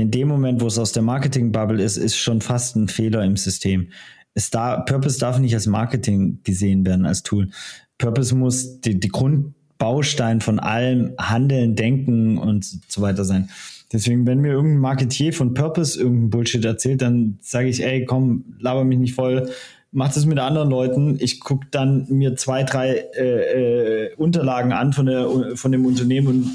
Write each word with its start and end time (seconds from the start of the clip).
In 0.00 0.10
dem 0.10 0.28
Moment, 0.28 0.62
wo 0.62 0.66
es 0.66 0.78
aus 0.78 0.92
der 0.92 1.02
Marketing-Bubble 1.02 1.82
ist, 1.82 1.98
ist 1.98 2.16
schon 2.16 2.40
fast 2.40 2.74
ein 2.74 2.88
Fehler 2.88 3.22
im 3.22 3.36
System. 3.36 3.88
Es 4.32 4.48
da, 4.48 4.80
Purpose 4.80 5.18
darf 5.18 5.38
nicht 5.38 5.52
als 5.52 5.66
Marketing 5.66 6.38
gesehen 6.42 6.86
werden, 6.86 7.04
als 7.04 7.22
Tool. 7.22 7.50
Purpose 7.98 8.34
muss 8.34 8.80
die, 8.80 8.98
die 8.98 9.08
Grundbaustein 9.08 10.40
von 10.40 10.58
allem 10.58 11.12
Handeln, 11.18 11.76
Denken 11.76 12.38
und 12.38 12.64
so 12.88 13.02
weiter 13.02 13.26
sein. 13.26 13.50
Deswegen, 13.92 14.26
wenn 14.26 14.40
mir 14.40 14.52
irgendein 14.52 14.80
Marketier 14.80 15.34
von 15.34 15.52
Purpose 15.52 16.00
irgendein 16.00 16.30
Bullshit 16.30 16.64
erzählt, 16.64 17.02
dann 17.02 17.38
sage 17.42 17.68
ich, 17.68 17.84
ey, 17.84 18.06
komm, 18.06 18.56
laber 18.58 18.84
mich 18.84 18.98
nicht 18.98 19.14
voll, 19.14 19.50
mach 19.92 20.14
das 20.14 20.24
mit 20.24 20.38
anderen 20.38 20.70
Leuten. 20.70 21.18
Ich 21.20 21.40
gucke 21.40 21.66
dann 21.70 22.06
mir 22.08 22.36
zwei, 22.36 22.62
drei 22.62 23.04
äh, 23.18 24.06
äh, 24.06 24.14
Unterlagen 24.14 24.72
an 24.72 24.94
von, 24.94 25.04
der, 25.04 25.28
von 25.56 25.72
dem 25.72 25.84
Unternehmen 25.84 26.26
und 26.28 26.50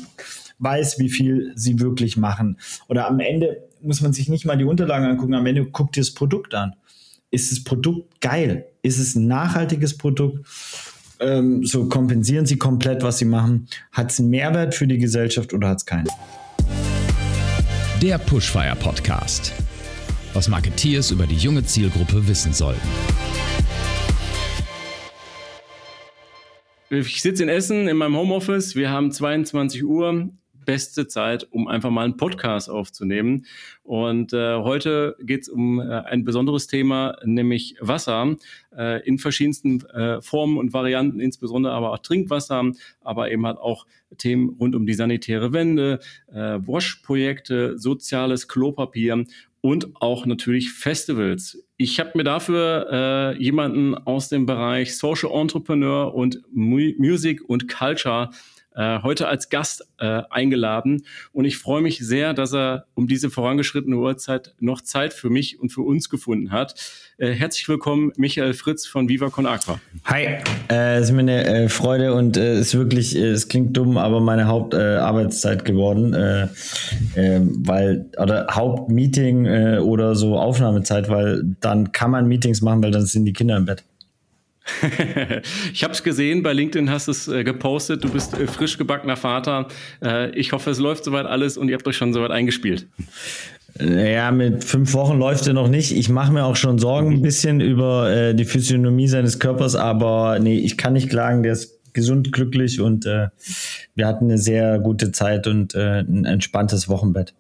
weiß, 0.60 1.00
wie 1.00 1.10
viel 1.10 1.52
sie 1.56 1.80
wirklich 1.80 2.18
machen. 2.18 2.58
Oder 2.88 3.08
am 3.08 3.20
Ende 3.20 3.64
muss 3.82 4.02
man 4.02 4.14
sich 4.14 4.30
nicht 4.30 4.46
mal 4.46 4.58
die 4.58 4.64
Unterlagen 4.64 5.06
angucken, 5.06 5.34
am 5.34 5.46
Ende 5.46 5.66
guckt 5.66 5.98
ihr 5.98 6.02
das 6.02 6.12
Produkt 6.12 6.54
an. 6.54 6.76
Ist 7.32 7.52
das 7.52 7.64
Produkt 7.64 8.22
geil? 8.22 8.66
Ist 8.82 9.00
es 9.00 9.16
ein 9.16 9.28
nachhaltiges 9.28 9.98
Produkt? 9.98 10.46
Ähm, 11.20 11.66
so 11.66 11.88
kompensieren 11.88 12.46
sie 12.46 12.58
komplett, 12.58 13.04
was 13.04 13.18
sie 13.18 13.26
machen. 13.26 13.68
Hat 13.92 14.12
es 14.12 14.20
einen 14.20 14.30
Mehrwert 14.30 14.76
für 14.76 14.88
die 14.88 14.98
Gesellschaft 14.98 15.54
oder 15.54 15.70
hat 15.70 15.78
es 15.78 15.86
keinen? 15.86 16.08
Der 18.02 18.18
Pushfire 18.18 18.76
Podcast. 18.76 19.54
Was 20.34 20.50
Marketeers 20.50 21.12
über 21.12 21.26
die 21.26 21.36
junge 21.36 21.64
Zielgruppe 21.64 22.28
wissen 22.28 22.52
sollten. 22.52 22.88
Ich 26.90 27.22
sitze 27.22 27.44
in 27.44 27.50
Essen 27.50 27.88
in 27.88 27.98
meinem 27.98 28.16
Homeoffice. 28.16 28.76
Wir 28.76 28.90
haben 28.90 29.12
22 29.12 29.84
Uhr. 29.84 30.30
Beste 30.66 31.08
Zeit, 31.08 31.48
um 31.52 31.68
einfach 31.68 31.90
mal 31.90 32.04
einen 32.04 32.18
Podcast 32.18 32.70
aufzunehmen. 32.70 33.46
Und 33.84 34.34
äh, 34.34 34.56
heute 34.58 35.16
geht 35.22 35.44
es 35.44 35.50
um 35.50 35.80
äh, 35.80 35.84
ein 35.84 36.24
besonderes 36.24 36.68
Thema, 36.68 37.18
nämlich 37.24 37.76
Wasser 37.80 38.36
äh, 38.76 39.06
in 39.08 39.20
verschiedensten 39.20 39.86
äh, 39.88 40.22
Formen 40.22 40.58
und 40.58 40.74
Varianten, 40.74 41.20
insbesondere 41.20 41.74
aber 41.74 41.92
auch 41.92 42.00
Trinkwasser, 42.00 42.72
aber 43.02 43.32
eben 43.32 43.46
halt 43.46 43.58
auch 43.58 43.86
Themen 44.18 44.50
rund 44.60 44.76
um 44.76 44.86
die 44.86 44.94
sanitäre 44.94 45.54
Wende, 45.54 46.00
äh, 46.32 46.60
Wash-Projekte, 46.66 47.78
soziales 47.78 48.48
Klopapier 48.48 49.26
und 49.62 50.00
auch 50.00 50.26
natürlich 50.28 50.72
Festivals. 50.72 51.66
Ich 51.78 52.00
habe 52.00 52.12
mir 52.14 52.24
dafür 52.24 52.88
äh, 53.36 53.44
jemanden 53.44 53.96
aus 53.96 54.30
dem 54.30 54.46
Bereich 54.46 54.96
Social 54.96 55.32
Entrepreneur 55.32 56.14
und 56.14 56.42
Mu 56.54 56.92
Music 56.98 57.42
und 57.50 57.68
Culture 57.68 58.30
äh, 58.32 58.55
heute 58.76 59.28
als 59.28 59.50
Gast 59.50 59.88
äh, 60.00 60.22
eingeladen. 60.30 61.06
Und 61.32 61.46
ich 61.46 61.58
freue 61.58 61.82
mich 61.82 62.00
sehr, 62.00 62.34
dass 62.34 62.54
er 62.54 62.86
um 62.94 63.08
diese 63.08 63.30
vorangeschrittene 63.30 63.96
Uhrzeit 63.96 64.54
noch 64.60 64.82
Zeit 64.82 65.14
für 65.14 65.30
mich 65.30 65.60
und 65.60 65.70
für 65.70 65.82
uns 65.82 66.10
gefunden 66.10 66.52
hat. 66.52 66.76
Äh, 67.18 67.32
herzlich 67.32 67.70
willkommen, 67.70 68.12
Michael 68.18 68.54
Fritz 68.54 68.86
von 68.86 69.08
Viva 69.08 69.30
Con 69.30 69.46
Aqua. 69.46 69.80
Hi, 70.04 70.38
äh, 70.70 70.98
es 70.98 71.06
ist 71.06 71.12
mir 71.14 71.22
eine 71.22 71.46
äh, 71.46 71.70
Freude 71.70 72.14
und 72.14 72.36
äh, 72.36 72.60
ist 72.60 72.76
wirklich, 72.76 73.16
äh, 73.16 73.30
es 73.30 73.48
klingt 73.48 73.78
dumm, 73.78 73.98
aber 73.98 74.20
meine 74.20 74.48
Hauptarbeitszeit 74.48 75.62
äh, 75.62 75.64
geworden, 75.64 76.14
äh, 76.14 76.44
äh, 77.16 77.42
weil, 77.42 78.06
oder 78.22 78.48
Hauptmeeting 78.52 79.46
äh, 79.46 79.78
oder 79.80 80.16
so 80.16 80.38
Aufnahmezeit, 80.38 81.08
weil 81.08 81.44
dann 81.62 81.94
kann 81.94 82.12
man 82.12 82.28
Meetings 82.28 82.62
machen, 82.62 82.84
weil 82.84 82.92
dann 82.92 83.06
sind 83.06 83.24
die 83.24 83.34
Kinder 83.34 83.56
im 83.56 83.66
Bett. 83.66 83.84
ich 85.74 85.84
habe 85.84 85.94
es 85.94 86.04
gesehen, 86.04 86.42
bei 86.42 86.54
LinkedIn 86.54 86.90
hast 86.90 87.08
du 87.08 87.12
es 87.12 87.28
äh, 87.28 87.44
gepostet, 87.44 88.04
du 88.04 88.10
bist 88.10 88.34
äh, 88.34 88.48
frisch 88.48 88.78
gebackener 88.78 89.16
Vater. 89.16 89.68
Äh, 90.04 90.32
ich 90.32 90.54
hoffe, 90.54 90.72
es 90.72 90.80
läuft 90.80 91.04
soweit 91.04 91.26
alles 91.26 91.58
und 91.58 91.70
ihr 91.70 91.76
habt 91.76 91.88
euch 91.88 91.98
schon 91.98 92.14
soweit 92.14 92.32
eingespielt. 92.32 92.88
Ja, 93.80 94.32
mit 94.32 94.64
fünf 94.64 94.94
Wochen 94.94 95.20
läuft 95.20 95.48
er 95.48 95.54
noch 95.54 95.68
nicht. 95.68 95.92
Ich 95.92 96.10
mache 96.10 96.32
mir 96.32 96.46
auch 96.46 96.56
schon 96.56 96.80
Sorgen 96.80 97.12
ein 97.12 97.22
bisschen 97.22 97.60
über 97.60 98.10
äh, 98.10 98.34
die 98.34 98.46
Physiognomie 98.46 99.08
seines 99.08 99.40
Körpers, 99.40 99.76
aber 99.76 100.40
nee, 100.40 100.58
ich 100.58 100.78
kann 100.78 100.94
nicht 100.94 101.10
klagen, 101.10 101.44
der 101.44 101.54
ist 101.54 101.94
gesund, 101.94 102.32
glücklich 102.32 102.80
und 102.80 103.06
äh, 103.06 103.28
wir 103.96 104.08
hatten 104.08 104.26
eine 104.26 104.38
sehr 104.38 104.80
gute 104.80 105.12
Zeit 105.12 105.46
und 105.48 105.76
äh, 105.76 106.00
ein 106.00 106.26
entspanntes 106.26 106.88
Wochenbett. 106.90 107.34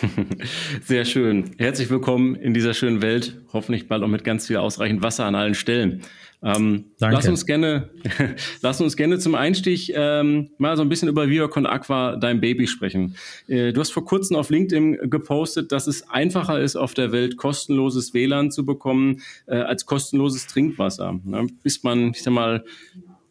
Sehr 0.82 1.04
schön. 1.04 1.52
Herzlich 1.58 1.88
willkommen 1.88 2.34
in 2.34 2.52
dieser 2.52 2.74
schönen 2.74 3.00
Welt. 3.00 3.38
Hoffentlich 3.52 3.88
bald 3.88 4.02
auch 4.02 4.08
mit 4.08 4.24
ganz 4.24 4.46
viel 4.46 4.58
ausreichend 4.58 5.02
Wasser 5.02 5.24
an 5.24 5.34
allen 5.34 5.54
Stellen. 5.54 6.02
Ähm, 6.46 6.84
Danke. 7.00 7.16
Lass 7.16 7.28
uns 7.28 7.44
gerne, 7.44 7.90
lass 8.62 8.80
uns 8.80 8.96
gerne 8.96 9.18
zum 9.18 9.34
Einstieg 9.34 9.90
ähm, 9.92 10.50
mal 10.58 10.76
so 10.76 10.82
ein 10.82 10.88
bisschen 10.88 11.08
über 11.08 11.28
Viva 11.28 11.46
Aqua, 11.46 12.14
dein 12.14 12.40
Baby, 12.40 12.68
sprechen. 12.68 13.16
Äh, 13.48 13.72
du 13.72 13.80
hast 13.80 13.90
vor 13.90 14.04
kurzem 14.04 14.36
auf 14.36 14.48
LinkedIn 14.50 15.10
gepostet, 15.10 15.72
dass 15.72 15.88
es 15.88 16.08
einfacher 16.08 16.60
ist, 16.60 16.76
auf 16.76 16.94
der 16.94 17.10
Welt 17.10 17.36
kostenloses 17.36 18.14
WLAN 18.14 18.52
zu 18.52 18.64
bekommen 18.64 19.22
äh, 19.46 19.56
als 19.56 19.86
kostenloses 19.86 20.46
Trinkwasser. 20.46 21.18
Ne? 21.24 21.48
Bis 21.64 21.82
man, 21.82 22.10
ich 22.10 22.22
sag 22.22 22.32
mal, 22.32 22.64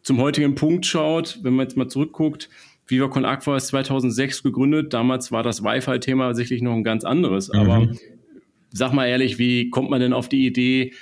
zum 0.02 0.20
heutigen 0.20 0.54
Punkt 0.54 0.84
schaut, 0.84 1.38
wenn 1.42 1.54
man 1.54 1.66
jetzt 1.66 1.76
mal 1.76 1.88
zurückguckt, 1.88 2.50
Viva 2.86 3.06
Aqua 3.06 3.56
ist 3.56 3.68
2006 3.68 4.42
gegründet. 4.42 4.92
Damals 4.92 5.32
war 5.32 5.42
das 5.42 5.64
Wi-Fi-Thema 5.64 6.34
sicherlich 6.34 6.62
noch 6.62 6.74
ein 6.74 6.84
ganz 6.84 7.04
anderes. 7.04 7.48
Mhm. 7.48 7.58
Aber 7.58 7.88
sag 8.70 8.92
mal 8.92 9.06
ehrlich, 9.06 9.38
wie 9.38 9.70
kommt 9.70 9.90
man 9.90 10.00
denn 10.00 10.12
auf 10.12 10.28
die 10.28 10.46
Idee, 10.46 10.92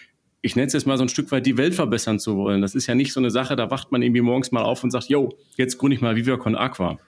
ich 0.45 0.57
nenne 0.57 0.67
es 0.67 0.75
jetzt 0.75 0.87
mal 0.87 0.99
so 0.99 1.05
ein 1.05 1.09
Stück 1.09 1.33
weit 1.33 1.47
die 1.47 1.57
Welt 1.57 1.75
verbessern 1.75 2.19
zu 2.19 2.37
wollen. 2.37 2.61
Das 2.61 2.75
ist 2.75 2.87
ja 2.87 2.95
nicht 2.95 3.15
so 3.15 3.21
eine 3.21 3.31
Sache, 3.31 3.57
da 3.57 3.71
wacht 3.71 3.93
man 3.93 4.03
irgendwie 4.03 4.21
morgens 4.21 4.53
mal 4.53 4.63
auf 4.63 4.85
und 4.85 4.91
sagt, 4.91 5.09
yo, 5.09 5.31
jetzt 5.57 5.79
gründe 5.79 5.97
ich 5.97 6.03
mal 6.03 6.17
Viva 6.17 6.37
Con 6.37 6.55
Aqua. 6.55 6.99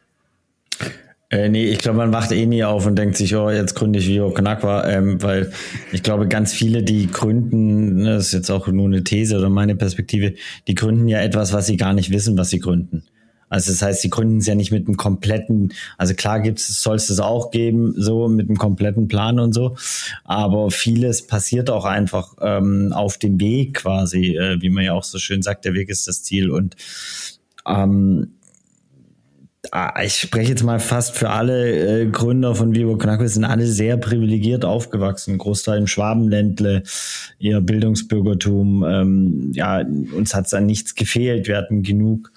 Äh, 1.28 1.50
nee, 1.50 1.66
ich 1.66 1.78
glaube, 1.78 1.98
man 1.98 2.14
wacht 2.14 2.32
eh 2.32 2.47
nie 2.47 2.64
auf 2.64 2.86
und 2.86 2.97
denkt 2.97 3.16
sich, 3.16 3.36
oh, 3.36 3.50
jetzt 3.50 3.74
gründe 3.74 3.98
ich 3.98 4.08
Viva 4.08 4.30
Con 4.30 4.47
Aqua, 4.47 4.88
ähm, 4.88 5.22
weil 5.22 5.52
ich 5.92 6.02
glaube, 6.02 6.28
ganz 6.28 6.54
viele, 6.54 6.82
die 6.82 7.08
gründen, 7.08 7.97
ne, 7.97 8.14
das 8.14 8.28
ist 8.28 8.32
jetzt 8.32 8.50
auch 8.50 8.69
nur 8.69 8.86
eine 8.86 9.04
These 9.04 9.36
oder 9.36 9.50
meine 9.50 9.76
Perspektive, 9.76 10.32
die 10.66 10.74
gründen 10.74 11.06
ja 11.06 11.20
etwas, 11.20 11.53
was 11.53 11.66
sie 11.66 11.76
gar 11.76 11.92
nicht 11.92 12.10
wissen, 12.10 12.38
was 12.38 12.48
sie 12.48 12.60
gründen. 12.60 13.04
Also 13.48 13.70
das 13.70 13.82
heißt, 13.82 14.02
sie 14.02 14.10
gründen 14.10 14.38
es 14.38 14.46
ja 14.46 14.54
nicht 14.54 14.72
mit 14.72 14.86
einem 14.86 14.96
kompletten, 14.96 15.72
also 15.98 16.14
klar 16.14 16.40
gibt's, 16.40 16.82
soll 16.82 16.96
es 16.96 17.06
das 17.06 17.20
auch 17.20 17.50
geben, 17.52 17.94
so 17.96 18.28
mit 18.28 18.48
einem 18.48 18.58
kompletten 18.58 19.06
Plan 19.06 19.38
und 19.38 19.52
so, 19.52 19.76
aber 20.24 20.70
vieles 20.70 21.26
passiert 21.26 21.70
auch 21.70 21.84
einfach 21.84 22.34
ähm, 22.40 22.92
auf 22.92 23.18
dem 23.18 23.38
Weg 23.38 23.74
quasi, 23.74 24.36
äh, 24.36 24.60
wie 24.60 24.70
man 24.70 24.84
ja 24.84 24.94
auch 24.94 25.04
so 25.04 25.18
schön 25.18 25.42
sagt, 25.42 25.64
der 25.64 25.74
Weg 25.74 25.88
ist 25.90 26.08
das 26.08 26.24
Ziel 26.24 26.50
und 26.50 26.74
ähm, 27.68 28.32
ah, 29.70 30.02
ich 30.02 30.16
spreche 30.16 30.50
jetzt 30.50 30.64
mal 30.64 30.80
fast 30.80 31.16
für 31.16 31.30
alle 31.30 32.02
äh, 32.02 32.06
Gründer 32.06 32.56
von 32.56 32.74
Vivo 32.74 32.96
Knack, 32.96 33.20
sind 33.28 33.44
alle 33.44 33.66
sehr 33.66 33.96
privilegiert 33.96 34.64
aufgewachsen, 34.64 35.38
Großteil 35.38 35.78
im 35.78 35.86
Schwabenländle, 35.86 36.82
ihr 37.38 37.60
Bildungsbürgertum, 37.60 38.84
ähm, 38.84 39.52
ja, 39.52 39.84
uns 40.16 40.34
hat's 40.34 40.52
an 40.52 40.66
nichts 40.66 40.96
gefehlt, 40.96 41.46
wir 41.46 41.56
hatten 41.56 41.84
genug 41.84 42.32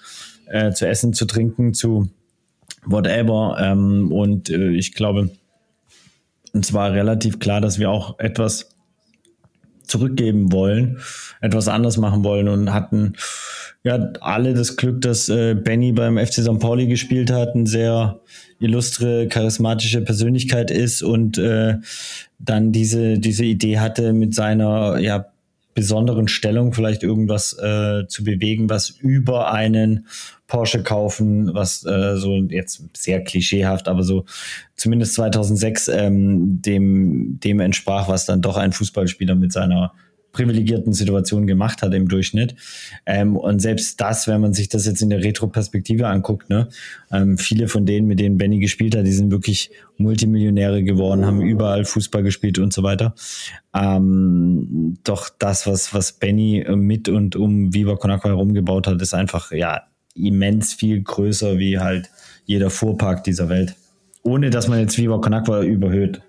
äh, 0.50 0.72
zu 0.72 0.86
essen, 0.86 1.12
zu 1.12 1.24
trinken, 1.26 1.74
zu 1.74 2.08
whatever. 2.84 3.56
Ähm, 3.60 4.12
und 4.12 4.50
äh, 4.50 4.70
ich 4.70 4.94
glaube, 4.94 5.30
uns 6.52 6.72
war 6.72 6.92
relativ 6.92 7.38
klar, 7.38 7.60
dass 7.60 7.78
wir 7.78 7.90
auch 7.90 8.18
etwas 8.18 8.76
zurückgeben 9.86 10.52
wollen, 10.52 10.98
etwas 11.40 11.68
anders 11.68 11.96
machen 11.96 12.22
wollen 12.22 12.48
und 12.48 12.72
hatten 12.72 13.14
ja 13.82 14.12
alle 14.20 14.54
das 14.54 14.76
Glück, 14.76 15.00
dass 15.00 15.28
äh, 15.28 15.54
Benny 15.54 15.92
beim 15.92 16.16
FC 16.16 16.42
St. 16.42 16.60
Pauli 16.60 16.86
gespielt 16.86 17.32
hat, 17.32 17.54
eine 17.54 17.66
sehr 17.66 18.20
illustre, 18.60 19.26
charismatische 19.28 20.02
Persönlichkeit 20.02 20.70
ist 20.70 21.02
und 21.02 21.38
äh, 21.38 21.76
dann 22.38 22.72
diese, 22.72 23.18
diese 23.18 23.44
Idee 23.44 23.78
hatte 23.78 24.12
mit 24.12 24.34
seiner 24.34 24.98
ja 24.98 25.26
besonderen 25.80 26.28
Stellung 26.28 26.74
vielleicht 26.74 27.02
irgendwas 27.02 27.56
äh, 27.58 28.06
zu 28.06 28.22
bewegen, 28.22 28.68
was 28.68 28.90
über 28.90 29.50
einen 29.50 30.06
Porsche 30.46 30.82
kaufen, 30.82 31.54
was 31.54 31.86
äh, 31.86 32.18
so 32.18 32.36
jetzt 32.36 32.84
sehr 32.94 33.24
klischeehaft, 33.24 33.88
aber 33.88 34.02
so 34.02 34.26
zumindest 34.76 35.14
2006 35.14 35.88
ähm, 35.88 36.60
dem, 36.60 37.40
dem 37.40 37.60
entsprach, 37.60 38.08
was 38.08 38.26
dann 38.26 38.42
doch 38.42 38.58
ein 38.58 38.72
Fußballspieler 38.72 39.36
mit 39.36 39.52
seiner 39.52 39.94
privilegierten 40.32 40.92
Situation 40.92 41.46
gemacht 41.46 41.82
hat 41.82 41.92
im 41.94 42.08
Durchschnitt. 42.08 42.54
Ähm, 43.06 43.36
und 43.36 43.60
selbst 43.60 44.00
das, 44.00 44.28
wenn 44.28 44.40
man 44.40 44.52
sich 44.52 44.68
das 44.68 44.86
jetzt 44.86 45.02
in 45.02 45.10
der 45.10 45.22
Retro-Perspektive 45.22 46.06
anguckt, 46.06 46.50
ne, 46.50 46.68
ähm, 47.12 47.38
viele 47.38 47.68
von 47.68 47.86
denen, 47.86 48.06
mit 48.06 48.20
denen 48.20 48.38
Benny 48.38 48.60
gespielt 48.60 48.96
hat, 48.96 49.06
die 49.06 49.12
sind 49.12 49.30
wirklich 49.30 49.70
Multimillionäre 49.98 50.82
geworden, 50.82 51.26
haben 51.26 51.42
überall 51.42 51.84
Fußball 51.84 52.22
gespielt 52.22 52.58
und 52.58 52.72
so 52.72 52.82
weiter. 52.82 53.14
Ähm, 53.74 54.98
doch 55.04 55.28
das, 55.38 55.66
was, 55.66 55.92
was 55.92 56.12
Benny 56.12 56.64
mit 56.74 57.08
und 57.08 57.36
um 57.36 57.74
Viva 57.74 57.96
Con 57.96 58.10
herumgebaut 58.10 58.86
hat, 58.86 59.00
ist 59.02 59.14
einfach, 59.14 59.52
ja, 59.52 59.82
immens 60.14 60.74
viel 60.74 61.02
größer 61.02 61.58
wie 61.58 61.78
halt 61.78 62.10
jeder 62.44 62.70
Fuhrpark 62.70 63.24
dieser 63.24 63.48
Welt. 63.48 63.74
Ohne 64.22 64.50
dass 64.50 64.68
man 64.68 64.80
jetzt 64.80 64.98
Viva 64.98 65.18
Con 65.18 65.64
überhöht. 65.64 66.20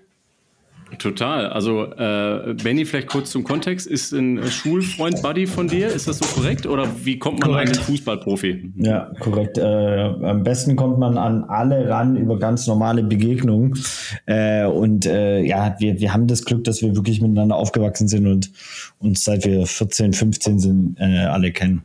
Total. 0.98 1.46
Also 1.46 1.84
äh, 1.92 2.54
Benny, 2.54 2.84
vielleicht 2.84 3.08
kurz 3.08 3.30
zum 3.30 3.44
Kontext, 3.44 3.86
ist 3.86 4.12
ein 4.12 4.42
Schulfreund 4.48 5.22
Buddy 5.22 5.46
von 5.46 5.68
dir, 5.68 5.88
ist 5.88 6.08
das 6.08 6.18
so 6.18 6.26
korrekt? 6.26 6.66
Oder 6.66 6.86
wie 7.02 7.18
kommt 7.18 7.40
man 7.40 7.50
korrekt. 7.50 7.70
an 7.70 7.76
einen 7.76 7.84
Fußballprofi? 7.84 8.72
Ja, 8.76 9.10
korrekt. 9.20 9.58
Äh, 9.58 9.62
am 9.62 10.42
besten 10.42 10.76
kommt 10.76 10.98
man 10.98 11.16
an 11.16 11.44
alle 11.44 11.88
ran 11.88 12.16
über 12.16 12.38
ganz 12.38 12.66
normale 12.66 13.02
Begegnungen. 13.02 13.78
Äh, 14.26 14.64
und 14.66 15.06
äh, 15.06 15.40
ja, 15.40 15.76
wir, 15.78 16.00
wir 16.00 16.12
haben 16.12 16.26
das 16.26 16.44
Glück, 16.44 16.64
dass 16.64 16.82
wir 16.82 16.94
wirklich 16.94 17.20
miteinander 17.20 17.56
aufgewachsen 17.56 18.08
sind 18.08 18.26
und 18.26 18.50
uns 18.98 19.24
seit 19.24 19.44
wir 19.44 19.66
14, 19.66 20.12
15 20.12 20.58
sind, 20.58 20.96
äh, 20.98 21.24
alle 21.24 21.52
kennen. 21.52 21.82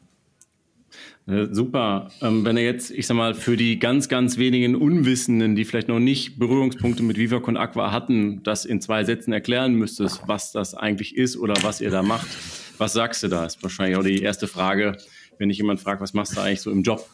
Äh, 1.27 1.47
super. 1.51 2.09
Ähm, 2.21 2.45
wenn 2.45 2.55
er 2.55 2.63
jetzt, 2.63 2.89
ich 2.89 3.05
sag 3.05 3.15
mal, 3.15 3.33
für 3.33 3.57
die 3.57 3.79
ganz, 3.79 4.07
ganz 4.07 4.37
wenigen 4.37 4.75
Unwissenden, 4.75 5.55
die 5.55 5.65
vielleicht 5.65 5.89
noch 5.89 5.99
nicht 5.99 6.39
Berührungspunkte 6.39 7.03
mit 7.03 7.17
Viva 7.17 7.39
Con 7.39 7.57
Aqua 7.57 7.91
hatten, 7.91 8.41
das 8.43 8.63
in 8.63 8.79
zwei 8.79 9.03
Sätzen 9.03 9.33
erklären 9.33 9.73
müsstest, 9.73 10.21
was 10.25 10.53
das 10.53 10.73
eigentlich 10.73 11.17
ist 11.17 11.37
oder 11.37 11.55
was 11.63 11.81
ihr 11.81 11.91
da 11.91 12.01
macht, 12.01 12.27
was 12.77 12.93
sagst 12.93 13.23
du 13.23 13.27
da? 13.27 13.45
Ist 13.45 13.61
wahrscheinlich 13.61 13.97
auch 13.97 14.03
die 14.03 14.21
erste 14.21 14.47
Frage, 14.47 14.97
wenn 15.37 15.49
dich 15.49 15.57
jemand 15.57 15.81
fragt, 15.81 16.01
was 16.01 16.13
machst 16.13 16.37
du 16.37 16.41
eigentlich 16.41 16.61
so 16.61 16.71
im 16.71 16.83
Job? 16.83 17.05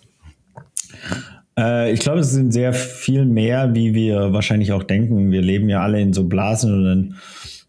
Äh, 1.57 1.91
ich 1.91 2.01
glaube, 2.01 2.19
es 2.19 2.31
sind 2.31 2.51
sehr 2.51 2.73
viel 2.73 3.25
mehr, 3.25 3.73
wie 3.73 3.95
wir 3.95 4.31
wahrscheinlich 4.31 4.73
auch 4.73 4.83
denken. 4.83 5.31
Wir 5.31 5.41
leben 5.41 5.69
ja 5.69 5.81
alle 5.81 5.99
in 5.99 6.13
so 6.13 6.25
Blasen 6.25 6.73
und 6.73 6.85
dann 6.85 7.15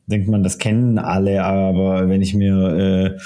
denkt 0.07 0.29
man, 0.29 0.43
das 0.43 0.59
kennen 0.59 0.99
alle, 0.99 1.43
aber 1.43 2.11
wenn 2.11 2.21
ich 2.21 2.35
mir 2.35 3.17
äh, 3.17 3.21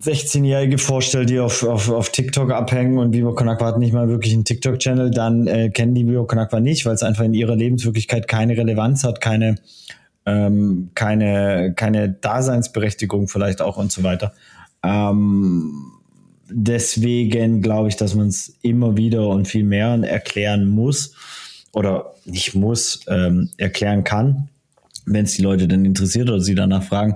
16-Jährige 0.00 0.78
vorstellt, 0.78 1.30
die 1.30 1.38
auf, 1.38 1.62
auf, 1.62 1.88
auf 1.88 2.10
TikTok 2.10 2.50
abhängen 2.52 2.98
und 2.98 3.12
Vivo 3.12 3.34
Konakwa 3.34 3.66
hat 3.66 3.78
nicht 3.78 3.92
mal 3.92 4.08
wirklich 4.08 4.32
einen 4.32 4.44
TikTok-Channel, 4.44 5.10
dann 5.10 5.46
äh, 5.46 5.70
kennen 5.70 5.94
die 5.94 6.06
Vivo 6.06 6.24
Konakwa 6.24 6.60
nicht, 6.60 6.86
weil 6.86 6.94
es 6.94 7.02
einfach 7.02 7.24
in 7.24 7.34
ihrer 7.34 7.56
Lebenswirklichkeit 7.56 8.28
keine 8.28 8.56
Relevanz 8.56 9.04
hat, 9.04 9.20
keine, 9.20 9.56
ähm, 10.26 10.90
keine, 10.94 11.74
keine 11.74 12.10
Daseinsberechtigung 12.10 13.28
vielleicht 13.28 13.60
auch 13.60 13.76
und 13.76 13.90
so 13.92 14.02
weiter. 14.02 14.32
Ähm, 14.82 15.92
deswegen 16.48 17.62
glaube 17.62 17.88
ich, 17.88 17.96
dass 17.96 18.14
man 18.14 18.28
es 18.28 18.56
immer 18.62 18.96
wieder 18.96 19.28
und 19.28 19.48
viel 19.48 19.64
mehr 19.64 19.88
erklären 20.02 20.68
muss 20.68 21.14
oder 21.72 22.14
nicht 22.24 22.54
muss, 22.54 23.00
ähm, 23.08 23.50
erklären 23.56 24.04
kann, 24.04 24.48
wenn 25.06 25.24
es 25.24 25.32
die 25.32 25.42
Leute 25.42 25.68
dann 25.68 25.84
interessiert 25.84 26.28
oder 26.28 26.40
sie 26.40 26.54
danach 26.54 26.82
fragen. 26.82 27.14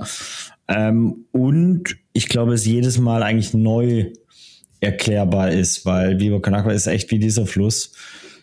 Ähm, 0.69 1.27
und 1.33 1.97
ich 2.17 2.29
glaube, 2.31 2.55
es 2.55 2.65
jedes 2.65 2.99
Mal 2.99 3.23
eigentlich 3.23 3.53
neu 3.53 4.07
erklärbar 4.81 5.51
ist, 5.51 5.85
weil 5.85 6.19
Vivo 6.19 6.41
Kanakwa 6.41 6.73
ist 6.73 6.87
echt 6.87 7.11
wie 7.11 7.19
dieser 7.19 7.47
Fluss. 7.47 7.93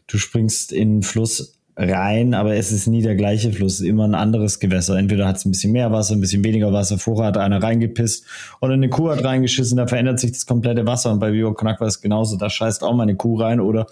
Du 0.05 0.19
springst 0.19 0.71
in 0.71 0.97
den 0.97 1.01
Fluss 1.01 1.59
rein, 1.75 2.35
aber 2.35 2.53
es 2.53 2.71
ist 2.71 2.85
nie 2.85 3.01
der 3.01 3.15
gleiche 3.15 3.51
Fluss, 3.51 3.79
es 3.79 3.81
immer 3.81 4.03
ein 4.03 4.13
anderes 4.13 4.59
Gewässer. 4.59 4.95
Entweder 4.95 5.27
hat 5.27 5.37
es 5.37 5.45
ein 5.45 5.49
bisschen 5.49 5.71
mehr 5.71 5.91
Wasser, 5.91 6.13
ein 6.13 6.21
bisschen 6.21 6.43
weniger 6.43 6.71
Wasser, 6.71 6.99
vorher 6.99 7.25
hat 7.25 7.37
einer 7.37 7.63
reingepisst 7.63 8.25
oder 8.61 8.73
eine 8.73 8.89
Kuh 8.89 9.09
hat 9.09 9.23
reingeschissen, 9.23 9.77
da 9.77 9.87
verändert 9.87 10.19
sich 10.19 10.33
das 10.33 10.45
komplette 10.45 10.85
Wasser. 10.85 11.11
Und 11.11 11.19
bei 11.19 11.33
Vivo 11.33 11.53
Konakwa 11.53 11.87
ist 11.87 12.01
genauso, 12.01 12.37
da 12.37 12.51
scheißt 12.51 12.83
auch 12.83 12.93
mal 12.93 13.03
eine 13.03 13.15
Kuh 13.15 13.41
rein 13.41 13.59
oder 13.59 13.87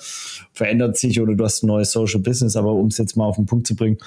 verändert 0.53 0.95
sich 0.97 1.19
oder 1.19 1.33
du 1.33 1.43
hast 1.43 1.63
ein 1.63 1.67
neues 1.67 1.91
Social 1.91 2.19
Business, 2.19 2.55
aber 2.55 2.73
um 2.73 2.87
es 2.87 2.99
jetzt 2.99 3.17
mal 3.17 3.25
auf 3.25 3.37
den 3.37 3.47
Punkt 3.47 3.65
zu 3.65 3.75
bringen, 3.75 3.97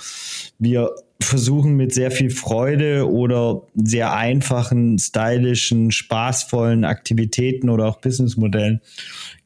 wir 0.61 0.91
versuchen 1.25 1.77
mit 1.77 1.93
sehr 1.93 2.11
viel 2.11 2.31
Freude 2.31 3.11
oder 3.11 3.63
sehr 3.75 4.15
einfachen, 4.15 4.99
stylischen, 4.99 5.91
spaßvollen 5.91 6.85
Aktivitäten 6.85 7.69
oder 7.69 7.87
auch 7.87 8.01
Businessmodellen 8.01 8.81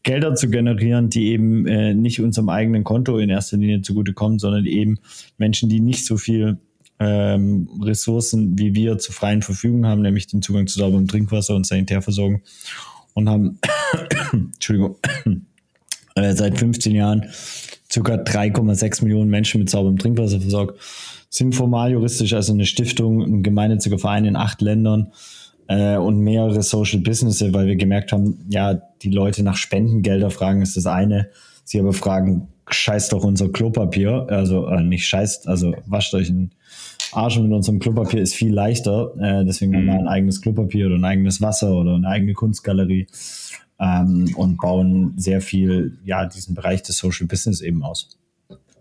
Gelder 0.02 0.34
zu 0.34 0.48
generieren, 0.48 1.10
die 1.10 1.28
eben 1.28 1.66
äh, 1.66 1.92
nicht 1.94 2.20
unserem 2.20 2.48
eigenen 2.48 2.84
Konto 2.84 3.18
in 3.18 3.30
erster 3.30 3.56
Linie 3.56 3.82
zugutekommen, 3.82 4.38
sondern 4.38 4.64
eben 4.64 4.98
Menschen, 5.36 5.68
die 5.68 5.80
nicht 5.80 6.06
so 6.06 6.16
viel 6.16 6.58
ähm, 6.98 7.68
Ressourcen 7.82 8.58
wie 8.58 8.74
wir 8.74 8.98
zur 8.98 9.14
freien 9.14 9.42
Verfügung 9.42 9.86
haben, 9.86 10.02
nämlich 10.02 10.26
den 10.26 10.42
Zugang 10.42 10.66
zu 10.66 10.78
sauberem 10.78 11.06
Trinkwasser 11.06 11.54
und 11.54 11.66
Sanitärversorgung 11.66 12.42
und 13.14 13.28
haben, 13.28 13.58
Entschuldigung, 14.32 14.96
äh, 16.14 16.34
seit 16.34 16.58
15 16.58 16.94
Jahren 16.94 17.26
circa 17.90 18.14
3,6 18.14 19.04
Millionen 19.04 19.30
Menschen 19.30 19.60
mit 19.60 19.70
sauberem 19.70 19.98
Trinkwasser 19.98 20.40
versorgt 20.40 20.78
sind 21.30 21.54
formal 21.54 21.92
juristisch 21.92 22.32
also 22.32 22.52
eine 22.52 22.66
Stiftung, 22.66 23.22
ein 23.22 23.42
gemeinnütziger 23.42 23.98
Verein 23.98 24.24
in 24.24 24.36
acht 24.36 24.60
Ländern 24.60 25.12
äh, 25.68 25.96
und 25.96 26.18
mehrere 26.20 26.62
Social 26.62 27.00
Businesses, 27.00 27.52
weil 27.52 27.66
wir 27.66 27.76
gemerkt 27.76 28.12
haben, 28.12 28.46
ja, 28.48 28.74
die 29.02 29.10
Leute 29.10 29.42
nach 29.42 29.56
Spendengelder 29.56 30.30
fragen, 30.30 30.62
ist 30.62 30.76
das 30.76 30.86
eine. 30.86 31.28
Sie 31.64 31.78
aber 31.78 31.92
fragen, 31.92 32.48
scheißt 32.68 33.12
doch 33.12 33.24
unser 33.24 33.50
Klopapier, 33.50 34.26
also 34.30 34.66
äh, 34.66 34.82
nicht 34.82 35.06
scheißt, 35.06 35.48
also 35.48 35.74
wascht 35.86 36.14
euch 36.14 36.30
einen 36.30 36.52
Arsch 37.12 37.38
mit 37.38 37.52
unserem 37.52 37.78
Klopapier 37.78 38.20
ist 38.20 38.34
viel 38.34 38.52
leichter. 38.52 39.14
Äh, 39.18 39.44
deswegen 39.44 39.74
haben 39.74 39.86
wir 39.86 39.94
mhm. 39.94 40.00
ein 40.00 40.08
eigenes 40.08 40.40
Klopapier 40.40 40.86
oder 40.86 40.96
ein 40.96 41.04
eigenes 41.04 41.40
Wasser 41.40 41.72
oder 41.72 41.94
eine 41.94 42.08
eigene 42.08 42.34
Kunstgalerie 42.34 43.06
ähm, 43.80 44.34
und 44.36 44.58
bauen 44.58 45.14
sehr 45.16 45.40
viel, 45.40 45.98
ja, 46.04 46.26
diesen 46.26 46.54
Bereich 46.54 46.82
des 46.82 46.98
Social 46.98 47.26
Business 47.26 47.60
eben 47.60 47.82
aus. 47.82 48.18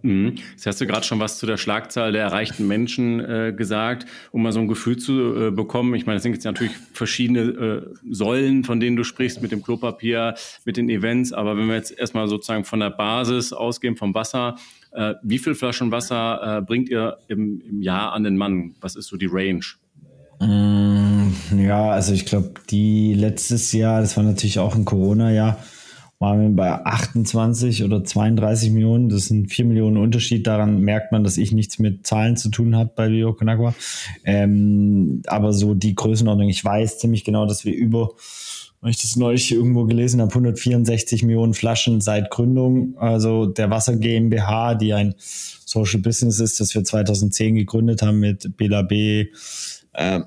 Mhm. 0.02 0.36
Jetzt 0.52 0.66
hast 0.66 0.82
du 0.82 0.88
gerade 0.88 1.06
schon 1.06 1.20
was 1.20 1.38
zu 1.40 1.46
der 1.46 1.58
Schlagzahl 1.58 2.12
der 2.12 2.24
erreichten 2.24 2.68
Menschen 2.68 3.20
äh, 3.20 3.54
gesagt, 3.56 4.06
um 4.32 4.44
mal 4.44 4.52
so 4.52 4.60
ein 4.60 4.68
Gefühl 4.68 4.98
zu 4.98 5.48
äh, 5.48 5.52
bekommen. 5.52 5.96
Ich 5.96 6.06
meine, 6.06 6.18
es 6.18 6.24
sind 6.24 6.34
jetzt 6.34 6.46
natürlich 6.46 6.74
verschiedene 6.94 7.40
äh, 7.40 7.82
Säulen, 8.10 8.64
von 8.64 8.80
denen 8.80 8.96
du 8.96 9.04
sprichst, 9.04 9.42
mit 9.42 9.52
dem 9.52 9.64
Klopapier, 9.64 10.36
mit 10.66 10.78
den 10.78 10.90
Events. 10.90 11.34
Aber 11.34 11.58
wenn 11.58 11.68
wir 11.68 11.76
jetzt 11.76 11.98
erstmal 11.98 12.28
sozusagen 12.28 12.64
von 12.64 12.80
der 12.80 12.92
Basis 12.92 13.54
ausgehen, 13.54 13.96
vom 13.96 14.14
Wasser, 14.14 14.56
äh, 14.92 15.16
wie 15.24 15.40
viel 15.40 15.56
Flaschen 15.56 15.92
Wasser 15.92 16.58
äh, 16.58 16.62
bringt 16.62 16.90
ihr 16.90 17.18
im, 17.28 17.62
im 17.68 17.82
Jahr 17.82 18.14
an 18.14 18.24
den 18.24 18.38
Mann? 18.38 18.76
Was 18.82 18.96
ist 18.96 19.08
so 19.08 19.18
die 19.18 19.30
Range? 19.30 19.62
Mm, 20.40 21.30
ja, 21.58 21.90
also 21.90 22.14
ich 22.14 22.26
glaube, 22.26 22.52
die 22.70 23.14
letztes 23.14 23.72
Jahr, 23.72 24.02
das 24.02 24.16
war 24.18 24.24
natürlich 24.24 24.60
auch 24.60 24.76
ein 24.76 24.86
Corona-Jahr, 24.86 25.58
waren 26.19 26.42
wir 26.42 26.50
bei 26.50 26.72
28 26.86 27.84
oder 27.84 28.04
32 28.04 28.72
Millionen. 28.72 29.10
Das 29.10 29.30
ein 29.30 29.48
4 29.48 29.66
Millionen 29.66 29.98
Unterschied. 29.98 30.48
Daran 30.48 30.81
merkt 30.81 31.12
man, 31.12 31.24
dass 31.24 31.38
ich 31.38 31.52
nichts 31.52 31.78
mit 31.78 32.08
Zahlen 32.08 32.38
zu 32.38 32.50
tun 32.50 32.75
habe 32.75 32.92
bei 32.96 33.10
Bio 33.10 33.34
Conagua. 33.34 33.75
Ähm, 34.24 35.22
aber 35.28 35.54
so 35.54 35.75
die 35.75 35.94
Größenordnung, 35.94 36.50
ich 36.50 36.64
weiß 36.64 37.00
ziemlich 37.00 37.24
genau, 37.24 37.46
dass 37.46 37.66
wir 37.66 37.75
über, 37.75 38.10
wenn 38.81 38.90
ich 38.90 39.02
das 39.02 39.16
neulich 39.16 39.52
irgendwo 39.52 39.86
gelesen 39.86 40.19
habe, 40.19 40.31
164 40.31 41.22
Millionen 41.22 41.54
Flaschen 41.54 42.02
seit 42.02 42.31
Gründung, 42.31 42.98
also 42.98 43.46
der 43.46 43.69
Wasser 43.69 43.96
GmbH, 43.96 44.74
die 44.74 44.94
ein 44.94 45.14
Social 45.19 46.02
Business 46.02 46.40
ist, 46.40 46.60
das 46.60 46.74
wir 46.74 46.84
2010 46.84 47.56
gegründet 47.56 48.02
haben 48.02 48.19
mit 48.19 48.58
Bela 48.58 48.81
B., 48.81 49.28
äh, 49.94 50.22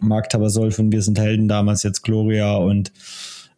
Marc 0.00 0.30
Tabasol 0.30 0.70
von 0.70 0.92
Wir 0.92 1.02
sind 1.02 1.18
Helden, 1.18 1.48
damals 1.48 1.82
jetzt 1.82 2.02
Gloria 2.02 2.56
und 2.56 2.92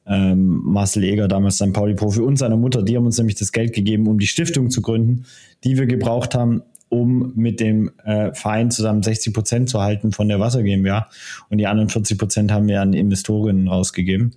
ähm, 0.06 0.60
Marcel 0.64 1.04
Eger, 1.04 1.28
damals 1.28 1.56
sein 1.56 1.72
Pauli-Profi 1.72 2.20
und 2.20 2.36
seiner 2.36 2.56
Mutter, 2.56 2.82
die 2.82 2.96
haben 2.96 3.06
uns 3.06 3.18
nämlich 3.18 3.36
das 3.36 3.52
Geld 3.52 3.72
gegeben, 3.72 4.06
um 4.06 4.18
die 4.18 4.26
Stiftung 4.26 4.70
zu 4.70 4.82
gründen, 4.82 5.24
die 5.64 5.78
wir 5.78 5.86
gebraucht 5.86 6.34
haben, 6.34 6.62
um 6.90 7.32
mit 7.34 7.60
dem 7.60 7.90
äh, 8.04 8.32
Verein 8.34 8.70
zusammen 8.70 9.02
60 9.02 9.32
Prozent 9.32 9.68
zu 9.68 9.80
halten 9.80 10.12
von 10.12 10.28
der 10.28 10.40
Wasser 10.40 10.62
GmbH. 10.62 11.08
Und 11.48 11.58
die 11.58 11.66
anderen 11.66 11.88
40 11.88 12.18
Prozent 12.18 12.52
haben 12.52 12.68
wir 12.68 12.82
an 12.82 12.92
Investorinnen 12.92 13.66
rausgegeben, 13.66 14.34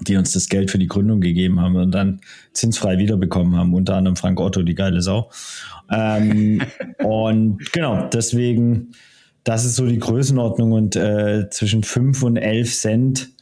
die 0.00 0.16
uns 0.16 0.32
das 0.32 0.48
Geld 0.48 0.70
für 0.70 0.78
die 0.78 0.88
Gründung 0.88 1.20
gegeben 1.20 1.60
haben 1.60 1.76
und 1.76 1.92
dann 1.92 2.20
zinsfrei 2.54 2.98
wiederbekommen 2.98 3.54
haben, 3.56 3.74
unter 3.74 3.96
anderem 3.96 4.16
Frank 4.16 4.40
Otto, 4.40 4.62
die 4.62 4.74
geile 4.74 5.02
Sau. 5.02 5.30
Ähm, 5.90 6.62
und 7.04 7.70
genau, 7.72 8.08
deswegen, 8.08 8.92
das 9.44 9.64
ist 9.64 9.76
so 9.76 9.86
die 9.86 9.98
Größenordnung 9.98 10.72
und 10.72 10.96
äh, 10.96 11.48
zwischen 11.50 11.82
5 11.82 12.22
und 12.22 12.36
11 12.36 12.74
Cent 12.74 13.35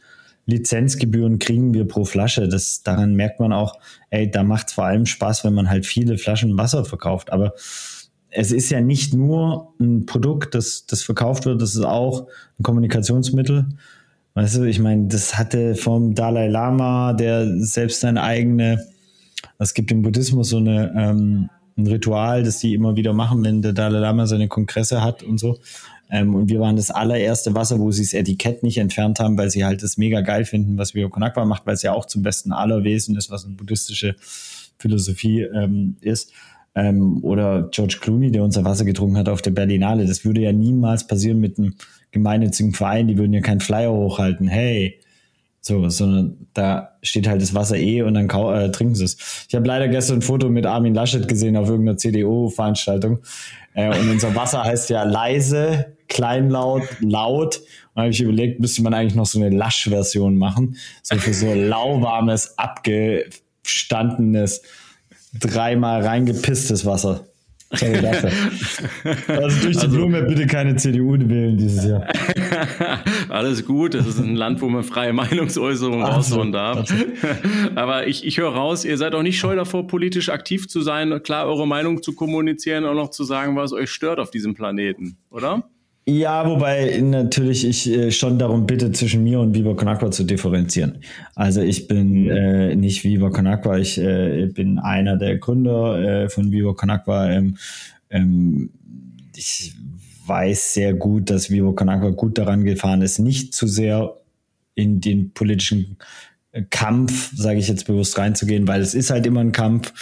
Lizenzgebühren 0.45 1.39
kriegen 1.39 1.73
wir 1.73 1.87
pro 1.87 2.05
Flasche. 2.05 2.47
Das, 2.47 2.83
daran 2.83 3.15
merkt 3.15 3.39
man 3.39 3.51
auch, 3.51 3.79
ey, 4.09 4.29
da 4.29 4.43
macht 4.43 4.67
es 4.67 4.73
vor 4.73 4.85
allem 4.85 5.05
Spaß, 5.05 5.43
wenn 5.43 5.53
man 5.53 5.69
halt 5.69 5.85
viele 5.85 6.17
Flaschen 6.17 6.57
Wasser 6.57 6.85
verkauft. 6.85 7.31
Aber 7.31 7.53
es 8.29 8.51
ist 8.51 8.69
ja 8.69 8.81
nicht 8.81 9.13
nur 9.13 9.73
ein 9.79 10.05
Produkt, 10.05 10.55
das, 10.55 10.85
das 10.85 11.03
verkauft 11.03 11.45
wird, 11.45 11.61
das 11.61 11.75
ist 11.75 11.85
auch 11.85 12.27
ein 12.59 12.63
Kommunikationsmittel. 12.63 13.65
Weißt 14.33 14.57
du, 14.57 14.63
ich 14.63 14.79
meine, 14.79 15.07
das 15.07 15.37
hatte 15.37 15.75
vom 15.75 16.13
Dalai 16.13 16.49
Lama, 16.49 17.13
der 17.13 17.47
selbst 17.59 18.01
seine 18.01 18.21
eigene, 18.21 18.85
es 19.57 19.73
gibt 19.73 19.91
im 19.91 20.01
Buddhismus 20.01 20.49
so 20.49 20.57
eine, 20.57 20.93
ähm, 20.97 21.49
ein 21.77 21.87
Ritual, 21.87 22.43
das 22.43 22.59
die 22.59 22.73
immer 22.73 22.97
wieder 22.97 23.13
machen, 23.13 23.43
wenn 23.43 23.61
der 23.61 23.73
Dalai 23.73 23.99
Lama 23.99 24.27
seine 24.27 24.49
Kongresse 24.49 25.01
hat 25.01 25.23
und 25.23 25.39
so. 25.39 25.57
Ähm, 26.09 26.35
und 26.35 26.49
wir 26.49 26.59
waren 26.59 26.75
das 26.75 26.91
allererste 26.91 27.55
Wasser, 27.55 27.79
wo 27.79 27.91
sie 27.91 28.03
das 28.03 28.13
Etikett 28.13 28.63
nicht 28.63 28.77
entfernt 28.77 29.19
haben, 29.19 29.37
weil 29.37 29.49
sie 29.49 29.65
halt 29.65 29.81
das 29.81 29.97
mega 29.97 30.21
geil 30.21 30.45
finden, 30.45 30.77
was 30.77 30.93
Vio 30.93 31.09
Konakwa 31.09 31.45
macht, 31.45 31.65
weil 31.65 31.73
es 31.73 31.81
ja 31.81 31.93
auch 31.93 32.05
zum 32.05 32.21
besten 32.21 32.51
aller 32.51 32.83
Wesen 32.83 33.15
ist, 33.17 33.31
was 33.31 33.45
eine 33.45 33.55
buddhistische 33.55 34.15
Philosophie 34.77 35.41
ähm, 35.41 35.97
ist. 36.01 36.31
Ähm, 36.75 37.23
oder 37.23 37.69
George 37.71 37.97
Clooney, 38.01 38.31
der 38.31 38.43
unser 38.43 38.65
Wasser 38.65 38.85
getrunken 38.85 39.17
hat 39.17 39.29
auf 39.29 39.41
der 39.41 39.51
Berlinale. 39.51 40.05
Das 40.05 40.25
würde 40.25 40.41
ja 40.41 40.51
niemals 40.51 41.07
passieren 41.07 41.39
mit 41.39 41.57
einem 41.57 41.73
gemeinnützigen 42.11 42.73
Verein. 42.73 43.07
Die 43.07 43.17
würden 43.17 43.33
ja 43.33 43.41
keinen 43.41 43.61
Flyer 43.61 43.91
hochhalten. 43.91 44.47
Hey, 44.47 44.99
So, 45.61 45.89
sondern 45.89 46.47
da 46.53 46.97
steht 47.01 47.27
halt 47.27 47.41
das 47.41 47.55
Wasser 47.55 47.77
eh 47.77 48.03
und 48.03 48.13
dann 48.13 48.29
äh, 48.29 48.69
trinken 48.71 48.93
sie 48.93 49.05
es. 49.05 49.45
Ich 49.49 49.55
habe 49.55 49.65
leider 49.65 49.87
gestern 49.87 50.17
ein 50.17 50.21
Foto 50.21 50.47
mit 50.49 50.67
Armin 50.67 50.93
Laschet 50.93 51.27
gesehen 51.27 51.57
auf 51.57 51.69
irgendeiner 51.69 51.97
CDU-Veranstaltung. 51.97 53.17
Äh, 53.73 53.89
und 53.97 54.11
unser 54.11 54.35
Wasser 54.35 54.63
heißt 54.63 54.91
ja 54.91 55.03
leise, 55.03 55.94
kleinlaut, 56.07 56.83
laut. 56.99 57.61
Und 57.93 58.01
habe 58.01 58.11
ich 58.11 58.21
überlegt, 58.21 58.59
müsste 58.59 58.83
man 58.83 58.93
eigentlich 58.93 59.15
noch 59.15 59.25
so 59.25 59.39
eine 59.39 59.55
Lasch-Version 59.55 60.37
machen. 60.37 60.77
So 61.03 61.17
für 61.17 61.33
so 61.33 61.53
lauwarmes, 61.53 62.57
abgestandenes, 62.57 64.61
dreimal 65.39 66.05
reingepisstes 66.05 66.85
Wasser. 66.85 67.25
Sorry. 67.73 67.95
Also 69.27 69.61
durch 69.61 69.77
die 69.77 69.83
also, 69.83 69.89
Blume 69.89 70.23
bitte 70.23 70.47
keine 70.47 70.75
CDU 70.75 71.13
wählen 71.13 71.57
dieses 71.57 71.85
Jahr. 71.85 72.07
Alles 73.29 73.65
gut, 73.65 73.93
das 73.93 74.07
ist 74.07 74.19
ein 74.19 74.35
Land, 74.35 74.61
wo 74.61 74.69
man 74.69 74.83
freie 74.83 75.13
Meinungsäußerung 75.13 76.03
raushauen 76.03 76.51
darf. 76.51 76.91
Aber 77.75 78.07
ich, 78.07 78.25
ich 78.25 78.37
höre 78.37 78.53
raus, 78.53 78.85
ihr 78.85 78.97
seid 78.97 79.15
auch 79.15 79.23
nicht 79.23 79.39
scheu 79.39 79.55
davor, 79.55 79.87
politisch 79.87 80.29
aktiv 80.29 80.67
zu 80.67 80.81
sein, 80.81 81.21
klar 81.23 81.47
eure 81.47 81.67
Meinung 81.67 82.01
zu 82.01 82.13
kommunizieren 82.13 82.83
und 82.83 82.91
auch 82.91 83.03
noch 83.03 83.09
zu 83.09 83.23
sagen, 83.23 83.55
was 83.55 83.73
euch 83.73 83.89
stört 83.89 84.19
auf 84.19 84.31
diesem 84.31 84.53
Planeten, 84.53 85.17
oder? 85.29 85.69
Ja, 86.07 86.47
wobei 86.47 86.99
natürlich 87.01 87.65
ich 87.65 87.89
äh, 87.89 88.11
schon 88.11 88.37
darum 88.37 88.67
bitte, 88.67 88.91
zwischen 88.91 89.23
mir 89.23 89.39
und 89.39 89.55
Viva 89.55 89.73
Con 89.73 89.87
Agua 89.87 90.11
zu 90.11 90.23
differenzieren. 90.23 90.99
Also 91.33 91.61
ich 91.61 91.87
bin 91.87 92.29
äh, 92.29 92.75
nicht 92.75 93.03
Viva 93.03 93.31
Con 93.31 93.47
Agua, 93.47 93.79
ich 93.79 93.97
äh, 93.97 94.45
bin 94.45 94.77
einer 94.77 95.17
der 95.17 95.39
Gründer 95.39 96.25
äh, 96.25 96.29
von 96.29 96.51
Viva 96.51 96.73
Con 96.73 96.91
Agua. 96.91 97.31
Ähm, 97.31 97.57
ähm, 98.11 98.69
ich 99.35 99.73
weiß 100.27 100.75
sehr 100.75 100.93
gut, 100.93 101.31
dass 101.31 101.49
Viva 101.49 101.71
Con 101.71 101.89
Agua 101.89 102.11
gut 102.11 102.37
daran 102.37 102.63
gefahren 102.65 103.01
ist, 103.01 103.17
nicht 103.17 103.55
zu 103.55 103.65
sehr 103.65 104.15
in 104.75 105.01
den 105.01 105.31
politischen 105.31 105.97
Kampf, 106.69 107.31
sage 107.35 107.59
ich 107.59 107.67
jetzt 107.67 107.85
bewusst 107.85 108.17
reinzugehen, 108.17 108.67
weil 108.67 108.81
es 108.81 108.93
ist 108.93 109.09
halt 109.09 109.25
immer 109.25 109.41
ein 109.41 109.51
Kampf. 109.51 109.93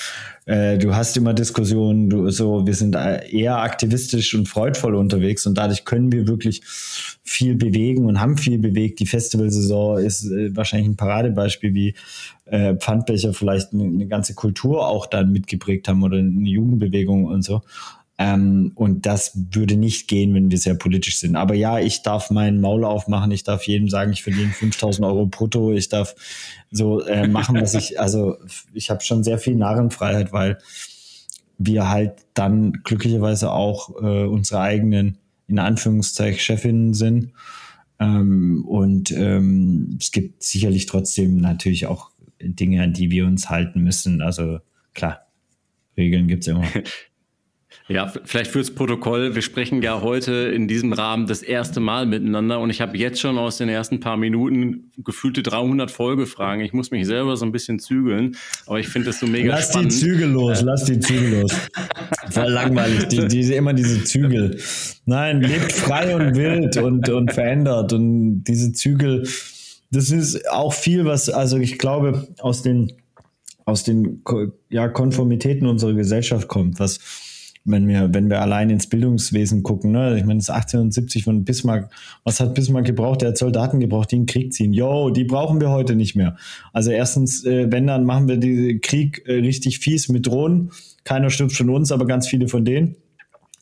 Äh, 0.45 0.77
du 0.77 0.93
hast 0.93 1.17
immer 1.17 1.33
Diskussionen, 1.33 2.10
du 2.10 2.29
so, 2.29 2.67
wir 2.67 2.75
sind 2.75 2.95
eher 2.95 3.57
aktivistisch 3.57 4.36
und 4.36 4.48
freudvoll 4.48 4.95
unterwegs 4.95 5.45
und 5.48 5.57
dadurch 5.57 5.86
können 5.86 6.12
wir 6.12 6.27
wirklich 6.27 6.62
viel 7.24 7.55
bewegen 7.55 8.05
und 8.05 8.19
haben 8.19 8.38
viel 8.38 8.60
bewegt. 8.60 9.00
Die 9.00 9.05
Festivalsaison 9.07 9.98
ist 9.98 10.25
äh, 10.25 10.55
wahrscheinlich 10.55 10.89
ein 10.89 10.98
Paradebeispiel, 10.98 11.74
wie 11.74 11.95
äh, 12.45 12.75
Pfandbecher 12.75 13.33
vielleicht 13.33 13.74
eine 13.74 14.07
ganze 14.07 14.36
Kultur 14.36 14.88
auch 14.88 15.07
dann 15.07 15.31
mitgeprägt 15.31 15.88
haben 15.88 16.03
oder 16.03 16.17
eine 16.17 16.50
Jugendbewegung 16.50 17.25
und 17.25 17.43
so. 17.43 17.62
Ähm, 18.24 18.72
und 18.75 19.06
das 19.06 19.38
würde 19.51 19.75
nicht 19.75 20.08
gehen, 20.08 20.34
wenn 20.34 20.50
wir 20.50 20.58
sehr 20.58 20.75
politisch 20.75 21.20
sind. 21.20 21.36
Aber 21.36 21.56
ja, 21.56 21.80
ich 21.80 22.03
darf 22.03 22.32
meinen 22.32 22.62
Maul 22.62 22.86
aufmachen. 22.86 23.32
Ich 23.32 23.44
darf 23.44 23.63
jedem 23.63 23.89
sagen, 23.89 24.13
ich 24.13 24.24
verdiene 24.24 24.50
5000 24.53 25.06
Euro 25.06 25.25
brutto. 25.25 25.74
Ich 25.74 25.89
darf 25.89 26.15
so 26.72 27.01
äh, 27.01 27.27
machen, 27.27 27.60
was 27.60 27.74
ich, 27.74 28.00
also 28.00 28.38
ich 28.74 28.89
habe 28.89 29.03
schon 29.03 29.25
sehr 29.25 29.39
viel 29.39 29.56
Narrenfreiheit, 29.56 30.32
weil 30.32 30.58
wir 31.58 31.89
halt 31.89 32.13
dann 32.34 32.72
glücklicherweise 32.86 33.51
auch 33.51 33.89
äh, 34.01 34.24
unsere 34.24 34.62
eigenen, 34.62 35.18
in 35.50 35.60
Anführungszeichen, 35.60 36.39
Chefinnen 36.39 36.94
sind. 36.94 37.34
Ähm, 38.00 38.63
und 38.65 39.12
ähm, 39.12 39.98
es 40.00 40.12
gibt 40.12 40.44
sicherlich 40.44 40.86
trotzdem 40.86 41.42
natürlich 41.42 41.88
auch 41.88 42.12
Dinge, 42.42 42.84
an 42.84 42.94
die 42.94 43.12
wir 43.12 43.25
uns 43.25 43.50
halten 43.50 43.82
müssen. 43.82 44.22
Also 44.22 44.60
klar, 44.94 45.27
Regeln 45.98 46.30
gibt's 46.30 46.48
immer. 46.48 46.63
Ja, 47.90 48.13
vielleicht 48.24 48.52
fürs 48.52 48.72
Protokoll. 48.72 49.36
Wir 49.36 49.42
sprechen 49.42 49.82
ja 49.82 50.02
heute 50.02 50.32
in 50.32 50.70
diesem 50.70 50.94
Rahmen 50.94 51.28
das 51.28 51.42
erste 51.42 51.82
Mal 51.82 52.06
miteinander 52.06 52.62
und 52.62 52.70
ich 52.70 52.80
habe 52.80 52.98
jetzt 52.98 53.20
schon 53.20 53.38
aus 53.38 53.58
den 53.58 53.68
ersten 53.68 54.00
paar 54.00 54.16
Minuten 54.16 54.92
gefühlte 55.04 55.44
300 55.44 55.92
Folgefragen. 55.92 56.63
Ich 56.63 56.72
muss 56.72 56.92
mich 56.92 57.06
selber 57.06 57.36
so 57.36 57.46
ein 57.46 57.52
bisschen 57.52 57.80
zügeln, 57.80 58.38
aber 58.68 58.80
ich 58.80 58.88
finde 58.88 59.08
das 59.08 59.20
so 59.20 59.28
mega 59.28 59.56
lass 59.56 59.70
spannend. 59.70 59.92
Lass 59.92 60.00
die 60.00 60.06
Zügel 60.06 60.30
los, 60.30 60.62
äh. 60.62 60.63
lass 60.63 60.86
die 60.86 61.00
Zügel 61.00 61.42
los. 61.42 61.52
Voll 62.30 62.52
langweilig, 62.52 63.08
die, 63.10 63.28
diese, 63.28 63.56
immer 63.56 63.74
diese 63.74 64.02
Zügel. 64.06 64.58
Nein, 65.06 65.42
lebt 65.42 65.74
frei 65.74 66.16
und 66.16 66.36
wild 66.36 66.78
und, 66.78 67.10
und 67.10 67.34
verändert 67.34 67.92
und 67.92 68.46
diese 68.46 68.72
Zügel, 68.72 69.28
das 69.92 70.10
ist 70.10 70.50
auch 70.50 70.74
viel, 70.74 71.04
was, 71.04 71.30
also 71.30 71.58
ich 71.58 71.78
glaube, 71.80 72.30
aus 72.40 72.62
den, 72.62 72.94
aus 73.66 73.84
den 73.84 74.24
ja, 74.70 74.88
Konformitäten 74.88 75.68
unserer 75.68 75.94
Gesellschaft 75.94 76.48
kommt, 76.48 76.80
was 76.80 77.33
wenn 77.65 77.88
wir, 77.88 78.13
wenn 78.13 78.29
wir 78.29 78.41
allein 78.41 78.70
ins 78.70 78.88
Bildungswesen 78.88 79.63
gucken, 79.63 79.91
ne, 79.91 80.17
ich 80.17 80.25
meine, 80.25 80.39
das 80.39 80.50
1870 80.50 81.24
von 81.24 81.46
Bismarck, 81.46 81.89
was 82.24 82.39
hat 82.39 82.55
Bismarck 82.55 82.86
gebraucht? 82.86 83.22
Der 83.22 83.29
hat 83.29 83.38
Soldaten 83.38 83.79
gebraucht, 83.79 84.12
die 84.12 84.17
in 84.17 84.22
den 84.24 84.27
Krieg 84.27 84.53
ziehen. 84.53 84.74
Yo, 84.74 85.12
die 85.12 85.24
brauchen 85.24 85.62
wir 85.62 85.70
heute 85.70 85.96
nicht 85.96 86.15
mehr. 86.15 86.36
Also 86.74 86.91
erstens, 86.91 87.46
äh, 87.46 87.72
wenn, 87.72 87.88
dann 87.88 88.03
machen 88.03 88.27
wir 88.27 88.38
den 88.38 88.82
Krieg 88.82 89.24
äh, 89.25 89.36
richtig 89.36 89.79
fies 89.79 90.10
mit 90.10 90.27
Drohnen. 90.27 90.72
Keiner 91.05 91.29
stirbt 91.29 91.53
von 91.53 91.70
uns, 91.70 91.91
aber 91.91 92.05
ganz 92.05 92.27
viele 92.27 92.50
von 92.50 92.65
denen. 92.65 92.98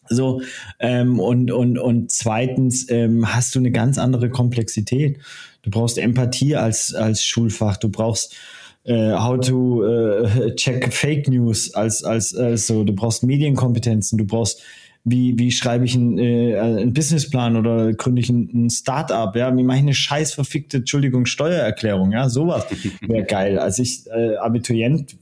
So, 0.09 0.41
ähm, 0.79 1.19
und, 1.19 1.51
und, 1.51 1.77
und 1.77 2.11
zweitens 2.11 2.89
ähm, 2.89 3.33
hast 3.33 3.53
du 3.55 3.59
eine 3.59 3.71
ganz 3.71 3.97
andere 3.97 4.29
Komplexität. 4.29 5.19
Du 5.61 5.69
brauchst 5.69 5.99
Empathie 5.99 6.55
als, 6.55 6.93
als 6.95 7.23
Schulfach. 7.23 7.77
Du 7.77 7.89
brauchst 7.89 8.35
äh, 8.83 9.13
how 9.13 9.39
to 9.39 9.83
äh, 9.85 10.55
check 10.55 10.91
Fake 10.93 11.27
News 11.27 11.73
als, 11.73 12.03
als, 12.03 12.35
als 12.35 12.67
so. 12.67 12.83
Du 12.83 12.93
brauchst 12.93 13.23
Medienkompetenzen, 13.23 14.17
du 14.17 14.25
brauchst 14.25 14.61
wie, 15.03 15.37
wie 15.39 15.51
schreibe 15.51 15.85
ich 15.85 15.95
einen, 15.95 16.19
äh, 16.19 16.59
einen 16.59 16.93
Businessplan 16.93 17.55
oder 17.55 17.93
gründe 17.93 18.21
ich 18.21 18.29
ein, 18.29 18.49
ein 18.53 18.69
Startup, 18.69 19.35
ja, 19.35 19.55
wie 19.55 19.63
mache 19.63 19.77
ich 19.77 19.83
eine 19.83 19.93
scheiß 19.93 20.33
verfickte, 20.33 20.77
Entschuldigung, 20.77 21.25
Steuererklärung, 21.25 22.11
ja, 22.11 22.29
sowas 22.29 22.65
wäre 23.01 23.23
geil. 23.23 23.57
Als 23.57 23.79
ich 23.79 24.05
äh, 24.07 24.35
Abiturient 24.35 25.17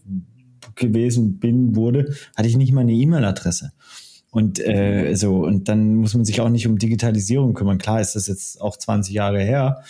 gewesen 0.75 1.39
bin, 1.39 1.75
wurde, 1.75 2.13
hatte 2.35 2.49
ich 2.49 2.57
nicht 2.57 2.73
mal 2.73 2.81
eine 2.81 2.93
E-Mail-Adresse. 2.93 3.71
Und 4.31 4.59
äh, 4.59 5.15
so, 5.15 5.37
und 5.37 5.69
dann 5.69 5.95
muss 5.95 6.13
man 6.13 6.25
sich 6.25 6.39
auch 6.39 6.49
nicht 6.49 6.67
um 6.67 6.77
Digitalisierung 6.77 7.53
kümmern. 7.53 7.79
Klar 7.79 7.99
ist 7.99 8.15
das 8.15 8.27
jetzt 8.27 8.61
auch 8.61 8.77
20 8.77 9.13
Jahre 9.13 9.39
her, 9.39 9.81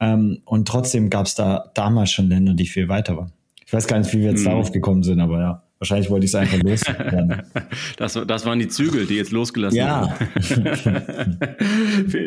ähm, 0.00 0.42
und 0.44 0.68
trotzdem 0.68 1.10
gab 1.10 1.26
es 1.26 1.34
da 1.34 1.70
damals 1.74 2.10
schon 2.10 2.28
Länder, 2.28 2.54
die 2.54 2.66
viel 2.66 2.88
weiter 2.88 3.16
waren. 3.16 3.32
Ich 3.66 3.72
weiß 3.72 3.86
gar 3.86 3.98
nicht, 3.98 4.12
wie 4.12 4.20
wir 4.20 4.30
jetzt 4.30 4.40
mhm. 4.40 4.50
darauf 4.50 4.72
gekommen 4.72 5.02
sind, 5.02 5.20
aber 5.20 5.40
ja. 5.40 5.62
Wahrscheinlich 5.78 6.10
wollte 6.10 6.24
ich 6.24 6.30
es 6.30 6.34
einfach 6.34 6.60
loswerden. 6.60 7.42
das, 7.96 8.14
das 8.14 8.44
waren 8.44 8.58
die 8.58 8.66
Zügel, 8.66 9.06
die 9.06 9.14
jetzt 9.14 9.30
losgelassen 9.30 9.76
ja. 9.76 10.08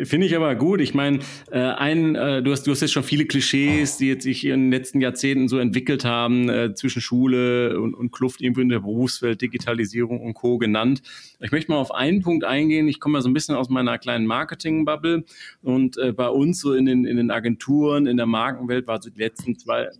Finde 0.04 0.26
ich 0.26 0.34
aber 0.34 0.54
gut. 0.54 0.80
Ich 0.80 0.94
meine, 0.94 1.18
äh, 1.50 1.58
ein, 1.58 2.14
äh, 2.14 2.42
du, 2.42 2.50
hast, 2.50 2.66
du 2.66 2.70
hast 2.70 2.80
jetzt 2.80 2.92
schon 2.92 3.02
viele 3.02 3.26
Klischees, 3.26 3.98
die 3.98 4.08
jetzt 4.08 4.22
sich 4.22 4.46
in 4.46 4.52
den 4.52 4.70
letzten 4.70 5.02
Jahrzehnten 5.02 5.48
so 5.48 5.58
entwickelt 5.58 6.06
haben, 6.06 6.48
äh, 6.48 6.72
zwischen 6.74 7.02
Schule 7.02 7.78
und, 7.78 7.94
und 7.94 8.10
Kluft 8.10 8.40
irgendwo 8.40 8.62
in 8.62 8.70
der 8.70 8.80
Berufswelt, 8.80 9.42
Digitalisierung 9.42 10.22
und 10.22 10.32
Co. 10.32 10.56
genannt. 10.56 11.02
Ich 11.40 11.52
möchte 11.52 11.72
mal 11.72 11.78
auf 11.78 11.94
einen 11.94 12.22
Punkt 12.22 12.44
eingehen. 12.44 12.88
Ich 12.88 13.00
komme 13.00 13.18
ja 13.18 13.22
so 13.22 13.28
ein 13.28 13.34
bisschen 13.34 13.54
aus 13.54 13.68
meiner 13.68 13.98
kleinen 13.98 14.24
Marketing-Bubble 14.24 15.24
und 15.60 15.98
äh, 15.98 16.12
bei 16.12 16.28
uns 16.28 16.60
so 16.60 16.72
in 16.72 16.86
den, 16.86 17.04
in 17.04 17.18
den 17.18 17.30
Agenturen, 17.30 18.06
in 18.06 18.16
der 18.16 18.26
Markenwelt 18.26 18.86
war 18.86 19.02
so 19.02 19.10
die 19.10 19.20
letzten 19.20 19.58
zwei, 19.58 19.90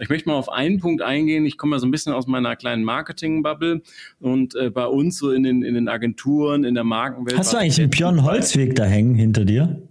ich 0.00 0.08
möchte 0.08 0.28
mal 0.28 0.34
auf 0.34 0.50
einen 0.50 0.78
Punkt 0.78 1.02
eingehen. 1.02 1.44
Ich 1.44 1.58
komme 1.58 1.76
ja 1.76 1.80
so 1.80 1.86
ein 1.86 1.90
bisschen 1.90 2.12
aus 2.12 2.26
meiner 2.26 2.56
kleinen 2.56 2.84
Marketing-Bubble 2.84 3.82
und 4.18 4.54
äh, 4.54 4.70
bei 4.70 4.86
uns 4.86 5.18
so 5.18 5.30
in 5.30 5.42
den, 5.42 5.62
in 5.62 5.74
den 5.74 5.88
Agenturen, 5.88 6.64
in 6.64 6.74
der 6.74 6.84
Markenwelt. 6.84 7.38
Hast 7.38 7.52
du 7.52 7.58
eigentlich 7.58 7.80
einen 7.80 7.90
Björn 7.90 8.24
Holzweg 8.24 8.74
da 8.74 8.84
hängen 8.84 9.14
hinter 9.14 9.44
dir? 9.44 9.82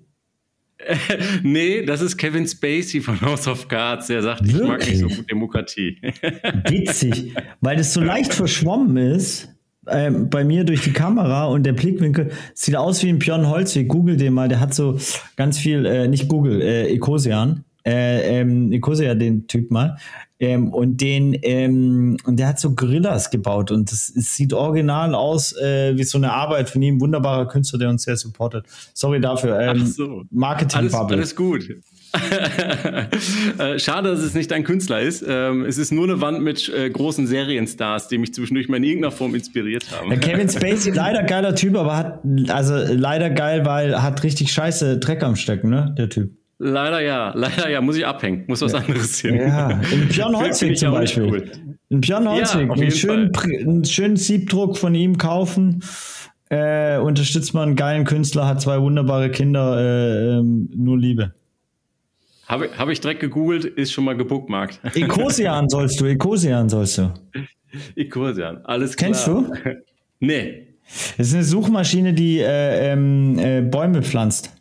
nee, 1.43 1.85
das 1.85 2.01
ist 2.01 2.17
Kevin 2.17 2.47
Spacey 2.47 3.01
von 3.01 3.19
House 3.21 3.47
of 3.47 3.67
Cards, 3.67 4.07
der 4.07 4.23
sagt, 4.23 4.41
Wirklich? 4.41 4.61
ich 4.61 4.67
mag 4.67 4.79
nicht 4.79 4.99
so 4.99 5.07
gut 5.07 5.29
Demokratie. 5.29 5.97
Witzig, 6.69 7.35
weil 7.61 7.77
das 7.77 7.93
so 7.93 8.01
leicht 8.01 8.33
verschwommen 8.33 8.97
ist. 8.97 9.49
Ähm, 9.91 10.29
bei 10.29 10.43
mir 10.43 10.65
durch 10.65 10.81
die 10.83 10.93
Kamera 10.93 11.45
und 11.45 11.63
der 11.63 11.73
Blickwinkel 11.73 12.31
sieht 12.53 12.75
aus 12.75 13.03
wie 13.03 13.09
ein 13.09 13.17
Björn 13.17 13.47
Holzweg. 13.47 13.87
Google 13.87 14.17
den 14.17 14.33
mal, 14.33 14.47
der 14.47 14.59
hat 14.59 14.73
so 14.73 14.99
ganz 15.35 15.57
viel, 15.57 15.85
äh, 15.85 16.07
nicht 16.07 16.27
Google, 16.27 16.61
äh, 16.61 16.87
Ecosian 16.93 17.65
äh, 17.85 18.39
ähm, 18.39 18.71
ich 18.71 18.81
kurse 18.81 19.05
ja 19.05 19.15
den 19.15 19.47
Typ 19.47 19.71
mal. 19.71 19.97
Ähm, 20.41 20.73
und 20.73 21.01
den, 21.01 21.37
ähm, 21.41 22.17
und 22.23 22.39
der 22.39 22.47
hat 22.47 22.59
so 22.59 22.73
Gorillas 22.73 23.29
gebaut 23.29 23.71
und 23.71 23.91
das, 23.91 24.09
es 24.15 24.35
sieht 24.35 24.53
original 24.53 25.13
aus 25.13 25.53
äh, 25.57 25.97
wie 25.97 26.03
so 26.05 26.17
eine 26.17 26.31
Arbeit 26.31 26.69
von 26.69 26.81
ihm. 26.81 27.01
Wunderbarer 27.01 27.45
Künstler, 27.47 27.79
der 27.79 27.89
uns 27.89 28.03
sehr 28.03 28.15
supportet. 28.15 28.65
Sorry 28.93 29.19
dafür. 29.19 29.59
Ähm, 29.59 29.81
Ach 29.83 29.87
so. 29.87 30.23
Marketing 30.31 30.77
alles, 30.77 30.93
alles 30.93 31.35
gut. 31.35 31.69
Äh, 33.59 33.77
schade, 33.77 34.09
dass 34.09 34.21
es 34.21 34.33
nicht 34.33 34.51
ein 34.53 34.63
Künstler 34.63 35.01
ist. 35.01 35.23
Ähm, 35.27 35.65
es 35.65 35.77
ist 35.77 35.91
nur 35.91 36.05
eine 36.05 36.21
Wand 36.21 36.41
mit 36.41 36.69
äh, 36.69 36.89
großen 36.89 37.27
Serienstars, 37.27 38.07
die 38.07 38.17
mich 38.17 38.33
zwischendurch 38.33 38.69
mal 38.69 38.77
in 38.77 38.83
irgendeiner 38.83 39.11
Form 39.11 39.35
inspiriert 39.35 39.85
haben. 39.91 40.17
Kevin 40.19 40.49
Spacey, 40.49 40.91
leider 40.91 41.23
geiler 41.23 41.55
Typ, 41.55 41.75
aber 41.75 41.95
hat, 41.95 42.21
also 42.47 42.75
leider 42.75 43.29
geil, 43.29 43.65
weil 43.65 44.01
hat 44.01 44.23
richtig 44.23 44.51
scheiße 44.51 44.97
Dreck 44.97 45.23
am 45.23 45.35
Stecken, 45.35 45.69
ne, 45.69 45.93
der 45.97 46.09
Typ. 46.09 46.38
Leider 46.61 46.99
ja, 46.99 47.31
leider 47.35 47.69
ja, 47.69 47.81
muss 47.81 47.95
ich 47.95 48.05
abhängen, 48.05 48.43
muss 48.47 48.61
was 48.61 48.73
ja. 48.73 48.79
anderes 48.79 49.17
sehen. 49.17 49.35
Ja, 49.35 49.81
in 49.91 50.09
Björn 50.09 50.35
Holzweg 50.35 50.77
zum 50.77 50.91
Beispiel. 50.91 51.23
Cool. 51.23 51.51
In 51.89 52.01
Björn 52.01 52.29
Holzweg, 52.29 52.67
ja, 52.67 52.73
einen, 52.73 52.91
schönen, 52.91 53.31
einen 53.35 53.85
schönen 53.85 54.17
Siebdruck 54.17 54.77
von 54.77 54.93
ihm 54.93 55.17
kaufen. 55.17 55.81
Äh, 56.49 56.97
unterstützt 56.97 57.53
man 57.53 57.69
einen 57.69 57.75
geilen 57.75 58.05
Künstler, 58.05 58.47
hat 58.47 58.61
zwei 58.61 58.81
wunderbare 58.81 59.29
Kinder, 59.31 59.77
äh, 59.79 60.39
äh, 60.39 60.41
nur 60.43 60.97
Liebe. 60.97 61.33
Habe 62.47 62.69
hab 62.75 62.89
ich 62.89 62.99
direkt 62.99 63.19
gegoogelt, 63.19 63.63
ist 63.63 63.91
schon 63.91 64.03
mal 64.03 64.17
gebookmarkt. 64.17 64.81
Ecosian 64.95 65.69
sollst 65.69 66.01
du, 66.01 66.05
Ecosian 66.05 66.67
sollst 66.67 66.97
du. 66.97 67.13
Ecosian, 67.95 68.65
alles 68.65 68.95
klar. 68.95 69.11
Kennst 69.11 69.27
du? 69.27 69.53
nee. 70.19 70.65
Das 71.17 71.27
ist 71.27 71.35
eine 71.35 71.43
Suchmaschine, 71.43 72.13
die 72.13 72.39
äh, 72.39 72.91
ähm, 72.91 73.37
äh, 73.37 73.61
Bäume 73.61 74.01
pflanzt. 74.01 74.58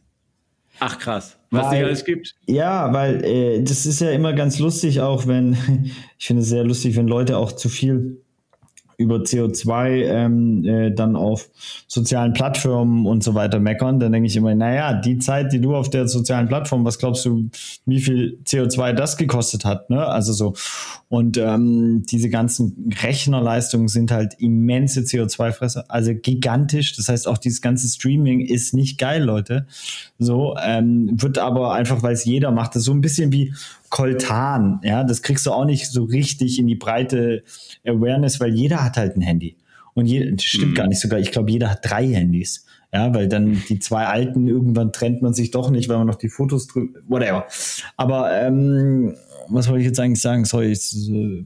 Ach 0.80 0.98
krass, 0.98 1.36
was 1.50 1.66
weil, 1.66 1.84
alles 1.84 2.04
gibt. 2.04 2.36
Ja, 2.46 2.92
weil 2.92 3.24
äh, 3.24 3.62
das 3.62 3.86
ist 3.86 4.00
ja 4.00 4.10
immer 4.10 4.32
ganz 4.32 4.58
lustig, 4.58 5.00
auch 5.00 5.26
wenn, 5.26 5.56
ich 6.18 6.26
finde 6.26 6.42
es 6.42 6.48
sehr 6.48 6.64
lustig, 6.64 6.96
wenn 6.96 7.08
Leute 7.08 7.36
auch 7.36 7.52
zu 7.52 7.68
viel 7.68 8.22
über 8.98 9.18
CO2 9.18 9.88
ähm, 10.06 10.64
äh, 10.64 10.90
dann 10.90 11.14
auf 11.14 11.48
sozialen 11.86 12.32
Plattformen 12.32 13.06
und 13.06 13.22
so 13.22 13.34
weiter 13.34 13.60
meckern, 13.60 14.00
dann 14.00 14.10
denke 14.10 14.26
ich 14.26 14.34
immer, 14.34 14.56
naja, 14.56 14.92
die 14.92 15.18
Zeit, 15.18 15.52
die 15.52 15.60
du 15.60 15.76
auf 15.76 15.88
der 15.88 16.08
sozialen 16.08 16.48
Plattform, 16.48 16.84
was 16.84 16.98
glaubst 16.98 17.24
du, 17.24 17.48
wie 17.86 18.00
viel 18.00 18.40
CO2 18.44 18.92
das 18.94 19.16
gekostet 19.16 19.64
hat? 19.64 19.88
Ne? 19.88 20.04
Also 20.04 20.32
so. 20.32 20.54
Und 21.08 21.38
ähm, 21.38 22.02
diese 22.10 22.28
ganzen 22.28 22.92
Rechnerleistungen 23.00 23.86
sind 23.86 24.10
halt 24.10 24.34
immense 24.40 25.00
CO2-Fresser, 25.02 25.84
also 25.86 26.12
gigantisch. 26.14 26.96
Das 26.96 27.08
heißt, 27.08 27.28
auch 27.28 27.38
dieses 27.38 27.62
ganze 27.62 27.88
Streaming 27.88 28.40
ist 28.40 28.74
nicht 28.74 28.98
geil, 28.98 29.22
Leute. 29.22 29.68
So, 30.18 30.56
ähm, 30.60 31.08
wird 31.22 31.38
aber 31.38 31.72
einfach, 31.72 32.02
weil 32.02 32.14
es 32.14 32.24
jeder 32.24 32.50
macht, 32.50 32.74
das 32.74 32.82
so 32.82 32.92
ein 32.92 33.00
bisschen 33.00 33.30
wie 33.32 33.54
Koltan, 33.90 34.80
ja, 34.82 35.04
das 35.04 35.22
kriegst 35.22 35.46
du 35.46 35.52
auch 35.52 35.64
nicht 35.64 35.86
so 35.86 36.04
richtig 36.04 36.58
in 36.58 36.66
die 36.66 36.76
breite 36.76 37.42
Awareness, 37.86 38.40
weil 38.40 38.54
jeder 38.54 38.84
hat 38.84 38.96
halt 38.96 39.16
ein 39.16 39.22
Handy. 39.22 39.56
Und 39.94 40.06
je, 40.06 40.30
das 40.30 40.44
stimmt 40.44 40.72
mhm. 40.72 40.74
gar 40.74 40.86
nicht 40.86 41.00
sogar, 41.00 41.18
ich 41.18 41.32
glaube, 41.32 41.50
jeder 41.50 41.70
hat 41.70 41.80
drei 41.82 42.06
Handys. 42.06 42.64
Ja, 42.92 43.12
weil 43.12 43.28
dann 43.28 43.62
die 43.68 43.80
zwei 43.80 44.06
alten, 44.06 44.48
irgendwann 44.48 44.92
trennt 44.92 45.20
man 45.20 45.34
sich 45.34 45.50
doch 45.50 45.70
nicht, 45.70 45.90
weil 45.90 45.98
man 45.98 46.06
noch 46.06 46.14
die 46.14 46.30
Fotos 46.30 46.68
drüber, 46.68 46.98
whatever. 47.06 47.46
Aber 47.98 48.32
ähm, 48.32 49.14
was 49.48 49.68
wollte 49.68 49.80
ich 49.80 49.86
jetzt 49.86 50.00
eigentlich 50.00 50.22
sagen? 50.22 50.46
Sorry, 50.46 50.72
ich, 50.72 50.94
äh, 51.10 51.44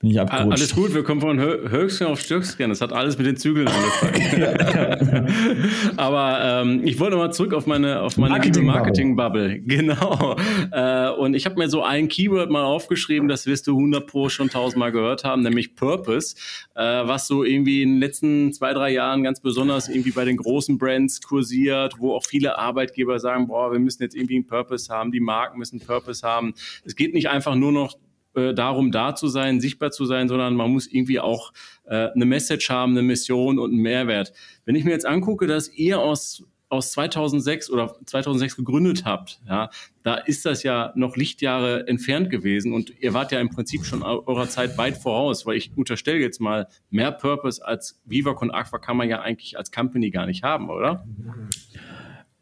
bin 0.00 0.10
ich 0.10 0.20
abgerutscht. 0.20 0.52
Alles 0.52 0.74
gut, 0.76 0.94
wir 0.94 1.02
kommen 1.02 1.20
von 1.20 1.40
Höchstgen 1.40 2.06
auf 2.06 2.20
Stöcksken. 2.20 2.68
Das 2.68 2.80
hat 2.80 2.92
alles 2.92 3.18
mit 3.18 3.26
den 3.26 3.36
Zügeln 3.36 3.66
angefangen. 3.66 5.28
Aber 5.96 6.40
ähm, 6.62 6.82
ich 6.84 7.00
wollte 7.00 7.16
mal 7.16 7.32
zurück 7.32 7.52
auf 7.52 7.66
meine, 7.66 8.00
auf 8.02 8.16
meine 8.16 8.34
Marketing-Bubble. 8.34 9.14
Marketing 9.14 9.64
genau. 9.66 10.36
Äh, 10.70 11.10
und 11.10 11.34
ich 11.34 11.46
habe 11.46 11.56
mir 11.56 11.68
so 11.68 11.82
ein 11.82 12.06
Keyword 12.06 12.48
mal 12.48 12.62
aufgeschrieben, 12.62 13.28
das 13.28 13.46
wirst 13.46 13.66
du 13.66 13.72
100 13.72 14.06
Pro 14.06 14.28
schon 14.28 14.48
tausendmal 14.48 14.92
gehört 14.92 15.24
haben, 15.24 15.42
nämlich 15.42 15.74
Purpose, 15.74 16.36
äh, 16.76 16.82
was 16.82 17.26
so 17.26 17.42
irgendwie 17.42 17.82
in 17.82 17.94
den 17.94 17.98
letzten 17.98 18.52
zwei, 18.52 18.72
drei 18.74 18.92
Jahren 18.92 19.24
ganz 19.24 19.40
besonders 19.40 19.88
irgendwie 19.88 20.12
bei 20.12 20.24
den 20.24 20.36
großen 20.36 20.78
Brands 20.78 21.20
kursiert, 21.22 21.94
wo 21.98 22.14
auch 22.14 22.24
viele 22.24 22.56
Arbeitgeber 22.56 23.18
sagen, 23.18 23.48
boah, 23.48 23.72
wir 23.72 23.80
müssen 23.80 24.04
jetzt 24.04 24.14
irgendwie 24.14 24.36
einen 24.36 24.46
Purpose 24.46 24.94
haben, 24.94 25.10
die 25.10 25.18
Marken 25.20 25.58
müssen 25.58 25.80
Purpose 25.80 26.24
haben. 26.24 26.54
Es 26.84 26.94
geht 26.94 27.14
nicht 27.14 27.28
einfach 27.28 27.56
nur 27.56 27.72
noch 27.72 27.96
äh, 28.34 28.54
darum, 28.54 28.92
da 28.92 29.14
zu 29.14 29.28
sein, 29.28 29.60
sichtbar 29.60 29.90
zu 29.90 30.04
sein, 30.04 30.28
sondern 30.28 30.54
man 30.54 30.70
muss 30.70 30.86
irgendwie 30.86 31.20
auch 31.20 31.52
äh, 31.84 32.08
eine 32.08 32.26
Message 32.26 32.70
haben, 32.70 32.92
eine 32.92 33.02
Mission 33.02 33.58
und 33.58 33.72
einen 33.72 33.82
Mehrwert. 33.82 34.32
Wenn 34.64 34.74
ich 34.74 34.84
mir 34.84 34.90
jetzt 34.90 35.06
angucke, 35.06 35.46
dass 35.46 35.68
ihr 35.68 36.00
aus 36.00 36.44
aus 36.70 36.92
2006 36.92 37.70
oder 37.70 37.96
2006 38.04 38.56
gegründet 38.56 39.04
habt, 39.04 39.40
ja, 39.48 39.70
da 40.02 40.16
ist 40.16 40.44
das 40.44 40.62
ja 40.62 40.92
noch 40.94 41.16
Lichtjahre 41.16 41.86
entfernt 41.88 42.30
gewesen 42.30 42.72
und 42.72 42.92
ihr 43.00 43.14
wart 43.14 43.32
ja 43.32 43.40
im 43.40 43.48
Prinzip 43.48 43.84
schon 43.84 44.02
eurer 44.02 44.48
Zeit 44.48 44.76
weit 44.76 44.98
voraus, 44.98 45.46
weil 45.46 45.56
ich 45.56 45.72
unterstelle 45.76 46.18
jetzt 46.18 46.40
mal, 46.40 46.68
mehr 46.90 47.12
Purpose 47.12 47.64
als 47.64 48.00
Viva 48.04 48.34
Con 48.34 48.50
Aqua 48.50 48.78
kann 48.78 48.96
man 48.96 49.08
ja 49.08 49.20
eigentlich 49.20 49.56
als 49.56 49.72
Company 49.72 50.10
gar 50.10 50.26
nicht 50.26 50.42
haben, 50.42 50.68
oder? 50.68 51.06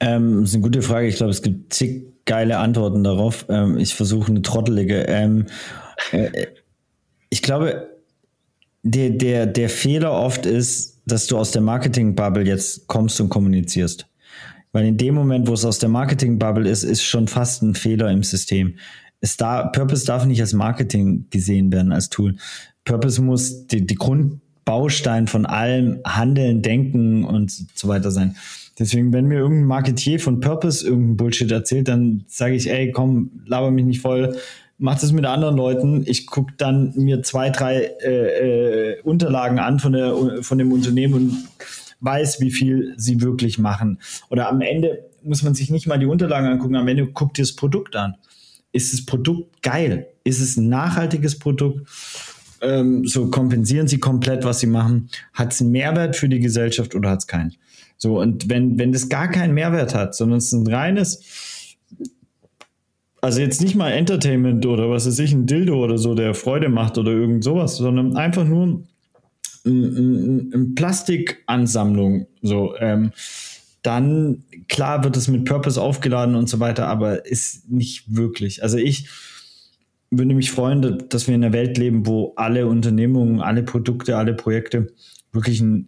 Ähm, 0.00 0.40
das 0.40 0.50
ist 0.50 0.54
eine 0.56 0.62
gute 0.62 0.82
Frage. 0.82 1.08
Ich 1.08 1.16
glaube, 1.16 1.30
es 1.30 1.42
gibt 1.42 1.72
zig 1.72 2.04
geile 2.26 2.58
Antworten 2.58 3.04
darauf. 3.04 3.46
Ähm, 3.48 3.78
ich 3.78 3.94
versuche 3.94 4.30
eine 4.30 4.42
trottelige. 4.42 5.02
Ähm, 5.02 5.46
äh, 6.12 6.46
ich 7.30 7.42
glaube, 7.42 7.88
der, 8.82 9.10
der, 9.10 9.46
der 9.46 9.68
Fehler 9.68 10.12
oft 10.12 10.44
ist, 10.46 11.00
dass 11.06 11.26
du 11.26 11.38
aus 11.38 11.52
der 11.52 11.62
Marketing-Bubble 11.62 12.44
jetzt 12.44 12.86
kommst 12.88 13.20
und 13.20 13.28
kommunizierst. 13.28 14.06
Weil 14.72 14.84
in 14.84 14.96
dem 14.96 15.14
Moment, 15.14 15.48
wo 15.48 15.54
es 15.54 15.64
aus 15.64 15.78
der 15.78 15.88
Marketing-Bubble 15.88 16.68
ist, 16.68 16.82
ist 16.82 17.02
schon 17.02 17.28
fast 17.28 17.62
ein 17.62 17.74
Fehler 17.74 18.10
im 18.10 18.22
System. 18.22 18.76
Es 19.20 19.36
da, 19.36 19.68
Purpose 19.68 20.04
darf 20.04 20.26
nicht 20.26 20.40
als 20.40 20.52
Marketing 20.52 21.26
gesehen 21.30 21.72
werden, 21.72 21.92
als 21.92 22.10
Tool. 22.10 22.36
Purpose 22.84 23.22
muss 23.22 23.66
die, 23.68 23.86
die 23.86 23.94
Grundbaustein 23.94 25.26
von 25.28 25.46
allem 25.46 26.00
Handeln, 26.04 26.62
Denken 26.62 27.24
und 27.24 27.50
so 27.74 27.88
weiter 27.88 28.10
sein. 28.10 28.36
Deswegen, 28.78 29.12
wenn 29.12 29.26
mir 29.26 29.38
irgendein 29.38 29.66
Marketier 29.66 30.20
von 30.20 30.40
Purpose 30.40 30.86
irgendein 30.86 31.16
Bullshit 31.16 31.50
erzählt, 31.50 31.88
dann 31.88 32.24
sage 32.28 32.54
ich, 32.54 32.70
ey, 32.70 32.92
komm, 32.92 33.30
laber 33.46 33.70
mich 33.70 33.86
nicht 33.86 34.00
voll, 34.00 34.36
mach 34.78 35.00
das 35.00 35.12
mit 35.12 35.24
anderen 35.24 35.56
Leuten. 35.56 36.04
Ich 36.06 36.26
gucke 36.26 36.52
dann 36.56 36.92
mir 36.96 37.22
zwei, 37.22 37.50
drei 37.50 37.90
äh, 38.04 38.92
äh, 38.92 39.00
Unterlagen 39.02 39.58
an 39.58 39.78
von, 39.78 39.92
der, 39.92 40.42
von 40.42 40.58
dem 40.58 40.72
Unternehmen 40.72 41.14
und 41.14 41.48
weiß, 42.00 42.40
wie 42.40 42.50
viel 42.50 42.94
sie 42.98 43.22
wirklich 43.22 43.58
machen. 43.58 43.98
Oder 44.28 44.48
am 44.48 44.60
Ende 44.60 45.04
muss 45.22 45.42
man 45.42 45.54
sich 45.54 45.70
nicht 45.70 45.86
mal 45.86 45.98
die 45.98 46.06
Unterlagen 46.06 46.46
angucken, 46.46 46.76
am 46.76 46.88
Ende 46.88 47.06
guckt 47.06 47.38
ihr 47.38 47.42
das 47.42 47.56
Produkt 47.56 47.96
an. 47.96 48.16
Ist 48.72 48.92
das 48.92 49.06
Produkt 49.06 49.62
geil? 49.62 50.08
Ist 50.22 50.40
es 50.40 50.56
ein 50.56 50.68
nachhaltiges 50.68 51.38
Produkt? 51.38 51.88
Ähm, 52.60 53.06
so 53.06 53.28
kompensieren 53.30 53.88
sie 53.88 53.98
komplett, 53.98 54.44
was 54.44 54.60
sie 54.60 54.66
machen. 54.66 55.08
Hat 55.32 55.52
es 55.52 55.60
einen 55.60 55.72
Mehrwert 55.72 56.16
für 56.16 56.28
die 56.28 56.40
Gesellschaft 56.40 56.94
oder 56.94 57.10
hat 57.10 57.20
es 57.20 57.26
keinen? 57.26 57.54
So, 57.98 58.20
und 58.20 58.48
wenn, 58.48 58.78
wenn 58.78 58.92
das 58.92 59.08
gar 59.08 59.28
keinen 59.28 59.54
Mehrwert 59.54 59.94
hat, 59.94 60.14
sondern 60.14 60.38
es 60.38 60.46
ist 60.46 60.52
ein 60.52 60.66
reines, 60.66 61.76
also 63.20 63.40
jetzt 63.40 63.62
nicht 63.62 63.74
mal 63.74 63.90
Entertainment 63.90 64.64
oder 64.66 64.90
was 64.90 65.06
weiß 65.06 65.18
ich, 65.20 65.32
ein 65.32 65.46
Dildo 65.46 65.82
oder 65.82 65.98
so, 65.98 66.14
der 66.14 66.34
Freude 66.34 66.68
macht 66.68 66.98
oder 66.98 67.12
irgend 67.12 67.42
sowas, 67.42 67.76
sondern 67.76 68.16
einfach 68.16 68.46
nur 68.46 68.82
eine 69.64 70.72
Plastikansammlung, 70.76 72.26
so, 72.42 72.76
ähm, 72.78 73.12
dann 73.82 74.44
klar 74.68 75.04
wird 75.04 75.16
es 75.16 75.28
mit 75.28 75.44
Purpose 75.44 75.80
aufgeladen 75.80 76.34
und 76.34 76.48
so 76.48 76.60
weiter, 76.60 76.88
aber 76.88 77.26
ist 77.26 77.70
nicht 77.70 78.16
wirklich. 78.16 78.62
Also 78.62 78.78
ich 78.78 79.08
würde 80.10 80.34
mich 80.34 80.50
freuen, 80.50 81.04
dass 81.08 81.26
wir 81.26 81.34
in 81.34 81.44
einer 81.44 81.52
Welt 81.52 81.78
leben, 81.78 82.06
wo 82.06 82.32
alle 82.36 82.66
Unternehmungen, 82.66 83.40
alle 83.40 83.62
Produkte, 83.62 84.16
alle 84.16 84.34
Projekte 84.34 84.88
wirklich 85.36 85.60
einen, 85.60 85.86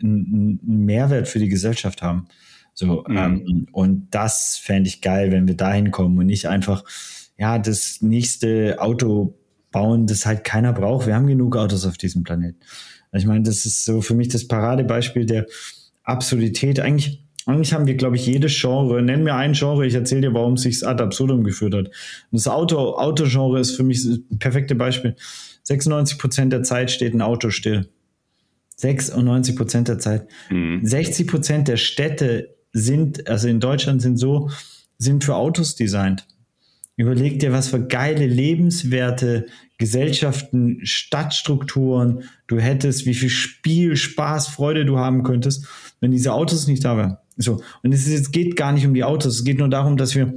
einen 0.62 0.84
Mehrwert 0.84 1.26
für 1.26 1.40
die 1.40 1.48
Gesellschaft 1.48 2.02
haben. 2.02 2.28
So, 2.74 3.04
mhm. 3.08 3.16
ähm, 3.16 3.66
und 3.72 4.06
das 4.12 4.60
fände 4.62 4.88
ich 4.88 5.00
geil, 5.00 5.32
wenn 5.32 5.48
wir 5.48 5.56
dahin 5.56 5.90
kommen 5.90 6.16
und 6.16 6.26
nicht 6.26 6.46
einfach 6.46 6.84
ja, 7.36 7.58
das 7.58 8.02
nächste 8.02 8.76
Auto 8.78 9.34
bauen, 9.70 10.06
das 10.06 10.26
halt 10.26 10.44
keiner 10.44 10.72
braucht. 10.72 11.06
Wir 11.06 11.14
haben 11.14 11.26
genug 11.26 11.56
Autos 11.56 11.86
auf 11.86 11.96
diesem 11.96 12.24
Planeten. 12.24 12.58
Ich 13.12 13.26
meine, 13.26 13.42
das 13.42 13.64
ist 13.64 13.84
so 13.84 14.00
für 14.00 14.14
mich 14.14 14.28
das 14.28 14.46
Paradebeispiel 14.46 15.24
der 15.24 15.46
Absurdität. 16.02 16.80
Eigentlich, 16.80 17.24
eigentlich 17.46 17.72
haben 17.72 17.86
wir, 17.86 17.94
glaube 17.94 18.16
ich, 18.16 18.26
jedes 18.26 18.60
Genre. 18.60 19.02
Nenn 19.02 19.22
mir 19.22 19.34
ein 19.34 19.52
Genre, 19.52 19.86
ich 19.86 19.94
erzähle 19.94 20.22
dir, 20.22 20.34
warum 20.34 20.54
es 20.54 20.62
sich 20.62 20.86
ad 20.86 21.02
absurdum 21.02 21.44
geführt 21.44 21.74
hat. 21.74 21.86
Und 21.86 21.94
das 22.32 22.48
Auto, 22.48 22.96
Autogenre 22.96 23.60
ist 23.60 23.76
für 23.76 23.82
mich 23.82 24.04
das 24.04 24.20
perfekte 24.38 24.74
Beispiel. 24.74 25.16
96 25.62 26.18
Prozent 26.18 26.52
der 26.52 26.62
Zeit 26.62 26.90
steht 26.90 27.14
ein 27.14 27.22
Auto 27.22 27.50
still. 27.50 27.88
96 28.78 29.56
Prozent 29.56 29.88
der 29.88 29.98
Zeit. 29.98 30.28
Mhm. 30.50 30.80
60 30.84 31.26
Prozent 31.26 31.68
der 31.68 31.76
Städte 31.76 32.54
sind, 32.72 33.28
also 33.28 33.48
in 33.48 33.60
Deutschland 33.60 34.00
sind 34.00 34.18
so, 34.18 34.50
sind 34.98 35.24
für 35.24 35.34
Autos 35.34 35.74
designt. 35.74 36.26
Überleg 36.96 37.38
dir, 37.38 37.52
was 37.52 37.68
für 37.68 37.84
geile, 37.86 38.26
lebenswerte 38.26 39.46
Gesellschaften, 39.78 40.80
Stadtstrukturen 40.82 42.24
du 42.48 42.58
hättest, 42.58 43.06
wie 43.06 43.14
viel 43.14 43.30
Spiel, 43.30 43.96
Spaß, 43.96 44.48
Freude 44.48 44.84
du 44.84 44.98
haben 44.98 45.22
könntest, 45.22 45.66
wenn 46.00 46.10
diese 46.10 46.32
Autos 46.32 46.66
nicht 46.66 46.84
da 46.84 46.96
wären. 46.96 47.16
So. 47.36 47.62
Und 47.84 47.92
es 47.92 48.06
ist, 48.08 48.32
geht 48.32 48.56
gar 48.56 48.72
nicht 48.72 48.84
um 48.84 48.94
die 48.94 49.04
Autos. 49.04 49.36
Es 49.36 49.44
geht 49.44 49.58
nur 49.58 49.68
darum, 49.68 49.96
dass 49.96 50.16
wir 50.16 50.34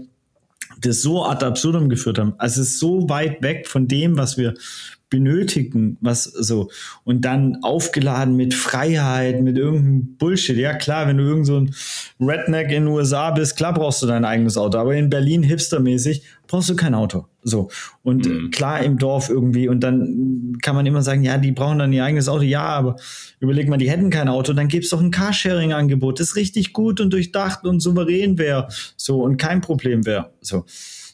das 0.79 1.01
so 1.01 1.25
ad 1.25 1.43
absurdum 1.43 1.89
geführt 1.89 2.19
haben. 2.19 2.33
Also 2.37 2.61
es 2.61 2.69
ist 2.69 2.79
so 2.79 3.09
weit 3.09 3.41
weg 3.41 3.67
von 3.67 3.87
dem, 3.87 4.17
was 4.17 4.37
wir 4.37 4.53
benötigen, 5.11 5.97
was 6.01 6.23
so. 6.23 6.71
Und 7.03 7.25
dann 7.25 7.57
aufgeladen 7.61 8.35
mit 8.35 8.55
Freiheit, 8.55 9.41
mit 9.41 9.57
irgendeinem 9.57 10.15
Bullshit. 10.17 10.57
Ja, 10.57 10.73
klar, 10.73 11.07
wenn 11.07 11.17
du 11.17 11.25
irgend 11.25 11.45
so 11.45 11.59
ein 11.59 11.75
Redneck 12.19 12.71
in 12.71 12.85
den 12.85 12.87
USA 12.87 13.29
bist, 13.29 13.57
klar 13.57 13.73
brauchst 13.73 14.01
du 14.01 14.07
dein 14.07 14.25
eigenes 14.25 14.57
Auto. 14.57 14.79
Aber 14.79 14.95
in 14.95 15.09
Berlin 15.09 15.43
hipstermäßig 15.43 16.23
brauchst 16.47 16.69
du 16.69 16.75
kein 16.75 16.95
Auto. 16.95 17.25
So. 17.43 17.69
Und 18.03 18.25
mhm. 18.25 18.51
klar 18.51 18.81
im 18.81 18.97
Dorf 18.97 19.29
irgendwie. 19.29 19.67
Und 19.67 19.81
dann 19.81 20.57
kann 20.61 20.75
man 20.75 20.85
immer 20.85 21.01
sagen, 21.01 21.23
ja, 21.23 21.37
die 21.37 21.51
brauchen 21.51 21.79
dann 21.79 21.91
ihr 21.91 22.05
eigenes 22.05 22.29
Auto. 22.29 22.43
Ja, 22.43 22.63
aber 22.63 22.95
überleg 23.41 23.67
mal, 23.67 23.77
die 23.77 23.91
hätten 23.91 24.11
kein 24.11 24.29
Auto, 24.29 24.53
dann 24.53 24.69
gibt's 24.69 24.89
doch 24.89 25.01
ein 25.01 25.11
Carsharing-Angebot, 25.11 26.21
das 26.21 26.37
richtig 26.37 26.71
gut 26.71 27.01
und 27.01 27.11
durchdacht 27.11 27.65
und 27.65 27.81
souverän 27.81 28.37
wäre. 28.37 28.69
So 28.95 29.21
und 29.21 29.35
kein 29.35 29.59
Problem 29.59 30.05
wäre. 30.05 30.31
So. 30.39 30.65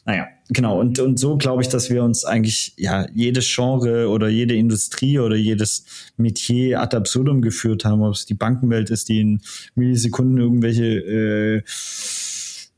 Naja, 0.08 0.26
genau. 0.48 0.80
Und, 0.80 0.98
und 1.00 1.18
so 1.18 1.36
glaube 1.36 1.60
ich, 1.60 1.68
dass 1.68 1.90
wir 1.90 2.02
uns 2.02 2.24
eigentlich, 2.24 2.72
ja, 2.78 3.06
jedes 3.12 3.54
Genre 3.54 4.08
oder 4.08 4.28
jede 4.28 4.54
Industrie 4.54 5.18
oder 5.18 5.36
jedes 5.36 5.84
Metier 6.16 6.80
ad 6.80 6.96
absurdum 6.96 7.42
geführt 7.42 7.84
haben, 7.84 8.00
ob 8.00 8.14
es 8.14 8.24
die 8.24 8.32
Bankenwelt 8.32 8.88
ist, 8.88 9.10
die 9.10 9.20
in 9.20 9.42
Millisekunden 9.74 10.38
irgendwelche, 10.38 10.86
äh, 10.86 11.62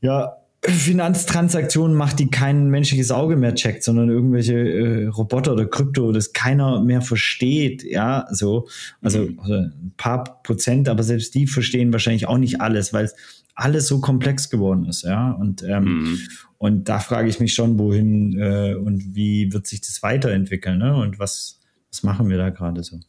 ja, 0.01 0.40
Finanztransaktionen 0.63 1.97
macht, 1.97 2.19
die 2.19 2.29
kein 2.29 2.69
menschliches 2.69 3.09
Auge 3.09 3.35
mehr 3.35 3.55
checkt, 3.55 3.83
sondern 3.83 4.09
irgendwelche 4.09 4.53
äh, 4.53 5.07
Roboter 5.07 5.53
oder 5.53 5.65
Krypto, 5.65 6.11
das 6.11 6.33
keiner 6.33 6.81
mehr 6.81 7.01
versteht, 7.01 7.83
ja, 7.83 8.27
so. 8.29 8.67
Also, 9.01 9.23
mhm. 9.23 9.39
also 9.39 9.53
ein 9.55 9.93
paar 9.97 10.43
Prozent, 10.43 10.87
aber 10.87 11.01
selbst 11.01 11.33
die 11.33 11.47
verstehen 11.47 11.91
wahrscheinlich 11.91 12.27
auch 12.27 12.37
nicht 12.37 12.61
alles, 12.61 12.93
weil 12.93 13.09
alles 13.55 13.87
so 13.87 14.01
komplex 14.01 14.51
geworden 14.51 14.85
ist, 14.85 15.03
ja. 15.03 15.31
Und, 15.31 15.63
ähm, 15.63 16.03
mhm. 16.03 16.19
und 16.59 16.89
da 16.89 16.99
frage 16.99 17.27
ich 17.27 17.39
mich 17.39 17.55
schon, 17.55 17.79
wohin 17.79 18.37
äh, 18.39 18.75
und 18.75 19.15
wie 19.15 19.51
wird 19.51 19.65
sich 19.65 19.81
das 19.81 20.03
weiterentwickeln, 20.03 20.77
ne? 20.77 20.95
Und 20.95 21.17
was, 21.17 21.59
was 21.89 22.03
machen 22.03 22.29
wir 22.29 22.37
da 22.37 22.51
gerade 22.51 22.83
so? 22.83 22.99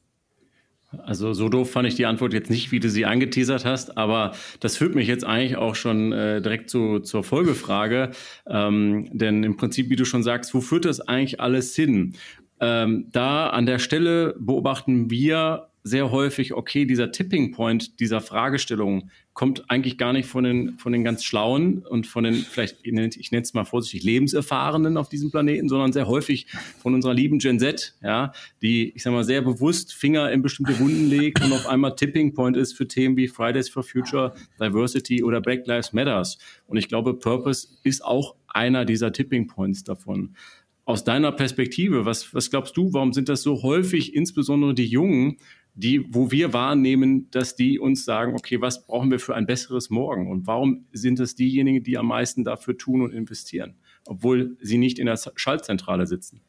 Also 1.05 1.33
so 1.33 1.49
doof 1.49 1.71
fand 1.71 1.89
ich 1.89 1.95
die 1.95 2.07
Antwort 2.07 2.33
jetzt 2.33 2.51
nicht, 2.51 2.73
wie 2.73 2.81
du 2.81 2.89
sie 2.91 3.07
angeteasert 3.07 3.65
hast, 3.65 3.97
aber 3.97 4.33
das 4.61 4.77
führt 4.77 4.95
mich 4.95 5.09
jetzt 5.09 5.25
eigentlich 5.25 5.57
auch 5.57 5.75
schon 5.75 6.13
äh, 6.13 6.43
direkt 6.43 6.71
zu, 6.71 7.01
zur 7.01 7.25
Folgefrage. 7.25 8.11
Ähm, 8.47 9.09
denn 9.13 9.43
im 9.43 9.57
Prinzip, 9.57 9.91
wie 9.91 9.97
du 9.97 10.05
schon 10.05 10.23
sagst, 10.23 10.55
wo 10.55 10.61
führt 10.61 10.85
das 10.85 11.01
eigentlich 11.01 11.41
alles 11.41 11.75
hin? 11.75 12.15
Ähm, 12.61 13.07
da 13.11 13.49
an 13.49 13.67
der 13.67 13.79
Stelle 13.79 14.35
beobachten 14.39 15.11
wir 15.11 15.69
sehr 15.85 16.11
häufig, 16.11 16.55
okay, 16.55 16.85
dieser 16.85 17.11
Tipping 17.11 17.51
Point 17.53 17.99
dieser 17.99 18.21
Fragestellung 18.21 19.11
kommt 19.35 19.71
eigentlich 19.71 19.97
gar 19.97 20.13
nicht 20.13 20.29
von 20.29 20.45
den, 20.45 20.79
von 20.79 20.93
den 20.93 21.05
ganz 21.05 21.25
Schlauen 21.25 21.79
und 21.79 22.07
von 22.07 22.25
den, 22.25 22.35
vielleicht, 22.35 22.79
ich 22.83 22.93
nenne 22.93 23.43
es 23.43 23.55
mal 23.55 23.65
vorsichtig, 23.65 24.03
Lebenserfahrenen 24.03 24.99
auf 24.99 25.09
diesem 25.09 25.31
Planeten, 25.31 25.69
sondern 25.69 25.93
sehr 25.93 26.07
häufig 26.07 26.47
von 26.79 26.95
unserer 26.95 27.15
lieben 27.15 27.39
Gen 27.39 27.59
Z, 27.59 27.95
ja, 28.03 28.33
die, 28.61 28.93
ich 28.95 29.03
sag 29.03 29.13
mal, 29.13 29.25
sehr 29.25 29.41
bewusst 29.41 29.95
Finger 29.95 30.31
in 30.31 30.43
bestimmte 30.43 30.79
Wunden 30.79 31.09
legt 31.09 31.43
und 31.43 31.53
auf 31.53 31.67
einmal 31.67 31.97
Tipping 31.97 32.35
Point 32.35 32.59
ist 32.59 32.75
für 32.75 32.87
Themen 32.87 33.17
wie 33.17 33.27
Fridays 33.27 33.71
for 33.71 33.83
Future, 33.83 34.35
Diversity 34.61 35.23
oder 35.23 35.41
Black 35.41 35.67
Lives 35.67 35.95
Matters. 35.95 36.37
Und 36.67 36.77
ich 36.77 36.89
glaube, 36.89 37.15
Purpose 37.15 37.69
ist 37.85 38.05
auch 38.05 38.37
einer 38.49 38.85
dieser 38.85 39.13
Tipping 39.13 39.47
Points 39.47 39.83
davon. 39.83 40.37
Aus 40.85 41.05
deiner 41.05 41.33
Perspektive, 41.33 42.05
was, 42.05 42.35
was 42.35 42.51
glaubst 42.51 42.77
du, 42.77 42.93
warum 42.93 43.13
sind 43.13 43.29
das 43.29 43.43
so 43.43 43.63
häufig, 43.63 44.15
insbesondere 44.15 44.75
die 44.75 44.87
Jungen, 44.87 45.39
die, 45.75 46.07
wo 46.11 46.31
wir 46.31 46.53
wahrnehmen, 46.53 47.31
dass 47.31 47.57
die 47.57 47.79
uns 47.79 48.05
sagen, 48.05 48.35
okay, 48.35 48.61
was 48.61 48.85
brauchen 48.85 49.11
wir 49.11 49.19
für 49.19 49.35
ein 49.35 49.47
besseres 49.47 49.91
Morgen? 49.91 50.31
Und 50.31 50.47
warum 50.47 50.87
sind 50.93 51.19
es 51.21 51.35
diejenigen, 51.35 51.83
die 51.83 51.97
am 51.97 52.07
meisten 52.07 52.45
dafür 52.45 52.77
tun 52.77 53.03
und 53.03 53.13
investieren, 53.13 53.77
obwohl 54.07 54.57
sie 54.61 54.79
nicht 54.79 54.99
in 54.99 55.07
der 55.07 55.19
Schaltzentrale 55.35 56.07
sitzen? 56.07 56.43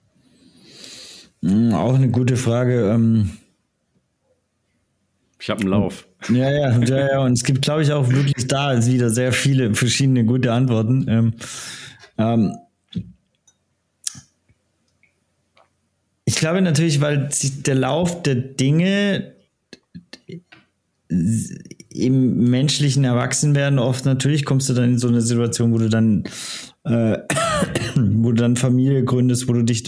Hm, 1.41 1.73
auch 1.73 1.95
eine 1.95 2.09
gute 2.09 2.35
Frage. 2.35 2.91
Ähm 2.91 3.31
ich 5.39 5.49
habe 5.49 5.59
einen 5.59 5.71
Lauf. 5.71 6.07
Ja, 6.29 6.49
ja, 6.49 6.79
ja, 6.79 7.07
ja. 7.11 7.19
Und 7.19 7.33
es 7.33 7.43
gibt, 7.43 7.63
glaube 7.63 7.81
ich, 7.81 7.91
auch 7.91 8.09
wirklich 8.09 8.47
da 8.47 8.85
wieder 8.85 9.09
sehr 9.09 9.33
viele 9.33 9.73
verschiedene 9.73 10.23
gute 10.23 10.53
Antworten. 10.53 11.05
Ähm, 11.09 11.33
ähm, 12.17 12.55
Ich 16.33 16.39
glaube 16.39 16.63
natürlich, 16.63 16.99
weil 16.99 17.29
der 17.67 17.75
Lauf 17.75 18.23
der 18.23 18.33
Dinge 18.33 19.35
im 21.89 22.49
menschlichen 22.49 23.03
Erwachsenwerden 23.03 23.77
oft 23.77 24.05
natürlich 24.05 24.43
kommst 24.43 24.67
du 24.67 24.73
dann 24.73 24.93
in 24.93 24.97
so 24.97 25.09
eine 25.09 25.21
Situation, 25.21 25.71
wo 25.73 25.77
du 25.77 25.89
dann 25.89 26.23
äh, 26.85 27.19
wo 27.95 28.31
du 28.31 28.41
dann 28.41 28.55
Familie 28.55 29.03
gründest, 29.03 29.47
wo 29.47 29.53
du 29.53 29.61
dich, 29.61 29.83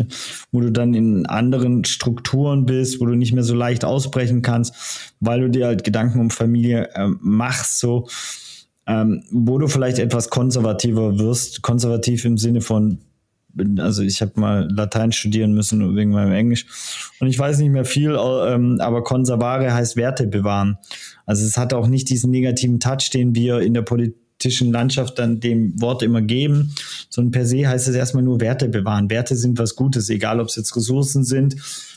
wo 0.52 0.62
du 0.62 0.72
dann 0.72 0.94
in 0.94 1.26
anderen 1.26 1.84
Strukturen 1.84 2.68
bist, 2.68 3.02
wo 3.02 3.08
du 3.08 3.16
nicht 3.16 3.34
mehr 3.34 3.44
so 3.44 3.56
leicht 3.56 3.84
ausbrechen 3.84 4.44
kannst, 4.44 5.12
weil 5.20 5.42
du 5.42 5.50
dir 5.50 5.66
halt 5.66 5.84
Gedanken 5.84 6.20
um 6.20 6.30
Familie 6.30 6.92
äh, 6.94 7.08
machst, 7.22 7.80
so. 7.80 8.08
Ähm, 8.86 9.24
wo 9.32 9.58
du 9.58 9.68
vielleicht 9.68 9.98
etwas 9.98 10.30
konservativer 10.30 11.18
wirst, 11.18 11.64
konservativ 11.64 12.24
im 12.24 12.38
Sinne 12.38 12.62
von 12.62 13.00
bin, 13.56 13.80
also 13.80 14.04
ich 14.04 14.22
habe 14.22 14.40
mal 14.40 14.68
Latein 14.72 15.12
studieren 15.12 15.54
müssen 15.54 15.96
wegen 15.96 16.12
meinem 16.12 16.34
Englisch 16.34 16.66
und 17.20 17.28
ich 17.28 17.40
weiß 17.40 17.60
nicht 17.60 17.72
mehr 17.72 17.86
viel, 17.86 18.18
ähm, 18.20 18.78
aber 18.80 19.04
conservare 19.04 19.74
heißt 19.74 19.96
Werte 19.96 20.28
bewahren. 20.28 20.78
Also 21.26 21.46
es 21.46 21.58
hat 21.58 21.74
auch 21.74 21.88
nicht 21.88 22.10
diesen 22.10 22.32
negativen 22.32 22.80
Touch, 22.80 23.10
den 23.12 23.34
wir 23.36 23.60
in 23.60 23.74
der 23.74 23.82
politischen 23.82 24.72
Landschaft 24.72 25.18
dann 25.18 25.40
dem 25.40 25.80
Wort 25.82 26.04
immer 26.04 26.22
geben, 26.22 26.76
sondern 27.10 27.32
per 27.32 27.46
se 27.46 27.68
heißt 27.68 27.88
es 27.88 27.96
erstmal 27.96 28.24
nur 28.24 28.42
Werte 28.42 28.70
bewahren. 28.70 29.10
Werte 29.10 29.36
sind 29.36 29.58
was 29.58 29.76
Gutes, 29.76 30.10
egal 30.10 30.40
ob 30.40 30.48
es 30.48 30.56
jetzt 30.56 30.76
Ressourcen 30.76 31.24
sind, 31.24 31.56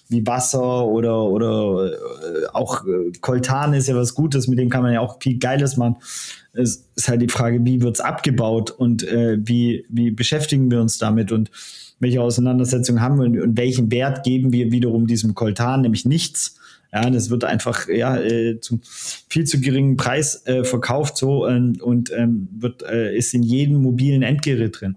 wie 0.08 0.26
Wasser 0.26 0.86
oder, 0.86 1.24
oder 1.24 1.92
äh, 1.92 2.46
auch 2.52 2.84
äh, 2.86 3.12
Koltan 3.20 3.74
ist 3.74 3.88
ja 3.88 3.96
was 3.96 4.14
Gutes, 4.14 4.48
mit 4.48 4.58
dem 4.58 4.70
kann 4.70 4.82
man 4.82 4.92
ja 4.92 5.00
auch 5.00 5.18
viel 5.20 5.38
Geiles 5.38 5.76
machen. 5.76 5.96
Es 6.52 6.88
ist 6.94 7.08
halt 7.08 7.20
die 7.20 7.28
Frage, 7.28 7.64
wie 7.64 7.82
wird's 7.82 8.00
abgebaut 8.00 8.70
und 8.70 9.06
äh, 9.06 9.38
wie, 9.40 9.84
wie 9.88 10.10
beschäftigen 10.10 10.70
wir 10.70 10.80
uns 10.80 10.98
damit 10.98 11.30
und 11.30 11.50
welche 12.00 12.22
Auseinandersetzung 12.22 13.00
haben 13.00 13.18
wir 13.18 13.26
und, 13.26 13.40
und 13.40 13.56
welchen 13.58 13.90
Wert 13.90 14.24
geben 14.24 14.52
wir 14.52 14.72
wiederum 14.72 15.06
diesem 15.06 15.34
Koltan, 15.34 15.82
nämlich 15.82 16.04
nichts. 16.04 16.56
Ja, 16.90 17.10
das 17.10 17.28
wird 17.28 17.44
einfach 17.44 17.86
ja 17.88 18.16
äh, 18.16 18.60
zum 18.60 18.80
viel 18.82 19.44
zu 19.44 19.60
geringen 19.60 19.98
Preis 19.98 20.46
äh, 20.46 20.64
verkauft 20.64 21.18
so 21.18 21.46
ähm, 21.46 21.76
und 21.82 22.10
ähm, 22.12 22.48
wird 22.58 22.82
äh, 22.82 23.14
ist 23.14 23.34
in 23.34 23.42
jedem 23.42 23.82
mobilen 23.82 24.22
Endgerät 24.22 24.80
drin. 24.80 24.96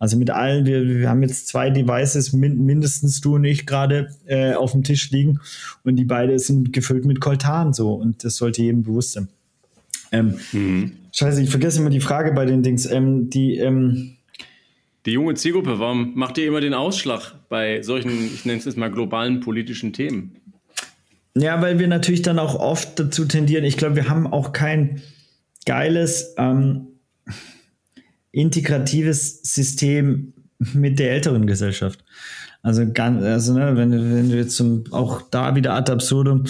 Also 0.00 0.16
mit 0.16 0.30
allen, 0.30 0.64
wir, 0.64 0.82
wir 0.88 1.10
haben 1.10 1.22
jetzt 1.22 1.46
zwei 1.46 1.68
Devices, 1.68 2.32
min, 2.32 2.64
mindestens 2.64 3.20
du 3.20 3.34
und 3.34 3.44
ich 3.44 3.66
gerade 3.66 4.08
äh, 4.26 4.54
auf 4.54 4.72
dem 4.72 4.82
Tisch 4.82 5.10
liegen 5.10 5.40
und 5.84 5.96
die 5.96 6.06
beide 6.06 6.38
sind 6.38 6.72
gefüllt 6.72 7.04
mit 7.04 7.20
Koltan 7.20 7.74
so 7.74 7.92
und 7.92 8.24
das 8.24 8.36
sollte 8.36 8.62
jedem 8.62 8.82
bewusst 8.82 9.12
sein. 9.12 9.28
Ähm, 10.10 10.40
mhm. 10.52 10.92
Scheiße, 11.12 11.42
ich 11.42 11.50
vergesse 11.50 11.80
immer 11.80 11.90
die 11.90 12.00
Frage 12.00 12.32
bei 12.32 12.46
den 12.46 12.62
Dings. 12.62 12.86
Ähm, 12.90 13.28
die, 13.28 13.58
ähm, 13.58 14.16
die 15.04 15.12
junge 15.12 15.34
Zielgruppe, 15.34 15.78
warum 15.78 16.14
macht 16.14 16.38
ihr 16.38 16.46
immer 16.46 16.62
den 16.62 16.72
Ausschlag 16.72 17.34
bei 17.50 17.82
solchen, 17.82 18.10
ich 18.24 18.46
nenne 18.46 18.58
es 18.58 18.64
jetzt 18.64 18.78
mal 18.78 18.90
globalen 18.90 19.40
politischen 19.40 19.92
Themen? 19.92 20.34
Ja, 21.36 21.60
weil 21.60 21.78
wir 21.78 21.88
natürlich 21.88 22.22
dann 22.22 22.38
auch 22.38 22.54
oft 22.54 22.98
dazu 22.98 23.26
tendieren, 23.26 23.64
ich 23.64 23.76
glaube, 23.76 23.96
wir 23.96 24.08
haben 24.08 24.26
auch 24.26 24.54
kein 24.54 25.02
geiles 25.66 26.34
ähm, 26.38 26.86
integratives 28.32 29.40
System 29.42 30.32
mit 30.74 30.98
der 30.98 31.12
älteren 31.12 31.46
Gesellschaft. 31.46 32.04
Also, 32.62 32.84
ganz, 32.92 33.22
also 33.22 33.54
ne, 33.54 33.76
wenn, 33.76 33.92
wenn 33.92 34.30
jetzt 34.30 34.56
zum, 34.56 34.84
auch 34.90 35.22
da 35.22 35.56
wieder 35.56 35.74
ad 35.74 35.90
absurdum, 35.90 36.44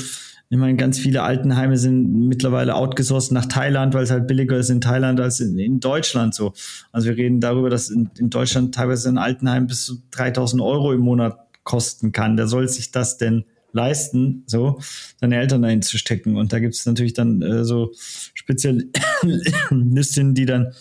ich 0.53 0.59
meine, 0.59 0.77
ganz 0.77 0.99
viele 0.99 1.23
Altenheime 1.23 1.79
sind 1.79 2.27
mittlerweile 2.27 2.75
outgesourced 2.75 3.31
nach 3.31 3.47
Thailand, 3.47 3.95
weil 3.95 4.03
es 4.03 4.11
halt 4.11 4.27
billiger 4.27 4.57
ist 4.57 4.69
in 4.69 4.81
Thailand 4.81 5.21
als 5.21 5.39
in, 5.39 5.57
in 5.61 5.79
Deutschland 5.79 6.35
so. 6.35 6.55
Also 6.91 7.09
wir 7.09 7.17
reden 7.17 7.41
darüber, 7.41 7.71
dass 7.71 7.89
in, 7.89 8.11
in, 8.19 8.31
Deutschland 8.31 8.75
teilweise 8.75 9.09
ein 9.09 9.19
Altenheim 9.19 9.69
bis 9.69 9.85
zu 9.85 10.03
3000 10.11 10.61
Euro 10.61 10.93
im 10.93 11.03
Monat 11.03 11.39
kosten 11.63 12.11
kann. 12.11 12.37
Wer 12.37 12.49
soll 12.49 12.69
sich 12.69 12.91
das 12.91 13.17
denn 13.17 13.45
leisten, 13.73 14.43
so 14.47 14.81
seine 15.21 15.37
Eltern 15.37 15.63
dahin 15.63 15.83
zu 15.83 15.99
stecken? 15.99 16.37
Und 16.37 16.53
da 16.53 16.59
gibt 16.59 16.75
es 16.75 16.85
natürlich 16.85 17.15
dann 17.15 17.43
äh, 17.43 17.65
so 17.65 17.93
Spezialistinnen, 18.35 20.35
die 20.35 20.47
dann 20.47 20.73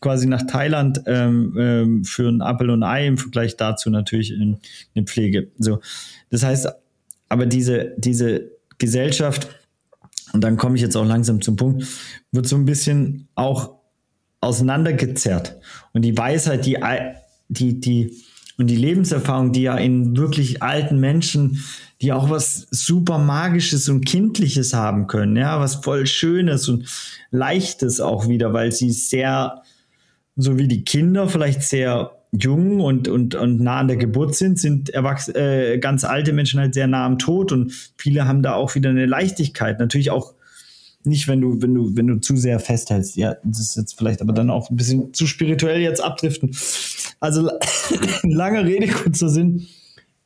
quasi 0.00 0.26
nach 0.26 0.42
Thailand 0.46 1.02
ähm, 1.06 1.54
ähm, 1.58 2.04
für 2.04 2.28
ein 2.28 2.40
Apple 2.40 2.72
und 2.72 2.82
Ei 2.82 3.06
im 3.06 3.18
Vergleich 3.18 3.56
dazu 3.56 3.90
natürlich 3.90 4.32
in, 4.32 4.58
in 4.94 5.06
Pflege. 5.06 5.48
So, 5.58 5.80
das 6.30 6.42
heißt, 6.42 6.68
aber 7.28 7.46
diese 7.46 7.94
diese 7.96 8.50
Gesellschaft 8.78 9.48
und 10.32 10.42
dann 10.42 10.56
komme 10.56 10.76
ich 10.76 10.82
jetzt 10.82 10.96
auch 10.96 11.04
langsam 11.04 11.40
zum 11.40 11.56
Punkt, 11.56 11.86
wird 12.32 12.46
so 12.46 12.56
ein 12.56 12.64
bisschen 12.64 13.28
auch 13.34 13.74
auseinandergezerrt 14.40 15.58
und 15.92 16.02
die 16.02 16.16
Weisheit, 16.16 16.64
die 16.66 16.78
die 17.48 17.80
die 17.80 18.24
und 18.60 18.66
die 18.66 18.76
Lebenserfahrung, 18.76 19.52
die 19.52 19.62
ja 19.62 19.76
in 19.76 20.18
wirklich 20.18 20.62
alten 20.62 21.00
Menschen, 21.00 21.64
die 22.02 22.12
auch 22.12 22.28
was 22.28 22.66
super 22.70 23.16
magisches 23.16 23.88
und 23.88 24.04
kindliches 24.04 24.74
haben 24.74 25.06
können, 25.06 25.36
ja, 25.36 25.58
was 25.58 25.76
voll 25.76 26.06
schönes 26.06 26.68
und 26.68 26.86
leichtes 27.30 28.00
auch 28.00 28.28
wieder, 28.28 28.52
weil 28.52 28.70
sie 28.70 28.90
sehr 28.90 29.62
so 30.36 30.58
wie 30.58 30.68
die 30.68 30.84
Kinder 30.84 31.28
vielleicht 31.28 31.62
sehr 31.62 32.12
jung 32.32 32.80
und, 32.80 33.08
und, 33.08 33.34
und 33.34 33.60
nah 33.60 33.78
an 33.80 33.88
der 33.88 33.96
Geburt 33.96 34.34
sind, 34.34 34.58
sind 34.58 34.90
erwachs 34.90 35.28
äh, 35.28 35.78
ganz 35.78 36.04
alte 36.04 36.32
Menschen 36.32 36.60
halt 36.60 36.74
sehr 36.74 36.86
nah 36.86 37.04
am 37.04 37.18
Tod 37.18 37.52
und 37.52 37.72
viele 37.96 38.26
haben 38.26 38.42
da 38.42 38.54
auch 38.54 38.74
wieder 38.74 38.90
eine 38.90 39.06
Leichtigkeit. 39.06 39.80
Natürlich 39.80 40.10
auch 40.10 40.34
nicht, 41.02 41.28
wenn 41.28 41.40
du, 41.40 41.60
wenn 41.62 41.74
du, 41.74 41.96
wenn 41.96 42.06
du 42.06 42.20
zu 42.20 42.36
sehr 42.36 42.60
festhältst. 42.60 43.16
Ja, 43.16 43.36
das 43.42 43.60
ist 43.60 43.76
jetzt 43.76 43.98
vielleicht 43.98 44.20
aber 44.20 44.32
dann 44.32 44.50
auch 44.50 44.70
ein 44.70 44.76
bisschen 44.76 45.12
zu 45.14 45.26
spirituell 45.26 45.80
jetzt 45.80 46.00
abdriften. 46.00 46.54
Also 47.20 47.50
lange 48.22 48.64
Rede, 48.64 48.88
kurzer 48.88 49.28
Sinn. 49.28 49.66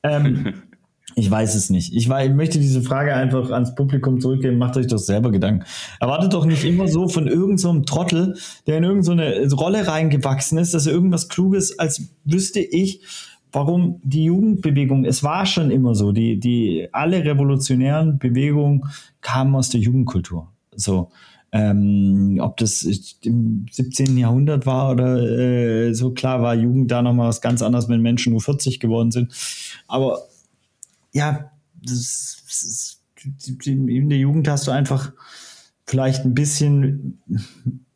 Ähm, 0.03 0.55
Ich 1.17 1.31
weiß 1.31 1.55
es 1.55 1.71
nicht. 1.71 1.95
Ich, 1.95 2.09
war, 2.09 2.25
ich 2.25 2.33
möchte 2.33 2.59
diese 2.59 2.83
Frage 2.83 3.15
einfach 3.15 3.51
ans 3.51 3.75
Publikum 3.75 4.21
zurückgeben. 4.21 4.59
Macht 4.59 4.77
euch 4.77 4.89
doch 4.89 4.99
selber 4.99 5.31
Gedanken. 5.31 5.65
Erwartet 6.01 6.33
doch 6.33 6.45
nicht 6.45 6.65
immer 6.65 6.89
so 6.89 7.09
von 7.09 7.29
irgendeinem 7.29 7.59
so 7.59 7.81
Trottel, 7.81 8.37
der 8.67 8.79
in 8.79 8.85
irgendeine 8.85 9.49
so 9.49 9.57
Rolle 9.57 9.87
reingewachsen 9.87 10.59
ist, 10.59 10.75
dass 10.75 10.87
er 10.87 10.93
irgendwas 10.93 11.29
Kluges, 11.29 11.79
als 11.79 12.03
wüsste 12.25 12.61
ich, 12.61 13.01
warum 13.53 14.01
die 14.03 14.25
Jugendbewegung, 14.25 15.05
es 15.05 15.23
war 15.23 15.47
schon 15.47 15.71
immer 15.71 15.95
so, 15.95 16.11
die, 16.11 16.41
die, 16.41 16.89
alle 16.93 17.25
revolutionären 17.25 18.19
Bewegungen 18.19 18.83
kamen 19.21 19.55
aus 19.55 19.71
der 19.71 19.81
Jugendkultur. 19.81 20.49
So. 20.75 21.11
Ähm, 21.53 22.41
ob 22.43 22.57
das 22.57 22.83
im 23.23 23.67
17. 23.71 24.19
Jahrhundert 24.19 24.67
war 24.67 24.91
oder 24.91 25.23
äh, 25.23 25.95
so 25.95 26.11
klar 26.11 26.43
war 26.43 26.57
Jugend 26.57 26.91
da 26.91 27.01
nochmal 27.01 27.29
was 27.29 27.41
ganz 27.41 27.63
anderes, 27.63 27.89
wenn 27.89 28.03
Menschen 28.03 28.33
nur 28.33 28.41
40 28.41 28.81
geworden 28.81 29.13
sind. 29.13 29.33
Aber 29.87 30.19
ja, 31.15 31.51
das, 31.83 32.43
das, 32.47 33.01
in 33.65 34.09
der 34.11 34.19
Jugend 34.19 34.49
hast 34.49 34.67
du 34.67 34.71
einfach 34.71 35.13
vielleicht 35.87 36.25
ein 36.25 36.35
bisschen, 36.35 37.23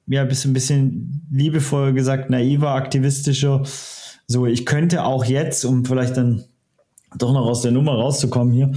ja, 0.07 0.25
bist 0.25 0.47
ein 0.47 0.53
bisschen 0.53 1.27
liebevoll 1.31 1.93
gesagt, 1.93 2.31
naiver, 2.31 2.71
aktivistischer. 2.71 3.65
So, 4.27 4.47
ich 4.47 4.65
könnte 4.65 5.05
auch 5.05 5.25
jetzt, 5.25 5.65
um 5.65 5.85
vielleicht 5.85 6.17
dann 6.17 6.45
doch 7.17 7.33
noch 7.33 7.47
aus 7.47 7.63
der 7.63 7.73
Nummer 7.73 7.93
rauszukommen 7.93 8.53
hier, 8.53 8.73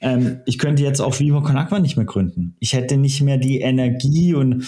ähm, 0.00 0.40
ich 0.46 0.58
könnte 0.58 0.82
jetzt 0.82 1.00
auch 1.00 1.18
Viva 1.20 1.40
Con 1.40 1.56
Aqua 1.56 1.78
nicht 1.78 1.96
mehr 1.96 2.06
gründen. 2.06 2.56
Ich 2.58 2.72
hätte 2.72 2.96
nicht 2.96 3.22
mehr 3.22 3.38
die 3.38 3.60
Energie 3.60 4.34
und 4.34 4.64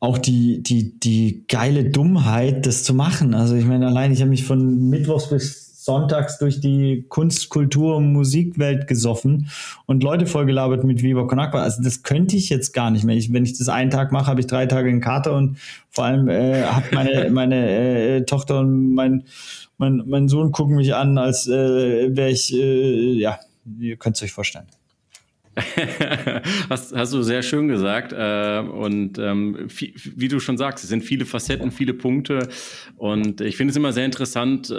auch 0.00 0.18
die, 0.18 0.62
die, 0.62 0.98
die 0.98 1.44
geile 1.46 1.90
Dummheit, 1.90 2.66
das 2.66 2.82
zu 2.82 2.94
machen. 2.94 3.34
Also 3.34 3.54
ich 3.54 3.64
meine, 3.64 3.86
allein 3.86 4.12
ich 4.12 4.20
habe 4.20 4.30
mich 4.30 4.44
von 4.44 4.88
Mittwochs 4.88 5.28
bis 5.28 5.71
sonntags 5.84 6.38
durch 6.38 6.60
die 6.60 7.04
Kunst, 7.08 7.48
Kultur 7.48 7.96
und 7.96 8.12
Musikwelt 8.12 8.86
gesoffen 8.86 9.48
und 9.86 10.02
Leute 10.02 10.26
vollgelabert 10.26 10.84
mit 10.84 11.02
Viva 11.02 11.24
Con 11.24 11.40
Aqua. 11.40 11.62
Also 11.62 11.82
das 11.82 12.02
könnte 12.02 12.36
ich 12.36 12.48
jetzt 12.48 12.72
gar 12.72 12.90
nicht 12.90 13.04
mehr. 13.04 13.16
Ich, 13.16 13.32
wenn 13.32 13.44
ich 13.44 13.58
das 13.58 13.68
einen 13.68 13.90
Tag 13.90 14.12
mache, 14.12 14.26
habe 14.26 14.40
ich 14.40 14.46
drei 14.46 14.66
Tage 14.66 14.88
einen 14.88 15.00
Kater 15.00 15.34
und 15.34 15.58
vor 15.90 16.04
allem 16.04 16.28
äh, 16.28 16.62
hat 16.62 16.92
meine, 16.92 17.30
meine 17.32 17.68
äh, 17.68 18.24
Tochter 18.24 18.60
und 18.60 18.94
mein, 18.94 19.24
mein, 19.78 20.02
mein 20.06 20.28
Sohn 20.28 20.52
gucken 20.52 20.76
mich 20.76 20.94
an, 20.94 21.18
als 21.18 21.48
äh, 21.48 22.16
wäre 22.16 22.30
ich, 22.30 22.54
äh, 22.54 23.12
ja, 23.14 23.40
ihr 23.78 23.96
könnt 23.96 24.16
es 24.16 24.22
euch 24.22 24.32
vorstellen. 24.32 24.66
hast, 26.70 26.94
hast 26.94 27.12
du 27.12 27.22
sehr 27.22 27.42
schön 27.42 27.68
gesagt. 27.68 28.12
Äh, 28.12 28.60
und 28.60 29.18
ähm, 29.18 29.68
wie, 29.68 30.28
du 30.28 30.40
schon 30.40 30.56
sagst, 30.56 30.82
es 30.82 30.88
sind 30.88 31.04
viele 31.04 31.26
Facetten, 31.26 31.70
viele 31.70 31.92
Punkte. 31.92 32.48
Und 32.96 33.40
ich 33.42 33.56
finde 33.56 33.72
es 33.72 33.76
immer 33.76 33.92
sehr 33.92 34.06
interessant. 34.06 34.70
Äh, 34.70 34.74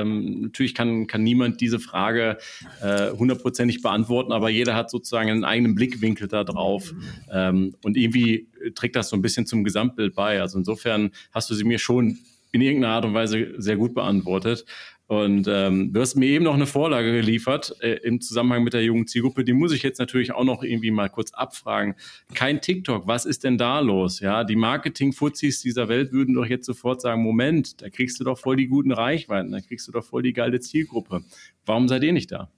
ähm, 0.00 0.42
natürlich 0.42 0.74
kann, 0.74 1.08
kann 1.08 1.24
niemand 1.24 1.60
diese 1.60 1.80
Frage 1.80 2.38
äh, 2.80 3.10
hundertprozentig 3.10 3.82
beantworten, 3.82 4.32
aber 4.32 4.50
jeder 4.50 4.76
hat 4.76 4.90
sozusagen 4.90 5.30
einen 5.30 5.44
eigenen 5.44 5.74
Blickwinkel 5.74 6.28
da 6.28 6.44
drauf. 6.44 6.94
Ähm, 7.32 7.74
und 7.82 7.96
irgendwie 7.96 8.46
trägt 8.76 8.94
das 8.94 9.08
so 9.08 9.16
ein 9.16 9.22
bisschen 9.22 9.46
zum 9.46 9.64
Gesamtbild 9.64 10.14
bei. 10.14 10.40
Also 10.40 10.58
insofern 10.58 11.10
hast 11.32 11.50
du 11.50 11.54
sie 11.54 11.64
mir 11.64 11.78
schon 11.78 12.18
in 12.54 12.60
irgendeiner 12.60 12.94
Art 12.94 13.04
und 13.04 13.14
Weise 13.14 13.48
sehr 13.58 13.76
gut 13.76 13.94
beantwortet. 13.94 14.64
Und 15.06 15.46
ähm, 15.50 15.92
du 15.92 16.00
hast 16.00 16.14
mir 16.14 16.26
eben 16.26 16.44
noch 16.44 16.54
eine 16.54 16.66
Vorlage 16.66 17.12
geliefert 17.12 17.76
äh, 17.80 17.98
im 18.04 18.22
Zusammenhang 18.22 18.64
mit 18.64 18.72
der 18.72 18.82
jungen 18.82 19.06
Zielgruppe. 19.06 19.44
Die 19.44 19.52
muss 19.52 19.72
ich 19.72 19.82
jetzt 19.82 19.98
natürlich 19.98 20.32
auch 20.32 20.44
noch 20.44 20.62
irgendwie 20.62 20.90
mal 20.90 21.10
kurz 21.10 21.32
abfragen. 21.34 21.94
Kein 22.32 22.62
TikTok, 22.62 23.06
was 23.06 23.26
ist 23.26 23.44
denn 23.44 23.58
da 23.58 23.80
los? 23.80 24.20
Ja, 24.20 24.44
die 24.44 24.56
Marketing-Fuzis 24.56 25.60
dieser 25.60 25.88
Welt 25.88 26.12
würden 26.12 26.34
doch 26.34 26.46
jetzt 26.46 26.64
sofort 26.64 27.02
sagen, 27.02 27.22
Moment, 27.22 27.82
da 27.82 27.90
kriegst 27.90 28.18
du 28.18 28.24
doch 28.24 28.38
voll 28.38 28.56
die 28.56 28.66
guten 28.66 28.92
Reichweiten, 28.92 29.52
da 29.52 29.60
kriegst 29.60 29.86
du 29.88 29.92
doch 29.92 30.04
voll 30.04 30.22
die 30.22 30.32
geile 30.32 30.58
Zielgruppe. 30.60 31.22
Warum 31.66 31.86
seid 31.86 32.02
ihr 32.02 32.12
nicht 32.14 32.32
da? 32.32 32.50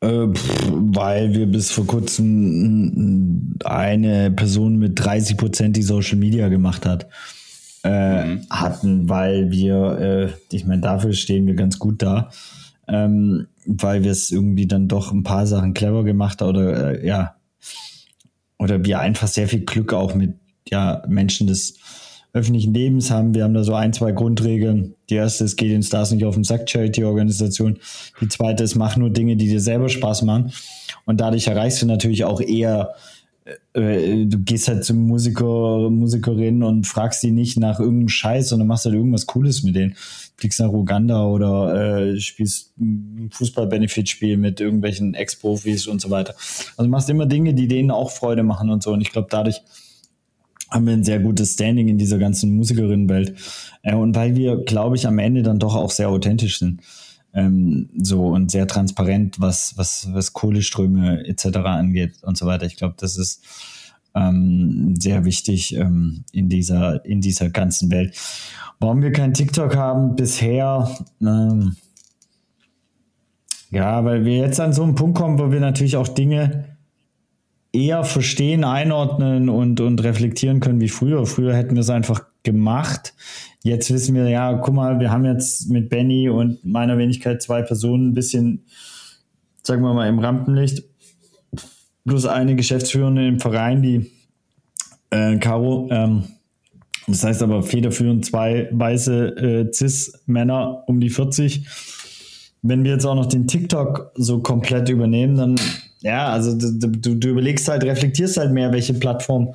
Äh, 0.00 0.08
weil 0.08 1.32
wir 1.32 1.46
bis 1.46 1.70
vor 1.70 1.86
kurzem 1.86 3.56
eine 3.64 4.32
Person 4.32 4.80
mit 4.80 4.98
30 4.98 5.36
Prozent 5.36 5.76
die 5.76 5.82
Social 5.82 6.16
Media 6.16 6.48
gemacht 6.48 6.86
hat 6.86 7.06
äh, 7.84 8.24
mhm. 8.24 8.46
hatten, 8.50 9.08
weil 9.08 9.50
wir, 9.50 9.98
äh, 9.98 10.54
ich 10.54 10.66
meine, 10.66 10.82
dafür 10.82 11.12
stehen 11.12 11.46
wir 11.46 11.54
ganz 11.54 11.78
gut 11.78 12.02
da, 12.02 12.30
ähm, 12.88 13.46
weil 13.66 14.04
wir 14.04 14.10
es 14.10 14.30
irgendwie 14.30 14.66
dann 14.66 14.88
doch 14.88 15.12
ein 15.12 15.22
paar 15.22 15.46
Sachen 15.46 15.74
clever 15.74 16.04
gemacht 16.04 16.40
haben 16.40 16.50
oder 16.50 17.00
äh, 17.00 17.06
ja, 17.06 17.36
oder 18.58 18.84
wir 18.84 19.00
einfach 19.00 19.28
sehr 19.28 19.48
viel 19.48 19.60
Glück 19.60 19.92
auch 19.92 20.14
mit 20.14 20.34
ja, 20.68 21.02
Menschen 21.08 21.46
des 21.46 21.76
öffentlichen 22.32 22.74
Lebens 22.74 23.10
haben. 23.10 23.34
Wir 23.34 23.44
haben 23.44 23.54
da 23.54 23.64
so 23.64 23.74
ein, 23.74 23.92
zwei 23.92 24.12
Grundregeln. 24.12 24.94
Die 25.08 25.14
erste 25.14 25.44
ist, 25.44 25.56
geht 25.56 25.72
den 25.72 25.82
Stars 25.82 26.12
nicht 26.12 26.24
auf 26.24 26.34
den 26.34 26.44
Sack, 26.44 26.68
Charity-Organisation. 26.68 27.78
Die 28.20 28.28
zweite 28.28 28.62
ist, 28.62 28.76
mach 28.76 28.96
nur 28.96 29.10
Dinge, 29.10 29.36
die 29.36 29.48
dir 29.48 29.60
selber 29.60 29.88
Spaß 29.88 30.22
machen. 30.22 30.52
Und 31.06 31.20
dadurch 31.20 31.48
erreichst 31.48 31.82
du 31.82 31.86
natürlich 31.86 32.24
auch 32.24 32.40
eher 32.40 32.94
äh, 33.74 34.26
du 34.26 34.38
gehst 34.40 34.68
halt 34.68 34.84
zum 34.84 35.06
Musiker, 35.06 35.90
Musikerin 35.90 36.62
und 36.62 36.86
fragst 36.86 37.22
die 37.22 37.30
nicht 37.30 37.58
nach 37.58 37.80
irgendeinem 37.80 38.08
Scheiß, 38.08 38.48
sondern 38.48 38.68
machst 38.68 38.84
halt 38.84 38.94
irgendwas 38.94 39.26
Cooles 39.26 39.62
mit 39.62 39.76
denen. 39.76 39.94
Fliegst 40.36 40.60
nach 40.60 40.72
Uganda 40.72 41.26
oder 41.26 42.12
äh, 42.12 42.20
spielst 42.20 42.72
ein 42.78 43.30
Fußball-Benefit-Spiel 43.32 44.36
mit 44.36 44.60
irgendwelchen 44.60 45.14
Ex-Profis 45.14 45.86
und 45.86 46.00
so 46.00 46.10
weiter. 46.10 46.34
Also 46.76 46.90
machst 46.90 47.10
immer 47.10 47.26
Dinge, 47.26 47.54
die 47.54 47.68
denen 47.68 47.90
auch 47.90 48.10
Freude 48.10 48.42
machen 48.42 48.70
und 48.70 48.82
so. 48.82 48.92
Und 48.92 49.00
ich 49.00 49.12
glaube, 49.12 49.28
dadurch 49.30 49.62
haben 50.70 50.86
wir 50.86 50.92
ein 50.92 51.04
sehr 51.04 51.18
gutes 51.18 51.54
Standing 51.54 51.88
in 51.88 51.98
dieser 51.98 52.18
ganzen 52.18 52.56
Musikerinnenwelt. 52.56 53.34
Äh, 53.82 53.94
und 53.94 54.14
weil 54.16 54.36
wir, 54.36 54.56
glaube 54.64 54.96
ich, 54.96 55.06
am 55.06 55.18
Ende 55.18 55.42
dann 55.42 55.58
doch 55.58 55.74
auch 55.74 55.90
sehr 55.90 56.08
authentisch 56.08 56.58
sind 56.58 56.80
ähm, 57.34 57.88
so 57.96 58.28
und 58.28 58.50
sehr 58.50 58.66
transparent, 58.66 59.40
was, 59.40 59.76
was, 59.76 60.08
was 60.12 60.32
Kohleströme 60.32 61.26
etc. 61.26 61.58
angeht 61.58 62.14
und 62.22 62.36
so 62.36 62.46
weiter. 62.46 62.66
Ich 62.66 62.76
glaube, 62.76 62.94
das 62.98 63.16
ist 63.16 63.44
ähm, 64.14 64.94
sehr 64.98 65.24
wichtig 65.24 65.76
ähm, 65.76 66.24
in, 66.32 66.48
dieser, 66.48 67.04
in 67.04 67.20
dieser 67.20 67.50
ganzen 67.50 67.90
Welt. 67.90 68.16
Warum 68.80 69.02
wir 69.02 69.12
kein 69.12 69.34
TikTok 69.34 69.76
haben 69.76 70.16
bisher, 70.16 70.90
ähm, 71.20 71.76
ja, 73.70 74.04
weil 74.04 74.24
wir 74.24 74.38
jetzt 74.38 74.58
an 74.58 74.72
so 74.72 74.82
einen 74.82 74.96
Punkt 74.96 75.16
kommen, 75.16 75.38
wo 75.38 75.52
wir 75.52 75.60
natürlich 75.60 75.96
auch 75.96 76.08
Dinge 76.08 76.64
eher 77.72 78.02
verstehen, 78.02 78.64
einordnen 78.64 79.48
und, 79.48 79.80
und 79.80 80.02
reflektieren 80.02 80.58
können 80.58 80.80
wie 80.80 80.88
früher. 80.88 81.24
Früher 81.26 81.54
hätten 81.54 81.74
wir 81.74 81.82
es 81.82 81.90
einfach 81.90 82.24
gemacht. 82.42 83.14
Jetzt 83.62 83.92
wissen 83.92 84.14
wir, 84.14 84.28
ja, 84.28 84.54
guck 84.54 84.74
mal, 84.74 85.00
wir 85.00 85.10
haben 85.10 85.24
jetzt 85.24 85.68
mit 85.68 85.90
Benny 85.90 86.28
und 86.28 86.64
meiner 86.64 86.96
Wenigkeit 86.98 87.42
zwei 87.42 87.62
Personen 87.62 88.08
ein 88.08 88.14
bisschen, 88.14 88.64
sagen 89.62 89.82
wir 89.82 89.92
mal, 89.92 90.08
im 90.08 90.18
Rampenlicht. 90.18 90.84
Plus 92.06 92.24
eine 92.26 92.56
Geschäftsführende 92.56 93.28
im 93.28 93.40
Verein, 93.40 93.82
die 93.82 94.10
äh, 95.10 95.36
Caro. 95.36 95.88
Ähm, 95.90 96.24
das 97.06 97.24
heißt 97.24 97.42
aber 97.42 97.62
federführend 97.62 98.24
zwei 98.24 98.68
weiße 98.72 99.36
äh, 99.36 99.72
Cis-Männer 99.72 100.84
um 100.86 101.00
die 101.00 101.10
40. 101.10 101.66
Wenn 102.62 102.84
wir 102.84 102.92
jetzt 102.92 103.04
auch 103.04 103.14
noch 103.14 103.26
den 103.26 103.46
TikTok 103.46 104.12
so 104.14 104.40
komplett 104.40 104.88
übernehmen, 104.88 105.36
dann 105.36 105.56
ja, 106.02 106.28
also 106.28 106.56
du, 106.56 106.88
du, 106.88 107.14
du, 107.14 107.28
überlegst 107.28 107.68
halt, 107.68 107.84
reflektierst 107.84 108.38
halt 108.38 108.52
mehr, 108.52 108.72
welche 108.72 108.94
Plattform 108.94 109.54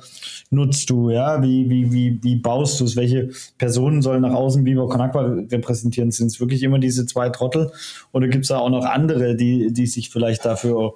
nutzt 0.50 0.90
du, 0.90 1.10
ja, 1.10 1.42
wie, 1.42 1.68
wie, 1.68 1.92
wie, 1.92 2.18
wie 2.22 2.36
baust 2.36 2.80
du 2.80 2.84
es, 2.84 2.96
welche 2.96 3.30
Personen 3.58 4.02
sollen 4.02 4.22
nach 4.22 4.34
außen 4.34 4.64
Con 4.64 5.00
Aqua 5.00 5.22
repräsentieren? 5.50 6.10
Sind 6.10 6.28
es 6.28 6.40
wirklich 6.40 6.62
immer 6.62 6.78
diese 6.78 7.06
zwei 7.06 7.28
Trottel 7.30 7.72
oder 8.12 8.28
gibt 8.28 8.44
es 8.44 8.48
da 8.48 8.58
auch 8.58 8.70
noch 8.70 8.84
andere, 8.84 9.36
die, 9.36 9.72
die 9.72 9.86
sich 9.86 10.10
vielleicht 10.10 10.44
dafür 10.44 10.94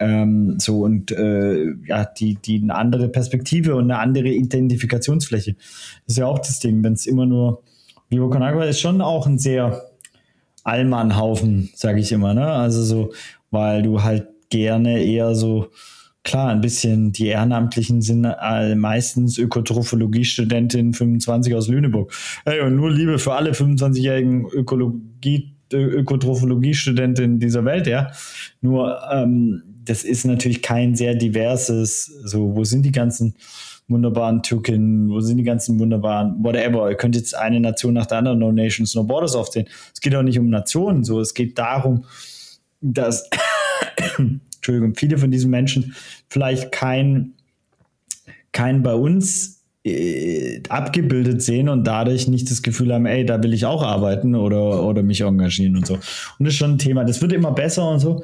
ähm, 0.00 0.56
so 0.58 0.80
und 0.80 1.12
äh, 1.12 1.66
ja, 1.86 2.04
die, 2.04 2.34
die 2.36 2.60
eine 2.62 2.74
andere 2.74 3.08
Perspektive 3.08 3.76
und 3.76 3.84
eine 3.84 3.98
andere 3.98 4.28
Identifikationsfläche. 4.28 5.54
Das 5.54 6.14
ist 6.14 6.18
ja 6.18 6.26
auch 6.26 6.38
das 6.38 6.58
Ding, 6.58 6.82
wenn 6.82 6.94
es 6.94 7.06
immer 7.06 7.26
nur 7.26 7.62
Con 8.10 8.42
Aqua 8.42 8.64
ist 8.64 8.80
schon 8.80 9.00
auch 9.02 9.26
ein 9.26 9.38
sehr 9.38 9.84
Allmannhaufen, 10.64 11.70
sage 11.74 12.00
ich 12.00 12.12
immer, 12.12 12.34
ne? 12.34 12.46
Also 12.46 12.82
so, 12.82 13.12
weil 13.50 13.82
du 13.82 14.02
halt 14.02 14.26
gerne 14.50 15.02
eher 15.02 15.34
so, 15.34 15.68
klar, 16.24 16.50
ein 16.50 16.60
bisschen, 16.60 17.12
die 17.12 17.26
Ehrenamtlichen 17.28 18.02
sind 18.02 18.26
meistens 18.76 19.38
Ökotrophologie-Studentin 19.38 20.92
25 20.92 21.54
aus 21.54 21.68
Lüneburg. 21.68 22.12
Hey, 22.44 22.60
und 22.60 22.76
nur 22.76 22.90
Liebe 22.90 23.18
für 23.18 23.34
alle 23.34 23.52
25-jährigen 23.52 24.46
Ökologie, 24.46 25.54
Ökotrophologie-Studentinnen 25.72 27.38
dieser 27.38 27.64
Welt, 27.64 27.86
ja. 27.86 28.10
Nur, 28.60 29.00
ähm, 29.10 29.62
das 29.84 30.04
ist 30.04 30.24
natürlich 30.24 30.62
kein 30.62 30.94
sehr 30.94 31.14
diverses, 31.14 32.04
so, 32.24 32.54
wo 32.54 32.64
sind 32.64 32.82
die 32.82 32.92
ganzen 32.92 33.34
wunderbaren 33.88 34.42
Türken, 34.42 35.10
wo 35.10 35.20
sind 35.20 35.38
die 35.38 35.44
ganzen 35.44 35.78
wunderbaren, 35.78 36.36
whatever. 36.42 36.88
Ihr 36.88 36.96
könnt 36.96 37.16
jetzt 37.16 37.34
eine 37.34 37.60
Nation 37.60 37.94
nach 37.94 38.06
der 38.06 38.18
anderen, 38.18 38.38
No 38.38 38.52
Nations, 38.52 38.94
No 38.94 39.04
Borders 39.04 39.34
aufzählen. 39.34 39.68
Es 39.92 40.00
geht 40.00 40.14
auch 40.14 40.22
nicht 40.22 40.38
um 40.38 40.48
Nationen, 40.48 41.04
so. 41.04 41.20
Es 41.20 41.34
geht 41.34 41.58
darum, 41.58 42.04
dass 42.80 43.28
Entschuldigung, 44.60 44.94
viele 44.94 45.18
von 45.18 45.30
diesen 45.30 45.50
Menschen 45.50 45.94
vielleicht 46.28 46.70
kein, 46.70 47.32
kein 48.52 48.82
bei 48.82 48.94
uns 48.94 49.62
äh, 49.84 50.60
abgebildet 50.68 51.40
sehen 51.40 51.70
und 51.70 51.84
dadurch 51.86 52.28
nicht 52.28 52.50
das 52.50 52.60
Gefühl 52.60 52.92
haben, 52.92 53.06
ey, 53.06 53.24
da 53.24 53.42
will 53.42 53.54
ich 53.54 53.64
auch 53.64 53.82
arbeiten 53.82 54.34
oder, 54.34 54.84
oder 54.84 55.02
mich 55.02 55.22
engagieren 55.22 55.76
und 55.76 55.86
so. 55.86 55.94
Und 55.94 56.02
das 56.40 56.48
ist 56.48 56.58
schon 56.58 56.72
ein 56.72 56.78
Thema. 56.78 57.04
Das 57.04 57.22
wird 57.22 57.32
immer 57.32 57.52
besser 57.52 57.88
und 57.88 57.98
so. 57.98 58.22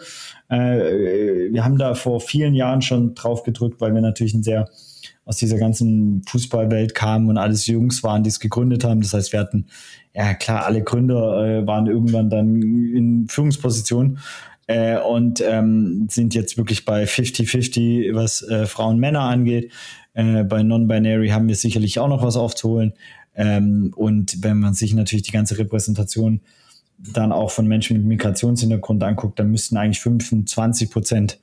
Äh, 0.51 1.51
wir 1.53 1.65
haben 1.65 1.79
da 1.79 1.95
vor 1.95 2.21
vielen 2.21 2.55
Jahren 2.55 2.83
schon 2.83 3.15
drauf 3.15 3.43
gedrückt, 3.43 3.81
weil 3.81 3.95
wir 3.95 4.03
natürlich 4.03 4.35
ein 4.35 4.43
sehr 4.43 4.69
aus 5.25 5.39
dieser 5.39 5.59
ganzen 5.59 6.23
Fußballwelt 6.29 6.95
kamen 6.95 7.29
und 7.29 7.37
alles 7.37 7.67
Jungs 7.67 8.05
waren, 8.05 8.23
die 8.23 8.29
es 8.29 8.39
gegründet 8.39 8.85
haben. 8.85 9.01
Das 9.01 9.13
heißt, 9.13 9.33
wir 9.33 9.41
hatten, 9.41 9.67
ja 10.15 10.35
klar, 10.35 10.65
alle 10.67 10.83
Gründer 10.83 11.45
äh, 11.45 11.67
waren 11.67 11.87
irgendwann 11.87 12.31
dann 12.31 12.63
in 12.63 13.27
Führungspositionen. 13.29 14.19
Äh, 14.67 14.99
und 14.99 15.43
ähm, 15.47 16.09
sind 16.11 16.35
jetzt 16.35 16.57
wirklich 16.57 16.85
bei 16.85 17.05
50-50, 17.05 18.15
was 18.15 18.43
äh, 18.43 18.67
Frauen 18.67 18.99
Männer 18.99 19.21
angeht. 19.21 19.73
Äh, 20.15 20.45
bei 20.45 20.63
Non-Binary 20.63 21.29
haben 21.29 21.49
wir 21.49 21.55
sicherlich 21.55 21.99
auch 21.99 22.09
noch 22.09 22.23
was 22.23 22.37
aufzuholen. 22.37 22.95
Ähm, 23.35 23.93
und 23.97 24.43
wenn 24.43 24.59
man 24.59 24.75
sich 24.75 24.95
natürlich 24.95 25.25
die 25.25 25.33
ganze 25.33 25.59
Repräsentation 25.59 26.41
dann 26.99 27.33
auch 27.33 27.51
von 27.51 27.67
Menschen 27.67 27.99
mit 27.99 28.07
Migrationshintergrund 28.07 29.03
anguckt, 29.03 29.39
dann 29.39 29.51
müssten 29.51 29.77
eigentlich 29.77 30.01
25 30.01 30.91
Prozent 30.91 31.39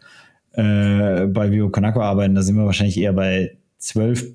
äh, 0.54 1.28
bei 1.28 1.52
Vio 1.52 1.70
Kanako 1.70 2.02
arbeiten. 2.02 2.36
Da 2.36 2.42
sind 2.42 2.56
wir 2.56 2.66
wahrscheinlich 2.66 2.98
eher 2.98 3.14
bei 3.14 3.58
12, 3.78 4.34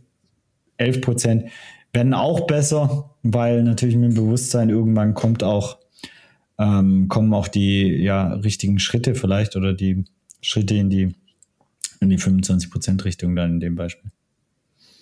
11 0.76 1.00
Prozent. 1.00 1.44
Werden 1.92 2.14
auch 2.14 2.46
besser, 2.46 3.16
weil 3.22 3.62
natürlich 3.62 3.96
mit 3.96 4.12
dem 4.12 4.14
Bewusstsein 4.14 4.70
irgendwann 4.70 5.14
kommt 5.14 5.42
auch, 5.42 5.78
ähm, 6.58 7.08
kommen 7.08 7.32
auch 7.34 7.48
die 7.48 7.86
ja, 8.02 8.34
richtigen 8.34 8.78
Schritte 8.78 9.14
vielleicht 9.14 9.56
oder 9.56 9.72
die 9.72 10.04
Schritte 10.42 10.74
in 10.74 10.90
die, 10.90 11.14
in 12.00 12.10
die 12.10 12.18
25 12.18 12.70
Prozent 12.70 13.04
Richtung 13.04 13.36
dann 13.36 13.52
in 13.54 13.60
dem 13.60 13.74
Beispiel. 13.74 14.10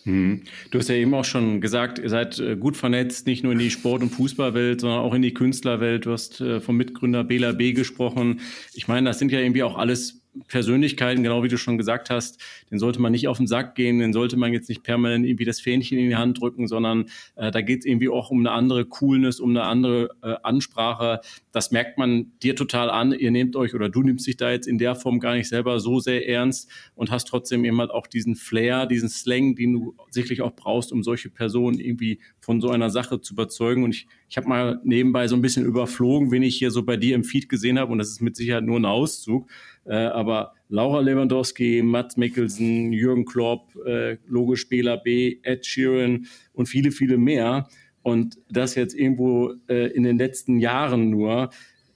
Hm. 0.04 0.42
Du 0.70 0.78
hast 0.78 0.88
ja 0.88 0.94
eben 0.94 1.14
auch 1.14 1.24
schon 1.24 1.60
gesagt, 1.60 1.98
ihr 1.98 2.08
seid 2.08 2.38
äh, 2.38 2.56
gut 2.56 2.76
vernetzt, 2.76 3.26
nicht 3.26 3.42
nur 3.42 3.52
in 3.52 3.58
die 3.58 3.70
Sport- 3.70 4.02
und 4.02 4.10
Fußballwelt, 4.10 4.80
sondern 4.80 5.00
auch 5.00 5.14
in 5.14 5.22
die 5.22 5.34
Künstlerwelt. 5.34 6.06
Du 6.06 6.12
hast 6.12 6.40
äh, 6.40 6.60
vom 6.60 6.76
Mitgründer 6.76 7.24
Bela 7.24 7.52
B 7.52 7.72
gesprochen. 7.72 8.40
Ich 8.72 8.86
meine, 8.86 9.10
das 9.10 9.18
sind 9.18 9.32
ja 9.32 9.40
irgendwie 9.40 9.64
auch 9.64 9.76
alles 9.76 10.22
Persönlichkeiten, 10.48 11.22
genau 11.22 11.42
wie 11.42 11.48
du 11.48 11.58
schon 11.58 11.78
gesagt 11.78 12.10
hast, 12.10 12.40
den 12.70 12.78
sollte 12.78 13.00
man 13.00 13.12
nicht 13.12 13.28
auf 13.28 13.38
den 13.38 13.46
Sack 13.46 13.74
gehen, 13.74 13.98
den 13.98 14.12
sollte 14.12 14.36
man 14.36 14.52
jetzt 14.52 14.68
nicht 14.68 14.82
permanent 14.82 15.26
irgendwie 15.26 15.44
das 15.44 15.60
Fähnchen 15.60 15.98
in 15.98 16.08
die 16.08 16.16
Hand 16.16 16.40
drücken, 16.40 16.68
sondern 16.68 17.06
äh, 17.36 17.50
da 17.50 17.60
geht 17.60 17.80
es 17.80 17.86
irgendwie 17.86 18.08
auch 18.08 18.30
um 18.30 18.40
eine 18.40 18.50
andere 18.52 18.84
Coolness, 18.84 19.40
um 19.40 19.50
eine 19.50 19.64
andere 19.64 20.10
äh, 20.22 20.34
Ansprache. 20.42 21.20
Das 21.52 21.70
merkt 21.70 21.98
man 21.98 22.32
dir 22.42 22.56
total 22.56 22.90
an. 22.90 23.12
Ihr 23.12 23.30
nehmt 23.30 23.56
euch 23.56 23.74
oder 23.74 23.88
du 23.88 24.02
nimmst 24.02 24.26
dich 24.26 24.36
da 24.36 24.50
jetzt 24.50 24.66
in 24.66 24.78
der 24.78 24.94
Form 24.94 25.20
gar 25.20 25.34
nicht 25.34 25.48
selber 25.48 25.80
so 25.80 26.00
sehr 26.00 26.28
ernst 26.28 26.70
und 26.94 27.10
hast 27.10 27.28
trotzdem 27.28 27.64
eben 27.64 27.78
halt 27.78 27.90
auch 27.90 28.06
diesen 28.06 28.34
Flair, 28.34 28.86
diesen 28.86 29.08
Slang, 29.08 29.56
den 29.56 29.72
du 29.72 29.94
sicherlich 30.10 30.42
auch 30.42 30.54
brauchst, 30.54 30.92
um 30.92 31.02
solche 31.02 31.30
Personen 31.30 31.78
irgendwie 31.80 32.20
von 32.40 32.60
so 32.60 32.70
einer 32.70 32.90
Sache 32.90 33.20
zu 33.20 33.34
überzeugen. 33.34 33.84
Und 33.84 33.94
ich, 33.94 34.06
ich 34.28 34.36
habe 34.36 34.48
mal 34.48 34.80
nebenbei 34.82 35.28
so 35.28 35.36
ein 35.36 35.42
bisschen 35.42 35.64
überflogen, 35.64 36.30
wen 36.30 36.42
ich 36.42 36.56
hier 36.56 36.70
so 36.70 36.82
bei 36.82 36.96
dir 36.96 37.14
im 37.14 37.24
Feed 37.24 37.48
gesehen 37.48 37.78
habe 37.78 37.92
und 37.92 37.98
das 37.98 38.08
ist 38.08 38.20
mit 38.20 38.36
Sicherheit 38.36 38.64
nur 38.64 38.78
ein 38.78 38.84
Auszug. 38.84 39.48
Äh, 39.84 39.94
aber 39.94 40.54
Laura 40.68 41.00
Lewandowski, 41.00 41.82
Mats 41.82 42.16
Mikkelsen, 42.16 42.92
Jürgen 42.92 43.24
Klopp, 43.24 43.74
äh, 43.86 44.16
logisch 44.26 44.68
B, 44.68 45.38
Ed 45.42 45.64
Sheeran 45.64 46.26
und 46.52 46.66
viele, 46.66 46.90
viele 46.90 47.18
mehr. 47.18 47.68
Und 48.02 48.38
das 48.48 48.74
jetzt 48.74 48.94
irgendwo 48.94 49.54
äh, 49.68 49.88
in 49.92 50.02
den 50.02 50.18
letzten 50.18 50.58
Jahren 50.58 51.10
nur, 51.10 51.50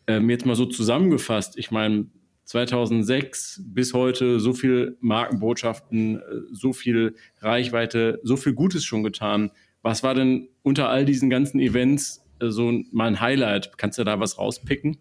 äh, 0.07 0.21
jetzt 0.21 0.47
mal 0.47 0.57
so 0.57 0.67
zusammengefasst, 0.67 1.59
ich 1.59 1.71
meine, 1.71 2.07
2006 2.45 3.63
bis 3.65 3.95
heute 3.95 4.41
so 4.41 4.53
viel 4.53 4.97
Markenbotschaften, 5.01 6.17
äh, 6.17 6.23
so 6.51 6.73
viel 6.73 7.15
Reichweite, 7.41 8.21
so 8.25 8.37
viel 8.37 8.55
Gutes 8.55 8.85
schon 8.85 9.05
getan. 9.05 9.53
Was 9.83 10.03
war 10.03 10.15
denn 10.15 10.49
unter 10.63 10.89
all 10.89 11.05
diesen 11.05 11.31
ganzen 11.31 11.61
Events 11.61 12.20
so 12.49 12.73
mein 12.93 13.21
Highlight? 13.21 13.77
Kannst 13.79 13.99
du 13.99 14.05
da 14.05 14.19
was 14.21 14.39
rauspicken? 14.39 14.99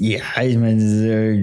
Ja, 0.00 0.20
ich 0.42 0.56
meine, 0.56 1.40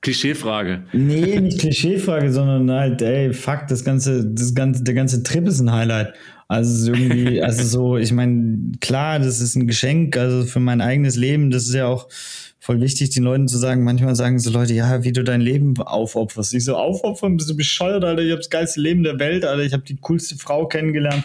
Klischeefrage. 0.00 0.84
Nee, 0.92 1.40
nicht 1.40 1.60
Klischeefrage, 1.60 2.32
sondern 2.32 2.70
halt, 2.70 3.02
ey, 3.02 3.32
fuck, 3.32 3.66
das 3.68 3.84
ganze, 3.84 4.24
das 4.24 4.54
ganze, 4.54 4.82
der 4.82 4.94
ganze 4.94 5.22
Trip 5.22 5.46
ist 5.46 5.60
ein 5.60 5.72
Highlight. 5.72 6.14
Also 6.48 6.92
irgendwie, 6.92 7.42
also 7.42 7.62
so, 7.62 7.96
ich 7.96 8.12
meine, 8.12 8.72
klar, 8.80 9.18
das 9.18 9.40
ist 9.40 9.54
ein 9.54 9.66
Geschenk, 9.66 10.16
also 10.16 10.44
für 10.44 10.60
mein 10.60 10.80
eigenes 10.80 11.16
Leben, 11.16 11.50
das 11.50 11.64
ist 11.64 11.74
ja 11.74 11.86
auch 11.86 12.08
voll 12.60 12.80
wichtig, 12.80 13.10
den 13.10 13.22
Leuten 13.22 13.48
zu 13.48 13.56
sagen, 13.56 13.84
manchmal 13.84 14.16
sagen 14.16 14.38
so 14.38 14.50
Leute, 14.50 14.74
ja, 14.74 15.04
wie 15.04 15.12
du 15.12 15.22
dein 15.22 15.40
Leben 15.40 15.76
aufopferst. 15.80 16.54
Ich 16.54 16.64
so, 16.64 16.76
aufopfern, 16.76 17.36
bist 17.36 17.48
du 17.48 17.56
bescheuert, 17.56 18.04
Alter, 18.04 18.22
ich 18.22 18.30
habe 18.30 18.40
das 18.40 18.50
geilste 18.50 18.80
Leben 18.80 19.04
der 19.04 19.18
Welt, 19.18 19.44
Alter, 19.44 19.62
ich 19.62 19.72
habe 19.72 19.84
die 19.84 19.96
coolste 19.96 20.36
Frau 20.36 20.66
kennengelernt, 20.66 21.24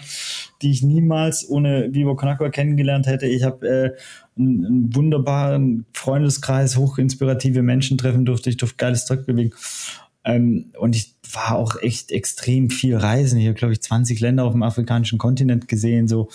die 0.62 0.72
ich 0.72 0.84
niemals 0.84 1.50
ohne 1.50 1.94
Vivo 1.94 2.16
Konakwa 2.16 2.50
kennengelernt 2.50 3.08
hätte. 3.08 3.26
Ich 3.26 3.44
habe 3.44 3.68
äh, 3.68 3.92
einen, 4.38 4.66
einen, 4.66 4.96
wunderbaren 4.96 5.86
Freundeskreis, 5.94 6.78
hochinspirative 6.78 7.64
Menschen 7.64 7.98
treffen 7.98 8.26
durfte, 8.26 8.50
ich 8.50 8.58
durfte 8.58 8.78
geiles 8.78 9.06
Zeug 9.06 9.26
bewegen. 9.26 9.54
Ähm, 10.26 10.72
und 10.78 10.96
ich 10.96 11.16
war 11.34 11.56
auch 11.56 11.82
echt 11.82 12.12
extrem 12.12 12.70
viel 12.70 12.96
reisen. 12.96 13.40
Ich 13.40 13.48
habe, 13.48 13.56
glaube 13.56 13.74
ich, 13.74 13.82
20 13.82 14.20
Länder 14.20 14.46
auf 14.46 14.54
dem 14.54 14.64
afrikanischen 14.64 15.18
Kontinent 15.18 15.68
gesehen. 15.68 16.08
So, 16.08 16.30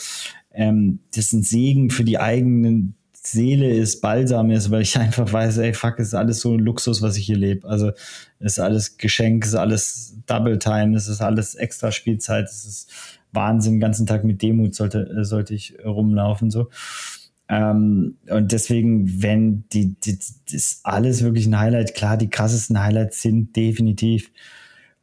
ähm, 0.53 1.01
das 1.15 1.27
ist 1.27 1.33
ein 1.33 1.43
Segen 1.43 1.91
für 1.91 2.05
die 2.05 2.19
eigenen 2.19 2.98
Seele 3.31 3.71
ist, 3.71 4.01
Balsam 4.01 4.51
ist, 4.51 4.71
weil 4.71 4.83
ich 4.83 4.99
einfach 4.99 5.33
weiß, 5.33 5.59
ey, 5.59 5.75
fuck, 5.75 5.99
ist 5.99 6.15
alles 6.15 6.41
so 6.41 6.55
ein 6.55 6.61
Luxus, 6.61 7.03
was 7.03 7.17
ich 7.17 7.27
hier 7.27 7.37
lebe. 7.37 7.69
Also 7.69 7.93
ist 8.41 8.59
alles 8.59 8.97
Geschenk, 8.97 9.45
ist 9.45 9.55
alles 9.55 10.17
Double 10.27 10.59
Time, 10.59 10.97
es 10.97 11.09
ist 11.09 11.21
alles 11.21 11.55
extra 11.55 11.93
Spielzeit, 11.93 12.47
es 12.47 12.65
ist 12.65 12.91
Wahnsinn, 13.33 13.75
den 13.75 13.81
ganzen 13.81 14.07
Tag 14.07 14.25
mit 14.25 14.43
Demut 14.43 14.75
sollte, 14.75 15.25
sollte 15.25 15.55
ich 15.55 15.75
rumlaufen, 15.85 16.51
so. 16.51 16.71
Ähm, 17.51 18.17
und 18.29 18.53
deswegen, 18.53 19.23
wenn 19.23 19.65
die, 19.73 19.95
die, 20.01 20.19
das 20.19 20.35
ist 20.51 20.81
alles 20.85 21.23
wirklich 21.23 21.47
ein 21.47 21.59
Highlight. 21.59 21.95
Klar, 21.95 22.17
die 22.19 22.29
krassesten 22.29 22.83
Highlights 22.83 23.23
sind 23.23 23.57
definitiv 23.57 24.31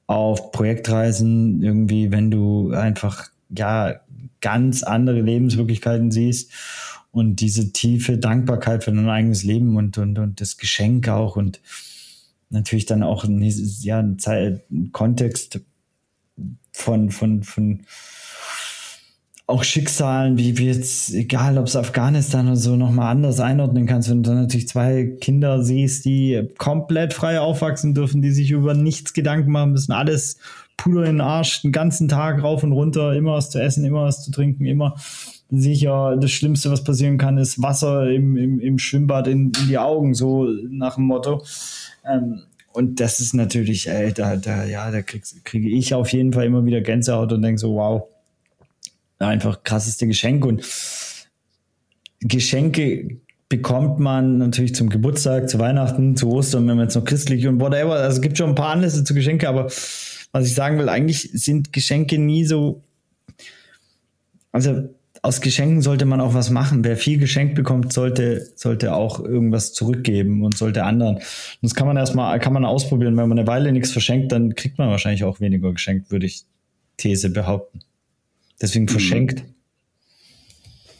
auf 0.08 0.52
Projektreisen 0.52 1.64
irgendwie, 1.64 2.12
wenn 2.12 2.30
du 2.30 2.72
einfach, 2.72 3.30
ja, 3.56 3.96
ganz 4.42 4.84
andere 4.84 5.22
Lebenswirklichkeiten 5.22 6.12
siehst 6.12 6.52
und 7.16 7.38
diese 7.38 7.72
tiefe 7.72 8.18
Dankbarkeit 8.18 8.84
für 8.84 8.92
dein 8.92 9.08
eigenes 9.08 9.44
Leben 9.44 9.78
und, 9.78 9.98
und, 9.98 10.20
und 10.20 10.42
das 10.42 10.58
Geschenk 10.58 11.08
auch 11.08 11.38
und 11.38 11.62
natürlich 12.50 12.86
dann 12.86 13.04
auch 13.04 13.24
ein, 13.24 13.42
ja, 13.42 14.00
ein 14.00 14.92
Kontext 14.92 15.62
von, 16.74 17.12
von, 17.12 17.44
von 17.44 17.84
auch 19.48 19.64
Schicksalen, 19.64 20.38
wie 20.38 20.58
wir 20.58 20.74
jetzt, 20.74 21.14
egal 21.14 21.58
ob 21.58 21.68
es 21.68 21.78
Afghanistan 21.78 22.48
oder 22.48 22.58
so, 22.58 22.76
nochmal 22.76 23.12
anders 23.12 23.40
einordnen 23.40 23.86
kannst, 23.86 24.10
wenn 24.10 24.22
du 24.22 24.32
dann 24.32 24.42
natürlich 24.42 24.68
zwei 24.68 25.06
Kinder 25.22 25.64
siehst, 25.64 26.04
die 26.04 26.50
komplett 26.58 27.14
frei 27.14 27.40
aufwachsen 27.40 27.94
dürfen, 27.94 28.22
die 28.22 28.32
sich 28.32 28.52
über 28.52 28.74
nichts 28.74 29.14
Gedanken 29.14 29.52
machen 29.52 29.72
müssen, 29.72 29.94
alles 29.94 30.38
Puder 30.76 31.06
in 31.06 31.14
den 31.18 31.22
Arsch, 31.22 31.62
den 31.62 31.72
ganzen 31.72 32.10
Tag 32.10 32.44
rauf 32.44 32.62
und 32.64 32.74
runter, 32.74 33.14
immer 33.14 33.36
was 33.36 33.52
zu 33.52 33.62
essen, 33.62 33.86
immer 33.86 34.04
was 34.04 34.22
zu 34.26 34.32
trinken, 34.32 34.66
immer 34.66 34.98
sicher, 35.50 36.18
das 36.20 36.32
Schlimmste, 36.32 36.72
was 36.72 36.84
passieren 36.84 37.18
kann, 37.18 37.38
ist 37.38 37.62
Wasser 37.62 38.10
im, 38.10 38.38
im, 38.38 38.60
im 38.60 38.80
Schwimmbad 38.80 39.28
in, 39.28 39.52
in 39.60 39.68
die 39.68 39.78
Augen, 39.78 40.14
so 40.14 40.46
nach 40.70 40.96
dem 40.96 41.06
Motto. 41.06 41.44
Ähm, 42.06 42.42
und 42.74 43.00
das 43.00 43.20
ist 43.20 43.34
natürlich, 43.34 43.88
ey, 43.88 44.12
da, 44.12 44.36
da, 44.36 44.66
ja, 44.66 44.92
da 44.92 45.02
kriege 45.02 45.70
ich 45.70 45.94
auf 45.94 46.12
jeden 46.12 46.34
Fall 46.34 46.46
immer 46.46 46.66
wieder 46.66 46.82
Gänsehaut 46.82 47.32
und 47.32 47.42
denke 47.42 47.60
so, 47.60 47.76
wow, 47.76 48.04
einfach 49.20 49.64
krasseste 49.64 50.08
Geschenk. 50.08 50.46
Und 50.46 50.62
Geschenke 52.20 53.18
bekommt 53.48 54.00
man 54.00 54.38
natürlich 54.40 54.76
zum 54.76 54.90
Geburtstag, 54.90 55.50
zu 55.50 55.60
Weihnachten, 55.60 56.18
zu 56.18 56.30
Ostern, 56.30 56.68
wenn 56.68 56.78
man 56.78 56.88
jetzt 56.88 56.96
noch 56.96 57.06
christlich 57.06 57.48
und 57.48 57.62
whatever. 57.62 57.94
Also 57.94 58.18
es 58.18 58.22
gibt 58.22 58.38
schon 58.38 58.50
ein 58.50 58.56
paar 58.56 58.72
Anlässe 58.72 59.04
zu 59.04 59.14
Geschenke, 59.14 59.48
aber 59.48 59.66
was 60.32 60.46
ich 60.46 60.54
sagen 60.54 60.78
will, 60.78 60.90
eigentlich 60.90 61.30
sind 61.32 61.72
Geschenke 61.72 62.18
nie 62.18 62.44
so. 62.44 62.84
Also 64.52 64.90
aus 65.26 65.42
Geschenken 65.42 65.82
sollte 65.82 66.06
man 66.06 66.22
auch 66.22 66.36
was 66.36 66.52
machen. 66.52 66.84
Wer 66.84 66.98
viel 66.98 67.18
geschenkt 67.18 67.56
bekommt, 67.56 67.92
sollte, 67.92 68.48
sollte 68.56 68.94
auch 68.94 69.20
irgendwas 69.20 69.74
zurückgeben 69.74 70.44
und 70.44 70.56
sollte 70.56 70.84
anderen. 70.84 71.20
Das 71.64 71.74
kann 71.74 71.88
man 71.88 71.98
erstmal, 71.98 72.40
kann 72.40 72.54
man 72.54 72.64
ausprobieren. 72.64 73.18
Wenn 73.18 73.28
man 73.28 73.40
eine 73.40 73.48
Weile 73.48 73.72
nichts 73.72 73.92
verschenkt, 73.92 74.32
dann 74.32 74.54
kriegt 74.54 74.78
man 74.78 74.90
wahrscheinlich 74.90 75.24
auch 75.24 75.40
weniger 75.40 75.74
geschenkt, 75.74 76.12
würde 76.12 76.28
ich 76.28 76.44
These 76.98 77.32
behaupten. 77.32 77.80
Deswegen 78.62 78.86
mhm. 78.86 78.90
verschenkt. 78.90 79.44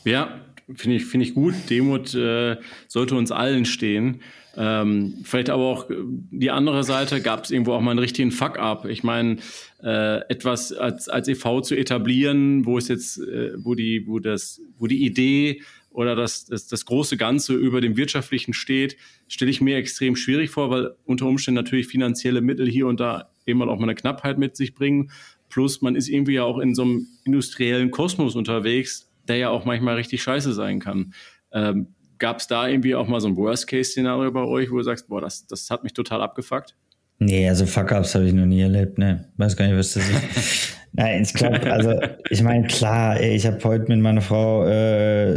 Ja, 0.06 0.42
finde 0.74 0.98
ich, 0.98 1.06
finde 1.06 1.28
ich 1.28 1.36
gut. 1.36 1.54
Demut 1.70 2.16
äh, 2.16 2.58
sollte 2.88 3.16
uns 3.16 3.32
allen 3.32 3.66
stehen. 3.66 4.22
Ähm, 4.58 5.16
vielleicht 5.24 5.50
aber 5.50 5.64
auch 5.64 5.90
die 5.90 6.52
andere 6.52 6.84
Seite, 6.84 7.22
gab 7.22 7.44
es 7.44 7.52
irgendwo 7.52 7.74
auch 7.74 7.82
mal 7.82 7.92
einen 7.92 8.00
richtigen 8.00 8.32
Fuck-up. 8.32 8.86
Ich 8.86 9.04
meine, 9.04 9.38
äh, 9.84 10.20
etwas 10.30 10.72
als, 10.72 11.10
als 11.10 11.28
EV 11.28 11.62
zu 11.62 11.76
etablieren, 11.76 12.66
wo 12.66 12.78
es 12.78 12.88
jetzt, 12.88 13.20
äh, 13.20 13.52
wo 13.58 13.76
die, 13.76 14.08
wo 14.08 14.20
das, 14.20 14.62
wo 14.78 14.88
die 14.88 15.06
Idee 15.06 15.62
oder 15.90 16.16
das, 16.16 16.46
das, 16.46 16.68
das 16.68 16.86
große 16.86 17.18
Ganze 17.18 17.54
über 17.54 17.82
dem 17.82 17.98
Wirtschaftlichen 17.98 18.54
steht, 18.54 18.98
stelle 19.28 19.52
ich 19.52 19.62
mir 19.62 19.78
extrem 19.78 20.16
schwierig 20.16 20.50
vor, 20.50 20.70
weil 20.70 20.96
unter 21.06 21.26
Umständen 21.26 21.56
natürlich 21.56 21.88
finanzielle 21.88 22.42
Mittel 22.42 22.68
hier 22.70 22.88
und 22.88 23.00
da 23.00 23.30
eben 23.46 23.62
auch 23.62 23.78
mal 23.78 23.84
eine 23.84 23.96
Knappheit 23.96 24.38
mit 24.38 24.56
sich 24.56 24.76
bringen. 24.76 25.12
Plus 25.50 25.82
man 25.82 25.96
ist 25.96 26.10
irgendwie 26.10 26.34
ja 26.34 26.44
auch 26.44 26.60
in 26.60 26.76
so 26.76 26.84
einem 26.84 27.08
industriellen 27.24 27.92
Kosmos 27.92 28.36
unterwegs, 28.36 29.10
der 29.28 29.38
ja 29.38 29.50
auch 29.50 29.66
manchmal 29.66 29.96
richtig 29.96 30.22
scheiße 30.22 30.54
sein 30.54 30.80
kann. 30.80 31.14
Ähm, 31.52 31.88
Gab 32.18 32.40
es 32.40 32.48
da 32.48 32.68
irgendwie 32.68 32.96
auch 32.96 33.08
mal 33.08 33.20
so 33.20 33.28
ein 33.28 33.36
Worst-Case-Szenario 33.36 34.32
bei 34.32 34.44
euch, 34.44 34.72
wo 34.72 34.78
du 34.78 34.84
sagst, 34.84 35.08
boah, 35.08 35.22
das, 35.22 35.46
das 35.48 35.70
hat 35.70 35.84
mich 35.84 35.94
total 35.94 36.22
abgefuckt? 36.22 36.76
Nee, 37.20 37.48
also 37.48 37.66
Fuck-Ups 37.66 38.16
habe 38.16 38.26
ich 38.26 38.34
noch 38.34 38.46
nie 38.46 38.62
erlebt, 38.62 38.98
ne. 38.98 39.30
Weiß 39.38 39.56
gar 39.56 39.68
nicht, 39.68 39.78
was 39.78 39.94
das 39.94 40.10
ist. 40.10 40.78
Nein, 40.98 41.24
ich 41.24 41.34
glaube, 41.34 41.72
also 41.72 42.00
ich 42.30 42.42
meine, 42.42 42.68
klar, 42.68 43.20
ey, 43.20 43.36
ich 43.36 43.46
habe 43.46 43.62
heute 43.66 43.86
mit 43.90 44.00
meiner 44.00 44.22
Frau, 44.22 44.66
äh, 44.66 45.34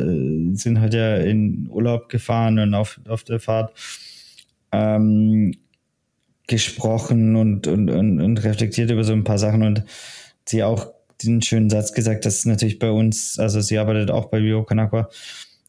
sind 0.54 0.80
heute 0.80 0.98
ja 0.98 1.16
in 1.16 1.68
Urlaub 1.68 2.08
gefahren 2.08 2.60
und 2.60 2.74
auf, 2.74 3.00
auf 3.08 3.24
der 3.24 3.40
Fahrt 3.40 3.72
ähm, 4.70 5.52
gesprochen 6.46 7.34
und, 7.34 7.66
und, 7.66 7.90
und, 7.90 8.20
und 8.20 8.44
reflektiert 8.44 8.90
über 8.90 9.02
so 9.02 9.12
ein 9.12 9.24
paar 9.24 9.38
Sachen 9.38 9.62
und 9.64 9.84
sie 10.44 10.62
auch 10.62 10.92
den 11.22 11.42
schönen 11.42 11.70
Satz 11.70 11.92
gesagt, 11.92 12.24
dass 12.24 12.44
natürlich 12.44 12.78
bei 12.78 12.90
uns, 12.90 13.38
also 13.38 13.60
sie 13.60 13.78
arbeitet 13.78 14.10
auch 14.10 14.26
bei 14.26 14.40
Bio 14.40 14.62
Kanakwa, 14.62 15.10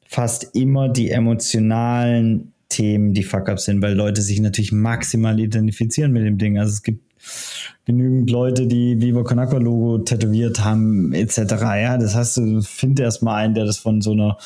fast 0.10 0.56
immer 0.56 0.90
die 0.90 1.12
emotionalen 1.12 2.52
Themen 2.68 3.14
die 3.14 3.22
Fuck-Ups 3.22 3.66
sind, 3.66 3.84
weil 3.84 3.94
Leute 3.94 4.24
sich 4.24 4.42
natürlich 4.42 4.72
maximal 4.72 5.40
identifizieren 5.40 6.12
mit 6.12 6.26
dem 6.26 6.40
Ding. 6.40 6.58
Also 6.58 6.74
es 6.74 6.82
gibt 6.82 7.04
genügend 7.86 8.28
Leute, 8.32 8.66
die 8.66 9.00
Viva 9.00 9.24
Con 9.24 9.38
Logo 9.62 10.00
tätowiert 10.00 10.64
haben, 10.64 11.14
etc. 11.14 11.38
Ja, 11.62 11.98
das 12.00 12.16
heißt, 12.16 12.38
du 12.38 12.62
find 12.64 13.00
erst 13.00 13.22
mal 13.22 13.36
einen, 13.36 13.54
der 13.54 13.66
das 13.66 13.78
von 13.78 14.02
so 14.02 14.14
einer 14.14 14.38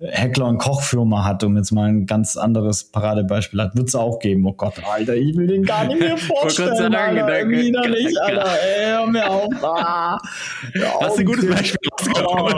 Heckler- 0.00 0.46
und 0.46 0.58
Kochfirma 0.58 1.24
hat, 1.24 1.42
um 1.42 1.56
jetzt 1.56 1.72
mal 1.72 1.88
ein 1.88 2.06
ganz 2.06 2.36
anderes 2.36 2.84
Paradebeispiel 2.84 3.60
hat, 3.60 3.76
wird 3.76 3.88
es 3.88 3.96
auch 3.96 4.20
geben. 4.20 4.46
Oh 4.46 4.52
Gott, 4.52 4.74
Alter, 4.88 5.16
ich 5.16 5.36
will 5.36 5.48
den 5.48 5.64
gar 5.64 5.86
nicht 5.86 5.98
mehr 5.98 6.16
vorstellen, 6.16 6.76
sagen, 6.76 6.94
Alter, 6.94 7.26
danke, 7.26 7.50
widerlich, 7.50 8.20
Alter, 8.22 8.46
ey, 8.62 8.86
hör 8.86 9.06
mir 9.08 9.28
auf. 9.28 9.52
Ah, 9.60 10.18
Hast 11.00 11.16
du 11.16 11.22
ein 11.22 11.26
gutes 11.26 11.48
Beispiel 11.48 11.78
oh, 12.24 12.48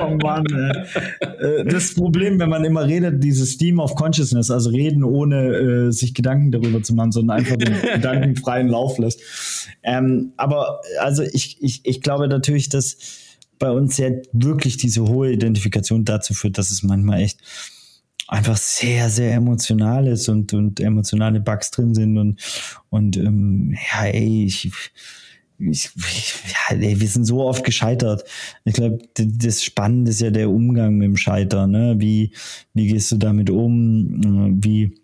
oh 0.00 0.16
Mann, 0.22 0.44
ey. 0.46 1.60
Äh, 1.60 1.64
das 1.64 1.94
Problem, 1.94 2.38
wenn 2.38 2.48
man 2.48 2.64
immer 2.64 2.86
redet, 2.86 3.22
dieses 3.24 3.50
Steam 3.52 3.80
of 3.80 3.96
Consciousness, 3.96 4.48
also 4.52 4.70
reden 4.70 5.02
ohne 5.02 5.46
äh, 5.48 5.90
sich 5.90 6.14
Gedanken 6.14 6.52
darüber 6.52 6.84
zu 6.84 6.94
machen, 6.94 7.10
sondern 7.10 7.38
einfach 7.38 7.56
den 7.56 7.74
gedankenfreien 7.94 8.68
Lauf 8.68 8.96
lässt. 8.98 9.20
Ähm, 9.82 10.34
aber 10.36 10.82
also 11.00 11.24
ich, 11.24 11.60
ich, 11.60 11.80
ich 11.84 12.00
glaube 12.00 12.28
natürlich, 12.28 12.68
dass 12.68 12.96
bei 13.60 13.70
uns 13.70 13.98
ja 13.98 14.10
wirklich 14.32 14.78
diese 14.78 15.04
hohe 15.04 15.30
Identifikation 15.30 16.04
dazu 16.04 16.34
führt, 16.34 16.58
dass 16.58 16.72
es 16.72 16.82
manchmal 16.82 17.20
echt 17.20 17.40
einfach 18.26 18.56
sehr, 18.56 19.10
sehr 19.10 19.34
emotional 19.34 20.08
ist 20.08 20.28
und, 20.28 20.52
und 20.54 20.80
emotionale 20.80 21.40
Bugs 21.40 21.70
drin 21.70 21.94
sind 21.94 22.16
und, 22.16 22.40
und 22.88 23.16
ähm, 23.16 23.76
ja, 23.92 24.06
ey, 24.06 24.44
ich, 24.44 24.70
ich, 25.58 25.90
ja, 25.90 26.76
ey, 26.76 27.00
wir 27.00 27.08
sind 27.08 27.24
so 27.24 27.42
oft 27.42 27.64
gescheitert. 27.64 28.24
Ich 28.64 28.74
glaube, 28.74 28.98
das 29.14 29.62
Spannende 29.62 30.10
ist 30.10 30.20
ja 30.20 30.30
der 30.30 30.48
Umgang 30.48 30.94
mit 30.94 31.06
dem 31.06 31.16
Scheitern. 31.16 31.72
Ne? 31.72 31.96
Wie, 31.98 32.32
wie 32.72 32.86
gehst 32.86 33.12
du 33.12 33.16
damit 33.16 33.50
um? 33.50 34.62
Wie, 34.64 34.94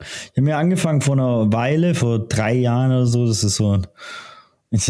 ich 0.00 0.30
habe 0.36 0.42
mir 0.42 0.58
angefangen 0.58 1.00
vor 1.00 1.14
einer 1.14 1.52
Weile, 1.52 1.94
vor 1.94 2.20
drei 2.20 2.54
Jahren 2.54 2.92
oder 2.92 3.06
so, 3.06 3.26
das 3.26 3.42
ist 3.42 3.56
so 3.56 3.72
ein 3.72 3.86
ich, 4.72 4.88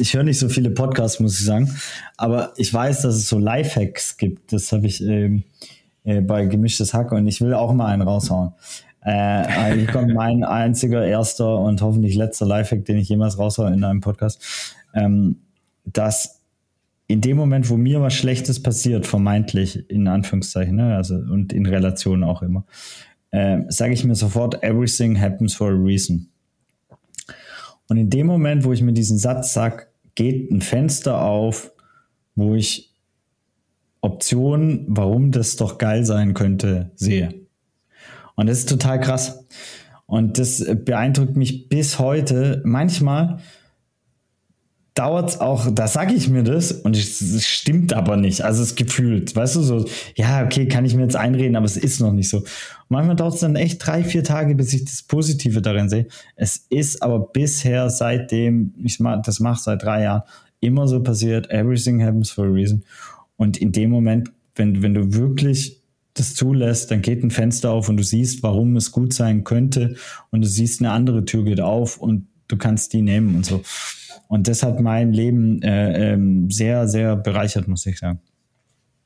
ich 0.00 0.14
höre 0.14 0.22
nicht 0.22 0.38
so 0.38 0.48
viele 0.48 0.70
Podcasts, 0.70 1.20
muss 1.20 1.38
ich 1.38 1.44
sagen. 1.44 1.70
Aber 2.16 2.52
ich 2.56 2.72
weiß, 2.72 3.02
dass 3.02 3.14
es 3.14 3.28
so 3.28 3.38
Lifehacks 3.38 4.16
gibt. 4.16 4.52
Das 4.52 4.72
habe 4.72 4.86
ich 4.86 5.02
ähm, 5.02 5.44
äh, 6.04 6.20
bei 6.20 6.46
Gemischtes 6.46 6.94
Hack 6.94 7.12
und 7.12 7.28
ich 7.28 7.40
will 7.40 7.54
auch 7.54 7.72
mal 7.74 7.86
einen 7.86 8.02
raushauen. 8.02 8.52
Äh, 9.02 9.74
hier 9.74 9.86
kommt 9.86 10.14
mein 10.14 10.42
einziger, 10.42 11.04
erster 11.04 11.58
und 11.58 11.82
hoffentlich 11.82 12.14
letzter 12.14 12.46
Lifehack, 12.46 12.86
den 12.86 12.96
ich 12.96 13.08
jemals 13.10 13.38
raushaue 13.38 13.72
in 13.72 13.84
einem 13.84 14.00
Podcast. 14.00 14.42
Ähm, 14.94 15.36
dass 15.84 16.40
in 17.06 17.20
dem 17.20 17.36
Moment, 17.36 17.68
wo 17.68 17.76
mir 17.76 18.00
was 18.00 18.14
Schlechtes 18.14 18.62
passiert, 18.62 19.06
vermeintlich, 19.06 19.90
in 19.90 20.08
Anführungszeichen, 20.08 20.76
ne, 20.76 20.96
also 20.96 21.16
und 21.16 21.52
in 21.52 21.66
Relation 21.66 22.24
auch 22.24 22.40
immer, 22.40 22.64
äh, 23.30 23.58
sage 23.68 23.92
ich 23.92 24.04
mir 24.04 24.14
sofort, 24.14 24.62
everything 24.62 25.20
happens 25.20 25.54
for 25.54 25.70
a 25.70 25.74
reason. 25.74 26.30
Und 27.88 27.96
in 27.96 28.10
dem 28.10 28.26
Moment, 28.26 28.64
wo 28.64 28.72
ich 28.72 28.82
mir 28.82 28.92
diesen 28.92 29.18
Satz 29.18 29.52
sage, 29.52 29.86
geht 30.14 30.50
ein 30.50 30.60
Fenster 30.60 31.22
auf, 31.22 31.72
wo 32.34 32.54
ich 32.54 32.94
Optionen, 34.00 34.84
warum 34.88 35.30
das 35.30 35.56
doch 35.56 35.78
geil 35.78 36.04
sein 36.04 36.34
könnte, 36.34 36.90
sehe. 36.94 37.34
Und 38.36 38.48
das 38.48 38.58
ist 38.58 38.68
total 38.68 39.00
krass. 39.00 39.46
Und 40.06 40.38
das 40.38 40.64
beeindruckt 40.84 41.36
mich 41.36 41.68
bis 41.68 41.98
heute. 41.98 42.60
Manchmal 42.64 43.38
dauert 44.94 45.30
es 45.30 45.40
auch, 45.40 45.68
da 45.72 45.88
sage 45.88 46.14
ich 46.14 46.28
mir 46.28 46.44
das 46.44 46.70
und 46.70 46.96
es 46.96 47.44
stimmt 47.44 47.92
aber 47.92 48.16
nicht. 48.16 48.42
Also 48.42 48.62
es 48.62 48.76
gefühlt, 48.76 49.34
weißt 49.34 49.56
du, 49.56 49.62
so, 49.62 49.84
ja, 50.14 50.44
okay, 50.44 50.68
kann 50.68 50.84
ich 50.84 50.94
mir 50.94 51.02
jetzt 51.02 51.16
einreden, 51.16 51.56
aber 51.56 51.66
es 51.66 51.76
ist 51.76 52.00
noch 52.00 52.12
nicht 52.12 52.28
so. 52.28 52.38
Und 52.38 52.46
manchmal 52.90 53.16
dauert 53.16 53.34
es 53.34 53.40
dann 53.40 53.56
echt 53.56 53.84
drei, 53.84 54.04
vier 54.04 54.22
Tage, 54.22 54.54
bis 54.54 54.72
ich 54.72 54.84
das 54.84 55.02
Positive 55.02 55.60
darin 55.60 55.88
sehe. 55.88 56.06
Es 56.36 56.66
ist 56.70 57.02
aber 57.02 57.18
bisher, 57.18 57.90
seitdem 57.90 58.72
ich 58.84 58.98
das 59.24 59.40
mache, 59.40 59.60
seit 59.60 59.82
drei 59.82 60.04
Jahren, 60.04 60.22
immer 60.60 60.86
so 60.86 61.02
passiert, 61.02 61.50
everything 61.50 62.02
happens 62.02 62.30
for 62.30 62.46
a 62.46 62.50
reason. 62.50 62.84
Und 63.36 63.56
in 63.56 63.72
dem 63.72 63.90
Moment, 63.90 64.30
wenn, 64.54 64.80
wenn 64.80 64.94
du 64.94 65.12
wirklich 65.12 65.82
das 66.14 66.34
zulässt, 66.34 66.92
dann 66.92 67.02
geht 67.02 67.24
ein 67.24 67.32
Fenster 67.32 67.72
auf 67.72 67.88
und 67.88 67.96
du 67.96 68.04
siehst, 68.04 68.44
warum 68.44 68.76
es 68.76 68.92
gut 68.92 69.12
sein 69.12 69.42
könnte 69.42 69.96
und 70.30 70.42
du 70.42 70.48
siehst, 70.48 70.80
eine 70.80 70.92
andere 70.92 71.24
Tür 71.24 71.44
geht 71.44 71.60
auf 71.60 71.98
und 71.98 72.28
du 72.46 72.56
kannst 72.56 72.92
die 72.92 73.02
nehmen 73.02 73.34
und 73.34 73.44
so. 73.44 73.62
Und 74.34 74.48
das 74.48 74.64
hat 74.64 74.80
mein 74.80 75.12
Leben 75.12 75.62
äh, 75.62 76.12
ähm, 76.12 76.50
sehr, 76.50 76.88
sehr 76.88 77.14
bereichert, 77.14 77.68
muss 77.68 77.86
ich 77.86 78.00
sagen. 78.00 78.18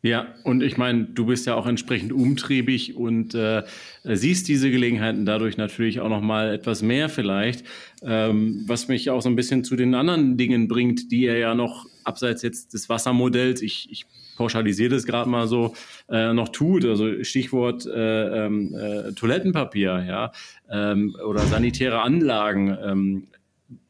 Ja, 0.01 0.29
und 0.43 0.63
ich 0.63 0.79
meine, 0.79 1.05
du 1.05 1.27
bist 1.27 1.47
ja 1.47 1.55
auch 1.55 1.67
entsprechend 1.67 2.15
umtriebig 2.15 2.97
und 2.97 3.35
äh, 3.35 3.63
siehst 4.05 4.49
diese 4.49 4.71
Gelegenheiten 4.71 5.27
dadurch 5.27 5.59
natürlich 5.59 6.01
auch 6.01 6.09
noch 6.09 6.23
mal 6.23 6.55
etwas 6.55 6.81
mehr 6.81 7.11
vielleicht, 7.11 7.63
ähm, 8.01 8.65
was 8.67 8.89
mich 8.89 9.11
auch 9.11 9.21
so 9.21 9.29
ein 9.29 9.37
bisschen 9.37 9.65
zu 9.65 9.77
den 9.77 9.95
anderen 9.95 10.39
Dingen 10.39 10.67
bringt, 10.67 11.13
die 11.13 11.27
er 11.27 11.37
ja 11.37 11.55
noch 11.55 11.85
abseits 12.05 12.41
jetzt 12.41 12.73
des 12.73 12.89
Wassermodells, 12.89 13.61
ich, 13.61 13.87
ich 13.91 14.07
pauschalisiere 14.35 14.95
das 14.95 15.05
gerade 15.05 15.29
mal 15.29 15.47
so, 15.47 15.75
äh, 16.09 16.33
noch 16.33 16.49
tut. 16.49 16.87
Also 16.87 17.23
Stichwort 17.23 17.85
äh, 17.85 18.47
ähm, 18.47 18.75
äh, 18.75 19.13
Toilettenpapier, 19.13 20.07
ja, 20.09 20.33
ähm, 20.71 21.15
oder 21.23 21.41
sanitäre 21.41 22.01
Anlagen. 22.01 22.75
Ähm, 22.83 23.25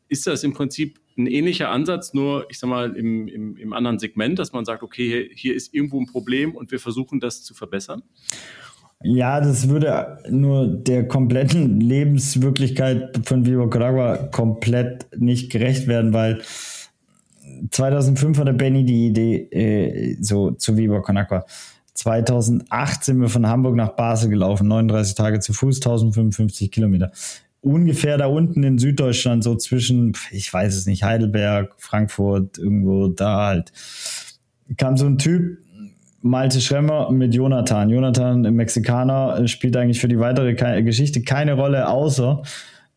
ist 0.09 0.27
das 0.27 0.43
im 0.43 0.53
Prinzip 0.53 0.99
ein 1.19 1.27
ähnlicher 1.27 1.71
Ansatz, 1.71 2.15
nur 2.15 2.47
ich 2.49 2.59
sag 2.59 2.69
mal 2.71 2.95
im, 2.95 3.29
im, 3.29 3.57
im 3.57 3.73
anderen 3.73 3.99
Segment, 3.99 4.39
dass 4.39 4.53
man 4.53 4.65
sagt, 4.65 4.83
okay, 4.83 5.09
hier, 5.09 5.29
hier 5.35 5.55
ist 5.55 5.75
irgendwo 5.75 6.01
ein 6.01 6.07
Problem 6.07 6.55
und 6.55 6.71
wir 6.71 6.79
versuchen 6.79 7.21
das 7.21 7.43
zu 7.43 7.55
verbessern? 7.55 8.03
Ja, 9.03 9.41
das 9.41 9.69
würde 9.69 10.19
nur 10.29 10.67
der 10.67 11.07
kompletten 11.07 11.81
Lebenswirklichkeit 11.81 13.21
von 13.25 13.47
Viva 13.47 13.69
Caragua 13.69 14.17
komplett 14.17 15.07
nicht 15.17 15.53
gerecht 15.53 15.87
werden, 15.87 16.13
weil 16.13 16.43
2005 17.71 18.39
hatte 18.39 18.53
Benny 18.53 18.85
die 18.85 19.07
Idee 19.07 19.37
äh, 19.51 20.17
so 20.21 20.51
zu 20.53 20.77
Viva 20.77 21.01
Con 21.01 21.19
2008 21.95 23.05
sind 23.05 23.21
wir 23.21 23.29
von 23.29 23.47
Hamburg 23.47 23.75
nach 23.75 23.91
Basel 23.91 24.31
gelaufen, 24.31 24.69
39 24.69 25.17
Tage 25.17 25.41
zu 25.41 25.53
Fuß, 25.53 25.79
1055 25.79 26.71
Kilometer 26.71 27.11
ungefähr 27.61 28.19
da 28.19 28.27
unten 28.27 28.63
in 28.63 28.79
Süddeutschland, 28.79 29.43
so 29.45 29.57
zwischen, 29.57 30.13
ich 30.31 30.53
weiß 30.53 30.77
es 30.77 30.87
nicht, 30.87 31.03
Heidelberg, 31.03 31.75
Frankfurt, 31.79 32.59
irgendwo 32.59 33.09
da 33.09 33.47
halt, 33.47 33.73
kam 34.77 34.97
so 34.97 35.07
ein 35.07 35.19
Typ, 35.19 35.59
Malte 36.21 36.61
Schremmer 36.61 37.11
mit 37.13 37.33
Jonathan. 37.33 37.91
Jonathan, 37.91 38.43
Mexikaner, 38.43 39.47
spielt 39.47 39.77
eigentlich 39.77 40.01
für 40.01 40.09
die 40.09 40.19
weitere 40.19 40.55
Geschichte 40.83 41.23
keine 41.23 41.55
Rolle, 41.55 41.89
außer 41.89 42.43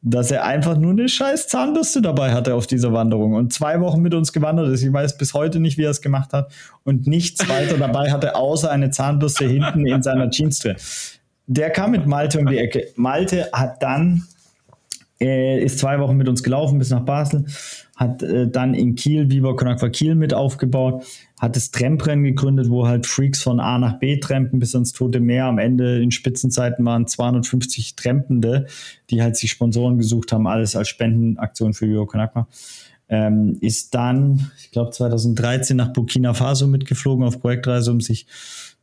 dass 0.02 0.32
er 0.32 0.44
einfach 0.46 0.78
nur 0.78 0.92
eine 0.92 1.08
scheiß 1.08 1.48
Zahnbürste 1.48 2.02
dabei 2.02 2.34
hatte 2.34 2.56
auf 2.56 2.66
dieser 2.66 2.92
Wanderung 2.92 3.34
und 3.34 3.54
zwei 3.54 3.80
Wochen 3.82 4.02
mit 4.02 4.16
uns 4.16 4.34
gewandert 4.34 4.70
ist. 4.70 4.82
Ich 4.82 4.92
weiß 4.92 5.18
bis 5.18 5.36
heute 5.36 5.60
nicht, 5.60 5.78
wie 5.78 5.84
er 5.84 5.92
es 5.92 6.02
gemacht 6.02 6.34
hat 6.34 6.52
und 6.84 7.06
nichts 7.06 7.48
weiter 7.48 7.78
dabei 7.80 8.12
hatte, 8.12 8.36
außer 8.36 8.72
eine 8.72 8.90
Zahnbürste 8.90 9.46
hinten 9.46 9.86
in 9.86 10.02
seiner 10.02 10.32
Jeans 10.32 10.60
drin. 10.60 10.76
Der 11.46 11.70
kam 11.70 11.92
mit 11.92 12.08
Malte 12.08 12.40
um 12.40 12.48
die 12.48 12.58
Ecke. 12.58 12.88
Malte 12.96 13.50
hat 13.54 13.84
dann 13.84 14.24
er 15.22 15.62
ist 15.62 15.80
zwei 15.80 16.00
Wochen 16.00 16.18
mit 16.18 16.28
uns 16.28 16.42
gelaufen 16.42 16.80
bis 16.80 16.90
nach 16.90 17.02
Basel, 17.02 17.46
hat 17.96 18.24
äh, 18.24 18.50
dann 18.50 18.74
in 18.74 18.96
Kiel 18.96 19.30
Viva 19.30 19.54
Con 19.54 19.68
Aqua 19.68 19.90
Kiel 19.90 20.16
mit 20.16 20.34
aufgebaut, 20.34 21.06
hat 21.40 21.56
das 21.56 21.72
Tramprennen 21.72 22.24
gegründet, 22.24 22.70
wo 22.70 22.88
halt 22.88 23.06
Freaks 23.06 23.42
von 23.44 23.60
A 23.60 23.78
nach 23.78 24.00
B 24.00 24.20
trampen 24.20 24.60
bis 24.60 24.74
ans 24.74 24.94
Tote 24.94 25.20
Meer. 25.20 25.46
Am 25.46 25.60
Ende 25.60 26.02
in 26.02 26.12
Spitzenzeiten 26.12 26.84
waren 26.86 27.08
250 27.08 27.96
Trampende, 27.96 28.66
die 29.10 29.22
halt 29.22 29.36
sich 29.38 29.52
Sponsoren 29.52 29.98
gesucht 29.98 30.32
haben, 30.32 30.48
alles 30.48 30.76
als 30.76 30.90
Spendenaktion 30.90 31.74
für 31.74 31.88
Viva 31.88 32.06
Con 32.06 32.20
Aqua. 32.20 32.48
Ähm, 33.08 33.58
ist 33.60 33.94
dann, 33.94 34.52
ich 34.60 34.72
glaube 34.72 34.92
2013 34.92 35.78
nach 35.78 35.94
Burkina 35.94 36.34
Faso 36.34 36.66
mitgeflogen 36.66 37.26
auf 37.26 37.42
Projektreise, 37.42 37.92
um 37.92 38.00
sich 38.00 38.26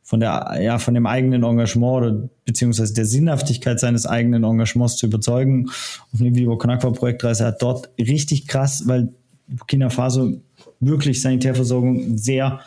von 0.09 0.19
der, 0.19 0.57
ja, 0.59 0.79
von 0.79 0.95
dem 0.95 1.05
eigenen 1.05 1.43
Engagement 1.43 1.97
oder 1.97 2.29
beziehungsweise 2.43 2.95
der 2.95 3.05
Sinnhaftigkeit 3.05 3.79
seines 3.79 4.07
eigenen 4.07 4.43
Engagements 4.43 4.97
zu 4.97 5.05
überzeugen. 5.05 5.67
Auf 6.11 6.19
eine 6.19 6.33
Vivo 6.33 6.57
Conakwa 6.57 6.89
Projektreise 6.89 7.45
hat 7.45 7.61
dort 7.61 7.91
richtig 7.99 8.47
krass, 8.47 8.87
weil 8.87 9.09
Burkina 9.45 9.91
Faso 9.91 10.41
wirklich 10.79 11.21
Sanitärversorgung 11.21 12.17
sehr 12.17 12.59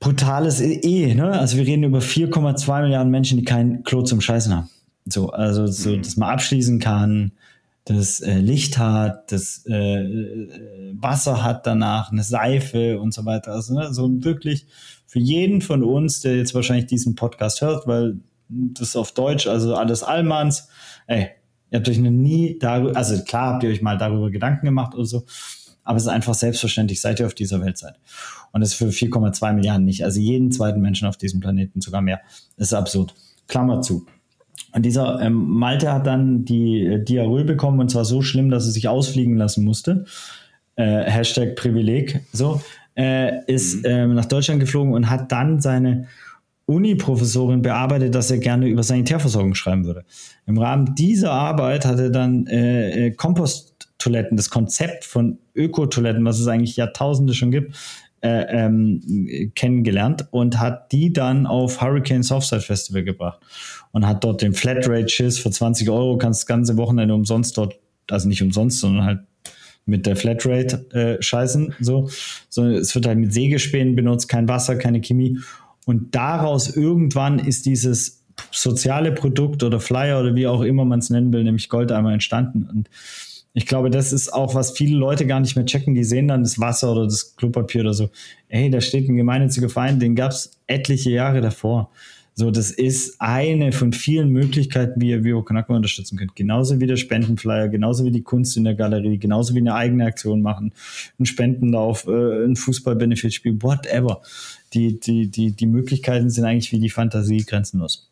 brutales 0.00 0.60
eh, 0.60 1.14
ne? 1.14 1.38
Also 1.38 1.56
wir 1.56 1.66
reden 1.68 1.84
über 1.84 2.00
4,2 2.00 2.82
Milliarden 2.82 3.12
Menschen, 3.12 3.38
die 3.38 3.44
kein 3.44 3.84
Klo 3.84 4.02
zum 4.02 4.20
Scheißen 4.20 4.52
haben. 4.52 4.70
So, 5.04 5.30
also 5.30 5.68
so, 5.68 5.90
mhm. 5.90 6.02
dass 6.02 6.16
man 6.16 6.30
abschließen 6.30 6.80
kann, 6.80 7.30
das 7.84 8.18
äh, 8.18 8.38
Licht 8.38 8.76
hat, 8.76 9.30
das 9.30 9.64
äh, 9.68 10.02
äh, 10.02 10.48
Wasser 10.94 11.44
hat 11.44 11.64
danach, 11.64 12.10
eine 12.10 12.24
Seife 12.24 12.98
und 12.98 13.14
so 13.14 13.24
weiter. 13.24 13.52
Also 13.52 13.74
ne, 13.74 13.94
so 13.94 14.10
wirklich 14.24 14.66
für 15.12 15.18
jeden 15.18 15.60
von 15.60 15.84
uns, 15.84 16.20
der 16.20 16.38
jetzt 16.38 16.54
wahrscheinlich 16.54 16.86
diesen 16.86 17.16
Podcast 17.16 17.60
hört, 17.60 17.86
weil 17.86 18.16
das 18.48 18.96
auf 18.96 19.12
Deutsch, 19.12 19.46
also 19.46 19.74
alles 19.74 20.02
Allmanns, 20.02 20.68
ey, 21.06 21.28
ihr 21.70 21.78
habt 21.78 21.86
euch 21.90 21.98
noch 21.98 22.10
nie 22.10 22.58
darüber, 22.58 22.96
also 22.96 23.22
klar 23.22 23.52
habt 23.52 23.62
ihr 23.62 23.68
euch 23.68 23.82
mal 23.82 23.98
darüber 23.98 24.30
Gedanken 24.30 24.64
gemacht 24.64 24.94
oder 24.94 25.04
so, 25.04 25.26
aber 25.84 25.98
es 25.98 26.04
ist 26.04 26.08
einfach 26.08 26.32
selbstverständlich, 26.32 27.02
seit 27.02 27.20
ihr 27.20 27.26
auf 27.26 27.34
dieser 27.34 27.60
Welt 27.60 27.76
seid. 27.76 27.96
Und 28.52 28.62
das 28.62 28.70
ist 28.70 28.76
für 28.76 28.86
4,2 28.86 29.52
Milliarden 29.52 29.84
nicht. 29.84 30.02
Also 30.02 30.18
jeden 30.18 30.50
zweiten 30.50 30.80
Menschen 30.80 31.06
auf 31.06 31.18
diesem 31.18 31.40
Planeten, 31.40 31.82
sogar 31.82 32.00
mehr. 32.00 32.22
Das 32.56 32.68
ist 32.68 32.74
absurd. 32.74 33.14
Klammer 33.48 33.82
zu. 33.82 34.06
Und 34.72 34.86
dieser 34.86 35.20
ähm, 35.20 35.34
Malte 35.34 35.92
hat 35.92 36.06
dann 36.06 36.46
die 36.46 36.86
äh, 36.86 37.04
Diarrhoe 37.04 37.44
bekommen 37.44 37.80
und 37.80 37.90
zwar 37.90 38.06
so 38.06 38.22
schlimm, 38.22 38.48
dass 38.48 38.64
er 38.64 38.72
sich 38.72 38.88
ausfliegen 38.88 39.36
lassen 39.36 39.62
musste. 39.62 40.06
Äh, 40.76 41.02
Hashtag 41.02 41.54
Privileg. 41.56 42.22
So 42.32 42.62
äh, 42.96 43.44
ist 43.46 43.76
mhm. 43.76 43.82
ähm, 43.84 44.14
nach 44.14 44.26
Deutschland 44.26 44.60
geflogen 44.60 44.94
und 44.94 45.10
hat 45.10 45.32
dann 45.32 45.60
seine 45.60 46.06
Uni-Professorin 46.66 47.62
bearbeitet, 47.62 48.14
dass 48.14 48.30
er 48.30 48.38
gerne 48.38 48.68
über 48.68 48.82
Sanitärversorgung 48.82 49.54
schreiben 49.54 49.84
würde. 49.84 50.04
Im 50.46 50.58
Rahmen 50.58 50.94
dieser 50.94 51.32
Arbeit 51.32 51.84
hat 51.84 51.98
er 51.98 52.10
dann 52.10 52.46
äh, 52.46 53.08
äh 53.08 53.10
Komposttoiletten, 53.10 54.36
das 54.36 54.50
Konzept 54.50 55.04
von 55.04 55.38
Ökotoiletten, 55.54 56.24
was 56.24 56.38
es 56.38 56.46
eigentlich 56.46 56.76
Jahrtausende 56.76 57.34
schon 57.34 57.50
gibt, 57.50 57.76
äh, 58.22 58.46
ähm, 58.48 59.50
kennengelernt 59.56 60.28
und 60.30 60.60
hat 60.60 60.92
die 60.92 61.12
dann 61.12 61.46
auf 61.46 61.80
Hurricane 61.80 62.22
Softside 62.22 62.60
Festival 62.60 63.02
gebracht 63.02 63.40
und 63.90 64.06
hat 64.06 64.22
dort 64.22 64.42
den 64.42 64.54
Flatrate 64.54 65.08
Schiss 65.08 65.40
für 65.40 65.50
20 65.50 65.90
Euro, 65.90 66.16
kannst 66.18 66.42
das 66.42 66.46
ganze 66.46 66.76
Wochenende 66.76 67.14
umsonst 67.14 67.58
dort, 67.58 67.74
also 68.08 68.28
nicht 68.28 68.42
umsonst, 68.42 68.78
sondern 68.78 69.04
halt 69.04 69.20
mit 69.86 70.06
der 70.06 70.16
Flatrate 70.16 70.86
äh, 70.92 71.22
scheißen, 71.22 71.74
so, 71.80 72.08
sondern 72.48 72.74
es 72.74 72.94
wird 72.94 73.06
halt 73.06 73.18
mit 73.18 73.32
Sägespänen 73.32 73.96
benutzt, 73.96 74.28
kein 74.28 74.48
Wasser, 74.48 74.76
keine 74.76 75.00
Chemie 75.00 75.38
und 75.86 76.14
daraus 76.14 76.76
irgendwann 76.76 77.38
ist 77.38 77.66
dieses 77.66 78.22
soziale 78.50 79.12
Produkt 79.12 79.62
oder 79.62 79.80
Flyer 79.80 80.20
oder 80.20 80.34
wie 80.34 80.46
auch 80.46 80.62
immer 80.62 80.84
man 80.84 81.00
es 81.00 81.10
nennen 81.10 81.32
will, 81.32 81.44
nämlich 81.44 81.68
Goldeimer 81.68 82.12
entstanden 82.12 82.68
und 82.70 82.88
ich 83.54 83.66
glaube, 83.66 83.90
das 83.90 84.12
ist 84.12 84.32
auch, 84.32 84.54
was 84.54 84.72
viele 84.72 84.96
Leute 84.96 85.26
gar 85.26 85.38
nicht 85.38 85.56
mehr 85.56 85.66
checken. 85.66 85.94
Die 85.94 86.04
sehen 86.04 86.28
dann 86.28 86.42
das 86.42 86.58
Wasser 86.58 86.92
oder 86.92 87.04
das 87.04 87.36
Klopapier 87.36 87.82
oder 87.82 87.92
so. 87.92 88.10
Ey, 88.48 88.70
da 88.70 88.80
steht 88.80 89.08
ein 89.08 89.16
gemeinnütziger 89.16 89.68
Verein, 89.68 90.00
den 90.00 90.14
gab 90.14 90.30
es 90.30 90.58
etliche 90.66 91.10
Jahre 91.10 91.42
davor. 91.42 91.90
So, 92.34 92.50
das 92.50 92.70
ist 92.70 93.20
eine 93.20 93.72
von 93.72 93.92
vielen 93.92 94.30
Möglichkeiten, 94.30 95.00
wie 95.00 95.10
ihr 95.10 95.22
Vivo 95.22 95.42
Konakma 95.42 95.76
unterstützen 95.76 96.16
könnt. 96.16 96.34
Genauso 96.34 96.80
wie 96.80 96.86
der 96.86 96.96
Spendenflyer, 96.96 97.68
genauso 97.68 98.06
wie 98.06 98.10
die 98.10 98.22
Kunst 98.22 98.56
in 98.56 98.64
der 98.64 98.74
Galerie, 98.74 99.18
genauso 99.18 99.54
wie 99.54 99.58
eine 99.58 99.74
eigene 99.74 100.06
Aktion 100.06 100.40
machen, 100.40 100.72
ein 101.20 101.26
Spendenlauf, 101.26 102.06
äh, 102.06 102.44
ein 102.44 102.56
Fußball-Benefit-Spiel, 102.56 103.62
whatever. 103.62 104.22
Die, 104.72 104.98
die, 104.98 105.28
die, 105.28 105.52
die 105.52 105.66
Möglichkeiten 105.66 106.30
sind 106.30 106.46
eigentlich 106.46 106.72
wie 106.72 106.80
die 106.80 106.88
Fantasie 106.88 107.44
grenzenlos. 107.44 108.08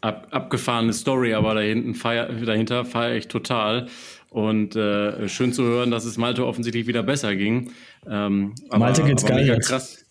Ab, 0.00 0.28
abgefahrene 0.30 0.92
Story, 0.92 1.34
aber 1.34 1.54
dahinten 1.54 1.96
feier, 1.96 2.28
dahinter 2.28 2.84
feiere 2.84 3.16
ich 3.16 3.26
total. 3.26 3.88
Und 4.30 4.76
äh, 4.76 5.28
schön 5.28 5.52
zu 5.52 5.64
hören, 5.64 5.90
dass 5.90 6.04
es 6.04 6.18
Malte 6.18 6.46
offensichtlich 6.46 6.86
wieder 6.86 7.02
besser 7.02 7.34
ging. 7.34 7.72
Ähm, 8.08 8.54
Malte 8.70 9.02
geht's 9.02 9.26
geil 9.26 9.44
jetzt. 9.46 9.68
Krass. 9.68 10.04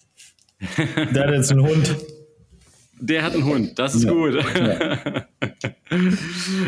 Der 1.15 1.27
hat 1.27 1.33
jetzt 1.33 1.51
einen 1.51 1.63
Hund. 1.63 1.95
Der 3.03 3.23
hat 3.23 3.33
einen 3.33 3.45
Hund, 3.45 3.79
das 3.79 3.95
ist 3.95 4.03
ja. 4.03 4.11
gut. 4.11 4.35
Ja. 4.35 5.25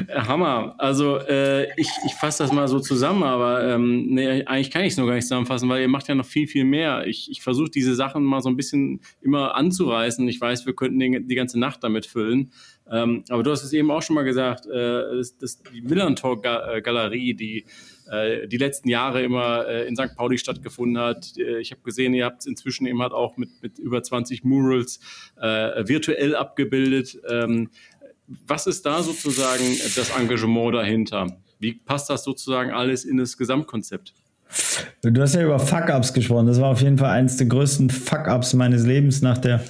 Hammer. 0.27 0.73
Also 0.79 1.17
äh, 1.19 1.65
ich, 1.79 1.89
ich 2.07 2.13
fasse 2.15 2.43
das 2.43 2.51
mal 2.51 2.67
so 2.67 2.79
zusammen, 2.79 3.21
aber 3.21 3.63
ähm, 3.63 4.07
nee, 4.07 4.43
eigentlich 4.43 4.71
kann 4.71 4.81
ich 4.81 4.93
es 4.93 4.97
nur 4.97 5.05
gar 5.05 5.13
nicht 5.13 5.25
zusammenfassen, 5.27 5.69
weil 5.69 5.81
ihr 5.83 5.87
macht 5.87 6.07
ja 6.07 6.15
noch 6.15 6.25
viel, 6.25 6.47
viel 6.47 6.65
mehr. 6.65 7.05
Ich, 7.05 7.29
ich 7.29 7.43
versuche 7.43 7.69
diese 7.69 7.93
Sachen 7.93 8.23
mal 8.23 8.41
so 8.41 8.49
ein 8.49 8.57
bisschen 8.57 9.01
immer 9.21 9.53
anzureißen. 9.55 10.27
Ich 10.27 10.41
weiß, 10.41 10.65
wir 10.65 10.73
könnten 10.73 10.99
die, 10.99 11.23
die 11.23 11.35
ganze 11.35 11.59
Nacht 11.59 11.83
damit 11.83 12.07
füllen. 12.07 12.51
Ähm, 12.89 13.23
aber 13.29 13.43
du 13.43 13.51
hast 13.51 13.63
es 13.63 13.71
eben 13.71 13.91
auch 13.91 14.01
schon 14.01 14.15
mal 14.15 14.23
gesagt, 14.23 14.65
äh, 14.65 15.15
das, 15.15 15.37
das, 15.37 15.61
die 15.61 15.81
Millantor-Galerie, 15.81 17.35
die 17.35 17.59
äh, 17.59 17.63
die 18.47 18.57
letzten 18.57 18.89
Jahre 18.89 19.23
immer 19.23 19.67
äh, 19.67 19.87
in 19.87 19.95
St. 19.95 20.15
Pauli 20.15 20.37
stattgefunden 20.37 21.01
hat. 21.01 21.37
Äh, 21.37 21.59
ich 21.59 21.71
habe 21.71 21.81
gesehen, 21.81 22.13
ihr 22.13 22.25
habt 22.25 22.45
inzwischen 22.45 22.85
eben 22.85 23.01
halt 23.01 23.13
auch 23.13 23.37
mit, 23.37 23.49
mit 23.61 23.79
über 23.79 24.03
20 24.03 24.43
Murals 24.43 24.99
äh, 25.39 25.87
virtuell 25.87 26.35
abgebildet. 26.35 27.19
Ähm, 27.29 27.69
was 28.47 28.67
ist 28.67 28.85
da 28.85 29.03
sozusagen 29.03 29.63
das 29.95 30.09
Engagement 30.17 30.75
dahinter? 30.75 31.27
Wie 31.59 31.73
passt 31.73 32.09
das 32.09 32.23
sozusagen 32.23 32.71
alles 32.71 33.05
in 33.05 33.17
das 33.17 33.37
Gesamtkonzept? 33.37 34.13
Du 35.01 35.21
hast 35.21 35.35
ja 35.35 35.43
über 35.43 35.59
Fuck-Ups 35.59 36.13
gesprochen. 36.13 36.47
Das 36.47 36.59
war 36.61 36.69
auf 36.69 36.81
jeden 36.81 36.97
Fall 36.97 37.09
eines 37.09 37.37
der 37.37 37.47
größten 37.47 37.89
Fuck-Ups 37.89 38.53
meines 38.53 38.85
Lebens 38.85 39.21
nach 39.21 39.37
der 39.37 39.63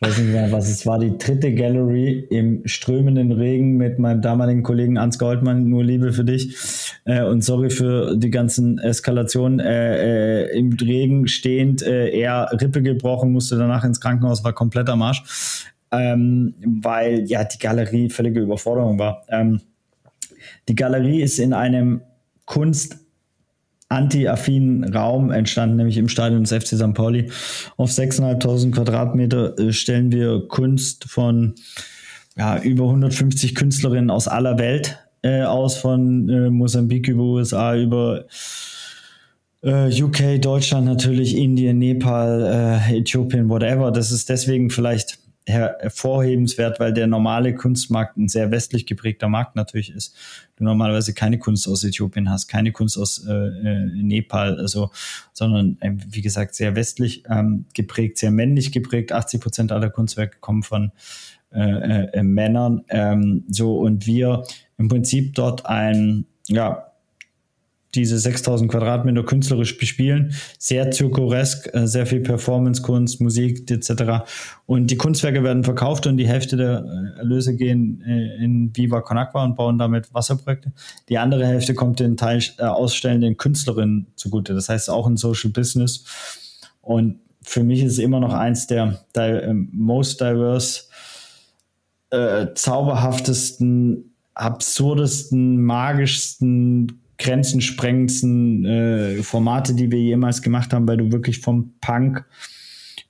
ich 0.00 0.08
weiß 0.08 0.18
nicht 0.18 0.30
mehr, 0.32 0.52
was 0.52 0.68
es 0.68 0.86
war, 0.86 1.00
die 1.00 1.18
dritte 1.18 1.52
Gallery 1.52 2.20
im 2.30 2.62
strömenden 2.66 3.32
Regen 3.32 3.78
mit 3.78 3.98
meinem 3.98 4.22
damaligen 4.22 4.62
Kollegen 4.62 4.96
Ans 4.96 5.18
Goldmann, 5.18 5.68
nur 5.68 5.82
Liebe 5.82 6.12
für 6.12 6.24
dich. 6.24 6.56
Äh, 7.04 7.24
und 7.24 7.42
sorry 7.42 7.68
für 7.68 8.16
die 8.16 8.30
ganzen 8.30 8.78
Eskalationen. 8.78 9.58
Äh, 9.58 10.44
äh, 10.44 10.56
Im 10.56 10.72
Regen 10.74 11.26
stehend, 11.26 11.82
äh, 11.82 12.10
er 12.10 12.48
Rippe 12.60 12.80
gebrochen, 12.80 13.32
musste 13.32 13.58
danach 13.58 13.82
ins 13.82 14.00
Krankenhaus, 14.00 14.44
war 14.44 14.52
komplett 14.52 14.88
am 14.88 15.02
Arsch. 15.02 15.24
Ähm, 15.90 16.54
weil 16.64 17.28
ja 17.28 17.42
die 17.42 17.58
Galerie 17.58 18.08
völlige 18.08 18.38
Überforderung 18.38 19.00
war. 19.00 19.24
Ähm, 19.28 19.62
die 20.68 20.76
Galerie 20.76 21.22
ist 21.22 21.40
in 21.40 21.52
einem 21.52 22.02
Kunst 22.44 22.98
anti-affinen 23.88 24.84
Raum 24.92 25.30
entstanden, 25.30 25.76
nämlich 25.76 25.96
im 25.96 26.08
Stadion 26.08 26.44
des 26.44 26.52
FC 26.52 26.76
St. 26.76 26.94
Pauli. 26.94 27.30
Auf 27.76 27.90
6.500 27.90 28.72
Quadratmeter 28.72 29.58
äh, 29.58 29.72
stellen 29.72 30.12
wir 30.12 30.46
Kunst 30.48 31.04
von 31.04 31.54
ja, 32.36 32.60
über 32.60 32.84
150 32.84 33.54
Künstlerinnen 33.54 34.10
aus 34.10 34.28
aller 34.28 34.58
Welt 34.58 34.98
äh, 35.22 35.42
aus, 35.42 35.76
von 35.76 36.28
äh, 36.28 36.50
Mosambik 36.50 37.08
über 37.08 37.22
USA, 37.22 37.76
über 37.76 38.26
äh, 39.62 40.02
UK, 40.02 40.40
Deutschland 40.40 40.86
natürlich, 40.86 41.36
Indien, 41.36 41.78
Nepal, 41.78 42.80
äh, 42.90 42.98
Äthiopien, 42.98 43.48
whatever. 43.48 43.90
Das 43.90 44.12
ist 44.12 44.28
deswegen 44.28 44.70
vielleicht 44.70 45.18
hervorhebenswert, 45.48 46.78
weil 46.80 46.92
der 46.92 47.06
normale 47.06 47.54
Kunstmarkt 47.54 48.16
ein 48.16 48.28
sehr 48.28 48.50
westlich 48.50 48.86
geprägter 48.86 49.28
Markt 49.28 49.56
natürlich 49.56 49.90
ist. 49.90 50.14
Du 50.56 50.64
normalerweise 50.64 51.14
keine 51.14 51.38
Kunst 51.38 51.68
aus 51.68 51.84
Äthiopien 51.84 52.30
hast, 52.30 52.48
keine 52.48 52.72
Kunst 52.72 52.98
aus 52.98 53.26
äh, 53.26 53.32
äh 53.32 53.86
Nepal, 53.94 54.58
also, 54.58 54.90
sondern 55.32 55.76
äh, 55.80 55.92
wie 56.08 56.22
gesagt 56.22 56.54
sehr 56.54 56.76
westlich 56.76 57.24
ähm, 57.28 57.64
geprägt, 57.74 58.18
sehr 58.18 58.30
männlich 58.30 58.72
geprägt. 58.72 59.12
80 59.12 59.40
Prozent 59.40 59.72
aller 59.72 59.90
Kunstwerke 59.90 60.38
kommen 60.40 60.62
von 60.62 60.92
äh, 61.50 61.60
äh, 61.60 62.04
äh, 62.12 62.22
Männern. 62.22 62.82
Ähm, 62.88 63.44
so 63.48 63.78
und 63.78 64.06
wir 64.06 64.44
im 64.76 64.88
Prinzip 64.88 65.34
dort 65.34 65.64
ein 65.64 66.26
ja 66.46 66.87
diese 67.94 68.18
6000 68.18 68.70
Quadratmeter 68.70 69.22
künstlerisch 69.22 69.78
bespielen. 69.78 70.34
Sehr 70.58 70.90
zirkuresk, 70.90 71.74
äh, 71.74 71.86
sehr 71.86 72.06
viel 72.06 72.20
Performance-Kunst, 72.20 73.20
Musik 73.20 73.70
etc. 73.70 74.24
Und 74.66 74.90
die 74.90 74.96
Kunstwerke 74.96 75.42
werden 75.42 75.64
verkauft 75.64 76.06
und 76.06 76.16
die 76.16 76.28
Hälfte 76.28 76.56
der 76.56 76.84
äh, 76.84 77.18
Erlöse 77.18 77.56
gehen 77.56 78.02
äh, 78.02 78.44
in 78.44 78.76
Viva 78.76 79.00
Con 79.00 79.18
Agua 79.18 79.44
und 79.44 79.56
bauen 79.56 79.78
damit 79.78 80.12
Wasserprojekte. 80.12 80.72
Die 81.08 81.18
andere 81.18 81.46
Hälfte 81.46 81.74
kommt 81.74 82.00
den 82.00 82.16
Teil 82.16 82.42
ausstellenden 82.58 83.36
Künstlerinnen 83.36 84.06
zugute. 84.16 84.54
Das 84.54 84.68
heißt 84.68 84.90
auch 84.90 85.06
ein 85.06 85.16
Social 85.16 85.50
Business. 85.50 86.04
Und 86.82 87.20
für 87.42 87.64
mich 87.64 87.82
ist 87.82 87.92
es 87.92 87.98
immer 87.98 88.20
noch 88.20 88.34
eins 88.34 88.66
der, 88.66 89.04
der 89.14 89.54
most 89.72 90.20
diverse, 90.20 90.82
äh, 92.10 92.48
zauberhaftesten, 92.54 94.14
absurdesten, 94.34 95.62
magischsten 95.62 97.00
grenzensprengendsten 97.18 98.64
äh, 98.64 99.22
Formate, 99.22 99.74
die 99.74 99.90
wir 99.90 100.00
jemals 100.00 100.40
gemacht 100.40 100.72
haben, 100.72 100.86
weil 100.86 100.96
du 100.96 101.12
wirklich 101.12 101.40
vom 101.40 101.74
Punk 101.80 102.24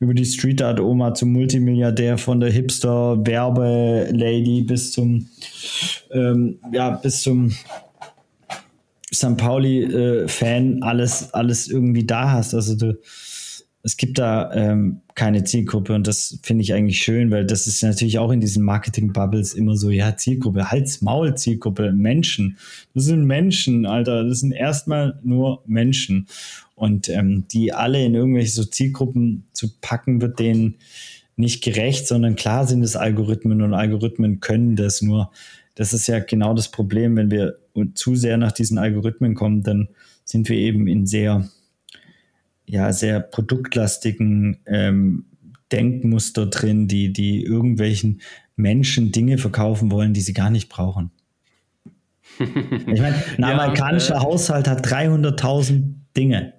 über 0.01 0.15
die 0.15 0.25
Street 0.25 0.63
Art 0.63 0.81
Oma 0.81 1.15
zum 1.15 1.33
Multimilliardär, 1.33 2.19
von 2.19 2.41
der 2.41 2.51
Hipster 2.51 3.19
Werbe-Lady 3.27 4.63
bis 4.63 4.93
zum 4.93 5.29
ähm, 6.13 6.59
ja 6.73 6.91
bis 6.91 7.23
zum 7.23 7.53
St. 9.13 9.37
Pauli 9.37 9.83
äh, 9.83 10.29
Fan 10.29 10.83
alles 10.83 11.33
alles 11.35 11.69
irgendwie 11.69 12.07
da 12.07 12.31
hast. 12.31 12.55
Also 12.55 12.77
du 12.77 12.99
es 13.83 13.97
gibt 13.97 14.19
da 14.19 14.53
ähm, 14.53 15.01
keine 15.15 15.45
Zielgruppe 15.45 15.95
und 15.95 16.07
das 16.07 16.39
finde 16.43 16.63
ich 16.63 16.75
eigentlich 16.75 16.99
schön, 16.99 17.31
weil 17.31 17.47
das 17.47 17.67
ist 17.67 17.83
natürlich 17.83 18.19
auch 18.19 18.31
in 18.31 18.41
diesen 18.41 18.65
Marketing-Bubbles 18.65 19.55
immer 19.55 19.77
so, 19.77 19.91
ja, 19.91 20.17
Zielgruppe, 20.17 20.71
Hals, 20.71 21.01
Maul, 21.01 21.37
Zielgruppe, 21.37 21.93
Menschen. 21.93 22.59
Das 22.95 23.05
sind 23.05 23.25
Menschen, 23.25 23.87
Alter, 23.87 24.25
das 24.25 24.41
sind 24.41 24.53
erstmal 24.53 25.19
nur 25.23 25.63
Menschen. 25.67 26.27
Und 26.75 27.09
ähm, 27.09 27.47
die 27.51 27.73
alle 27.73 28.05
in 28.05 28.15
irgendwelche 28.15 28.51
so 28.51 28.65
Zielgruppen 28.65 29.45
zu 29.53 29.69
packen, 29.81 30.21
wird 30.21 30.39
denen 30.39 30.77
nicht 31.37 31.63
gerecht, 31.63 32.07
sondern 32.09 32.37
klar 32.37 32.67
sind 32.67 32.83
es 32.83 32.97
Algorithmen 32.97 33.63
und 33.63 33.75
Algorithmen 33.75 34.41
können 34.41 34.77
das 34.77 35.03
nur. 35.03 35.31
Das 35.77 35.93
ist 35.93 36.09
ja 36.09 36.19
genau 36.19 36.55
das 36.55 36.71
Problem, 36.71 37.17
wenn 37.17 37.31
wir 37.31 37.59
zu 37.95 38.17
sehr 38.17 38.37
nach 38.37 38.53
diesen 38.53 38.79
Algorithmen 38.79 39.35
kommen, 39.35 39.63
dann 39.63 39.89
sind 40.25 40.49
wir 40.49 40.57
eben 40.57 40.89
in 40.89 41.07
sehr, 41.07 41.49
ja, 42.69 42.93
sehr 42.93 43.21
produktlastigen 43.21 44.59
ähm, 44.67 45.25
Denkmuster 45.73 46.47
drin, 46.47 46.89
die, 46.89 47.13
die 47.13 47.43
irgendwelchen 47.43 48.21
Menschen 48.57 49.13
Dinge 49.13 49.39
verkaufen 49.39 49.91
wollen, 49.91 50.15
die 50.15 50.21
sie 50.21 50.35
gar 50.35 50.51
nicht 50.51 50.69
brauchen. 50.69 51.11
Ich 52.41 53.01
meine, 53.01 53.17
ein 53.17 53.41
ja, 53.43 53.51
amerikanischer 53.51 54.17
äh, 54.17 54.21
Haushalt 54.21 54.69
hat 54.69 54.87
300.000 54.87 55.95
Dinge. 56.17 56.55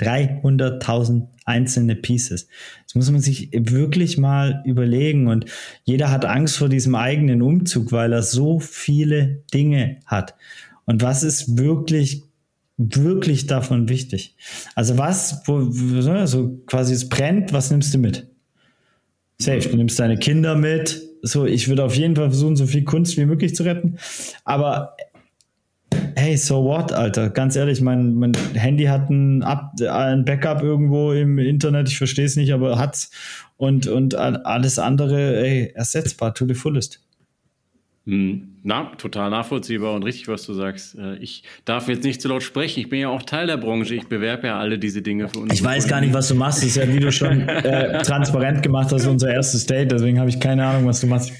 300.000 0.00 1.26
einzelne 1.44 1.94
Pieces. 1.94 2.48
Das 2.86 2.94
muss 2.94 3.10
man 3.10 3.20
sich 3.20 3.50
wirklich 3.52 4.16
mal 4.16 4.62
überlegen. 4.64 5.26
Und 5.26 5.44
jeder 5.84 6.10
hat 6.10 6.24
Angst 6.24 6.56
vor 6.56 6.70
diesem 6.70 6.94
eigenen 6.94 7.42
Umzug, 7.42 7.92
weil 7.92 8.12
er 8.14 8.22
so 8.22 8.60
viele 8.60 9.42
Dinge 9.52 9.98
hat. 10.06 10.36
Und 10.86 11.02
was 11.02 11.22
ist 11.22 11.58
wirklich, 11.58 12.24
wirklich 12.80 13.46
davon 13.46 13.88
wichtig? 13.88 14.36
Also 14.74 14.96
was, 14.96 15.42
wo, 15.46 15.70
so 16.26 16.62
quasi 16.66 16.94
es 16.94 17.08
brennt, 17.08 17.52
was 17.52 17.70
nimmst 17.70 17.92
du 17.92 17.98
mit? 17.98 18.26
Safe, 19.38 19.68
du 19.68 19.76
nimmst 19.76 19.98
deine 19.98 20.16
Kinder 20.16 20.54
mit. 20.54 21.02
So, 21.22 21.44
ich 21.46 21.68
würde 21.68 21.84
auf 21.84 21.94
jeden 21.94 22.16
Fall 22.16 22.30
versuchen, 22.30 22.56
so 22.56 22.66
viel 22.66 22.84
Kunst 22.84 23.16
wie 23.16 23.26
möglich 23.26 23.54
zu 23.54 23.62
retten. 23.62 23.96
Aber 24.44 24.96
hey, 26.16 26.36
so 26.36 26.64
what, 26.64 26.92
Alter? 26.92 27.30
Ganz 27.30 27.56
ehrlich, 27.56 27.80
mein, 27.80 28.14
mein 28.14 28.32
Handy 28.54 28.84
hat 28.84 29.10
ein, 29.10 29.42
Up, 29.42 29.72
ein 29.80 30.24
Backup 30.24 30.62
irgendwo 30.62 31.12
im 31.12 31.38
Internet, 31.38 31.88
ich 31.88 31.98
verstehe 31.98 32.24
es 32.24 32.36
nicht, 32.36 32.52
aber 32.52 32.78
hat's. 32.78 33.10
Und, 33.56 33.86
und 33.86 34.14
alles 34.14 34.78
andere, 34.78 35.36
ey, 35.44 35.72
ersetzbar, 35.74 36.32
to 36.32 36.46
the 36.46 36.54
fullest. 36.54 37.02
Hm. 38.06 38.56
Na, 38.62 38.92
total 38.98 39.30
nachvollziehbar 39.30 39.94
und 39.94 40.02
richtig, 40.02 40.28
was 40.28 40.44
du 40.44 40.52
sagst. 40.52 40.94
Äh, 40.98 41.16
ich 41.16 41.44
darf 41.64 41.88
jetzt 41.88 42.04
nicht 42.04 42.20
zu 42.20 42.28
laut 42.28 42.42
sprechen. 42.42 42.80
Ich 42.80 42.90
bin 42.90 43.00
ja 43.00 43.08
auch 43.08 43.22
Teil 43.22 43.46
der 43.46 43.56
Branche. 43.56 43.94
Ich 43.94 44.06
bewerbe 44.06 44.48
ja 44.48 44.58
alle 44.58 44.78
diese 44.78 45.00
Dinge 45.00 45.28
für 45.28 45.38
uns. 45.38 45.54
Ich 45.54 45.64
weiß 45.64 45.88
gar 45.88 46.02
nicht, 46.02 46.12
was 46.12 46.28
du 46.28 46.34
machst. 46.34 46.58
Das 46.58 46.68
ist 46.68 46.76
ja, 46.76 46.86
wie 46.92 47.00
du 47.00 47.10
schon 47.10 47.48
äh, 47.48 48.02
transparent 48.02 48.62
gemacht 48.62 48.92
hast, 48.92 49.06
unser 49.06 49.32
erstes 49.32 49.64
Date. 49.64 49.90
Deswegen 49.90 50.18
habe 50.20 50.28
ich 50.28 50.38
keine 50.40 50.66
Ahnung, 50.66 50.86
was 50.86 51.00
du 51.00 51.06
machst. 51.06 51.32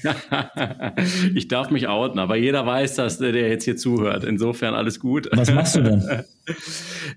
ich 1.35 1.47
darf 1.47 1.69
mich 1.69 1.87
outen, 1.87 2.17
aber 2.17 2.37
jeder 2.37 2.65
weiß, 2.65 2.95
dass 2.95 3.19
der 3.19 3.33
jetzt 3.35 3.65
hier 3.65 3.77
zuhört. 3.77 4.23
Insofern 4.23 4.73
alles 4.73 4.99
gut. 4.99 5.29
Was 5.31 5.51
machst 5.51 5.75
du 5.75 5.83
denn? 5.83 6.03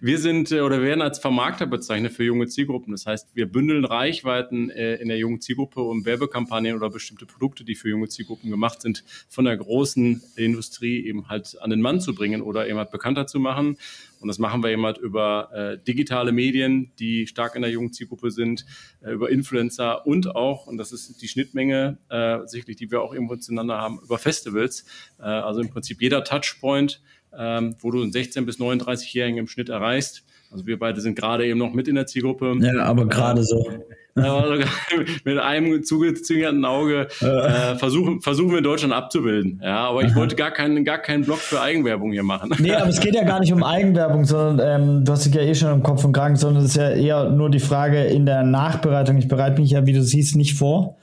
Wir 0.02 0.18
sind 0.18 0.52
äh, 0.52 0.60
oder 0.60 0.82
werden 0.82 1.00
als 1.00 1.18
Vermarkter 1.18 1.66
bezeichnet 1.66 2.12
für 2.12 2.24
junge 2.24 2.46
Zielgruppen. 2.46 2.92
Das 2.92 3.06
heißt, 3.06 3.28
wir 3.34 3.50
bündeln 3.50 3.84
Reichweiten 3.84 4.68
in 4.70 5.08
der 5.08 5.16
jungen 5.16 5.40
Zielgruppe 5.40 5.80
um 5.80 6.04
Werbekampagnen 6.04 6.76
oder 6.76 6.90
bestimmte 6.90 7.26
Produkte, 7.26 7.64
die 7.64 7.74
für 7.74 7.88
junge 7.88 8.08
Zielgruppen 8.08 8.50
gemacht 8.50 8.82
sind, 8.82 9.02
von 9.28 9.44
der 9.44 9.56
großen 9.56 9.93
großen 9.94 10.22
Industrie 10.36 11.06
eben 11.06 11.28
halt 11.28 11.56
an 11.60 11.70
den 11.70 11.80
Mann 11.80 12.00
zu 12.00 12.14
bringen 12.14 12.42
oder 12.42 12.68
eben 12.68 12.78
halt 12.78 12.90
bekannter 12.90 13.26
zu 13.26 13.38
machen. 13.38 13.76
Und 14.20 14.28
das 14.28 14.38
machen 14.38 14.62
wir 14.62 14.70
eben 14.70 14.84
halt 14.84 14.98
über 14.98 15.50
äh, 15.52 15.78
digitale 15.84 16.32
Medien, 16.32 16.92
die 16.98 17.26
stark 17.26 17.54
in 17.56 17.62
der 17.62 17.70
jungen 17.70 17.92
Zielgruppe 17.92 18.30
sind, 18.30 18.64
äh, 19.02 19.12
über 19.12 19.30
Influencer 19.30 20.06
und 20.06 20.34
auch, 20.34 20.66
und 20.66 20.78
das 20.78 20.92
ist 20.92 21.20
die 21.20 21.28
Schnittmenge 21.28 21.98
äh, 22.08 22.38
sicherlich, 22.46 22.76
die 22.76 22.90
wir 22.90 23.02
auch 23.02 23.12
irgendwo 23.12 23.36
zueinander 23.36 23.78
haben, 23.78 24.00
über 24.02 24.18
Festivals. 24.18 24.84
Äh, 25.18 25.24
also 25.24 25.60
im 25.60 25.70
Prinzip 25.70 26.00
jeder 26.00 26.24
Touchpoint, 26.24 27.02
ähm, 27.36 27.76
wo 27.80 27.90
du 27.90 28.02
einen 28.02 28.12
16- 28.12 28.44
bis 28.44 28.58
39-Jährigen 28.58 29.38
im 29.38 29.48
Schnitt 29.48 29.68
erreichst. 29.68 30.24
Also 30.50 30.66
wir 30.66 30.78
beide 30.78 31.00
sind 31.00 31.16
gerade 31.16 31.46
eben 31.46 31.58
noch 31.58 31.72
mit 31.72 31.88
in 31.88 31.96
der 31.96 32.06
Zielgruppe. 32.06 32.56
Ja, 32.60 32.84
aber 32.84 33.06
gerade 33.06 33.42
so. 33.42 33.66
mit 35.24 35.38
einem 35.38 35.82
zugezwingerten 35.82 36.64
Auge 36.64 37.08
äh, 37.20 37.74
versuchen, 37.76 38.20
versuchen 38.20 38.52
wir 38.52 38.62
Deutschland 38.62 38.94
abzubilden. 38.94 39.60
Ja, 39.62 39.88
aber 39.88 40.02
ich 40.02 40.14
wollte 40.14 40.36
gar 40.36 40.52
keinen, 40.52 40.84
gar 40.84 40.98
keinen 40.98 41.24
Blog 41.24 41.38
für 41.38 41.60
Eigenwerbung 41.60 42.12
hier 42.12 42.22
machen. 42.22 42.50
Nee, 42.58 42.74
aber 42.74 42.90
es 42.90 43.00
geht 43.00 43.14
ja 43.14 43.24
gar 43.24 43.40
nicht 43.40 43.52
um 43.52 43.64
Eigenwerbung, 43.64 44.24
sondern 44.24 44.82
ähm, 44.82 45.04
du 45.04 45.12
hast 45.12 45.26
dich 45.26 45.34
ja 45.34 45.42
eh 45.42 45.54
schon 45.54 45.72
im 45.72 45.82
Kopf 45.82 46.04
und 46.04 46.12
Kragen, 46.12 46.36
sondern 46.36 46.62
es 46.62 46.70
ist 46.70 46.76
ja 46.76 46.90
eher 46.90 47.30
nur 47.30 47.50
die 47.50 47.58
Frage 47.58 48.04
in 48.04 48.24
der 48.24 48.44
Nachbereitung. 48.44 49.16
Ich 49.18 49.26
bereite 49.26 49.60
mich 49.60 49.72
ja, 49.72 49.84
wie 49.86 49.92
du 49.92 50.02
siehst, 50.02 50.36
nicht 50.36 50.54
vor. 50.54 50.96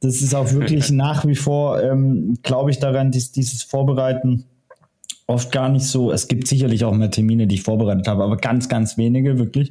Das 0.00 0.22
ist 0.22 0.34
auch 0.34 0.50
wirklich 0.52 0.90
nach 0.90 1.26
wie 1.26 1.36
vor, 1.36 1.82
ähm, 1.82 2.38
glaube 2.42 2.70
ich 2.70 2.78
daran, 2.78 3.10
dies, 3.10 3.30
dieses 3.32 3.62
Vorbereiten 3.62 4.46
oft 5.26 5.50
gar 5.52 5.70
nicht 5.70 5.86
so. 5.86 6.12
Es 6.12 6.28
gibt 6.28 6.46
sicherlich 6.46 6.84
auch 6.84 6.92
mehr 6.92 7.10
Termine, 7.10 7.46
die 7.46 7.54
ich 7.54 7.62
vorbereitet 7.62 8.06
habe, 8.08 8.22
aber 8.24 8.36
ganz, 8.36 8.68
ganz 8.68 8.98
wenige 8.98 9.38
wirklich. 9.38 9.70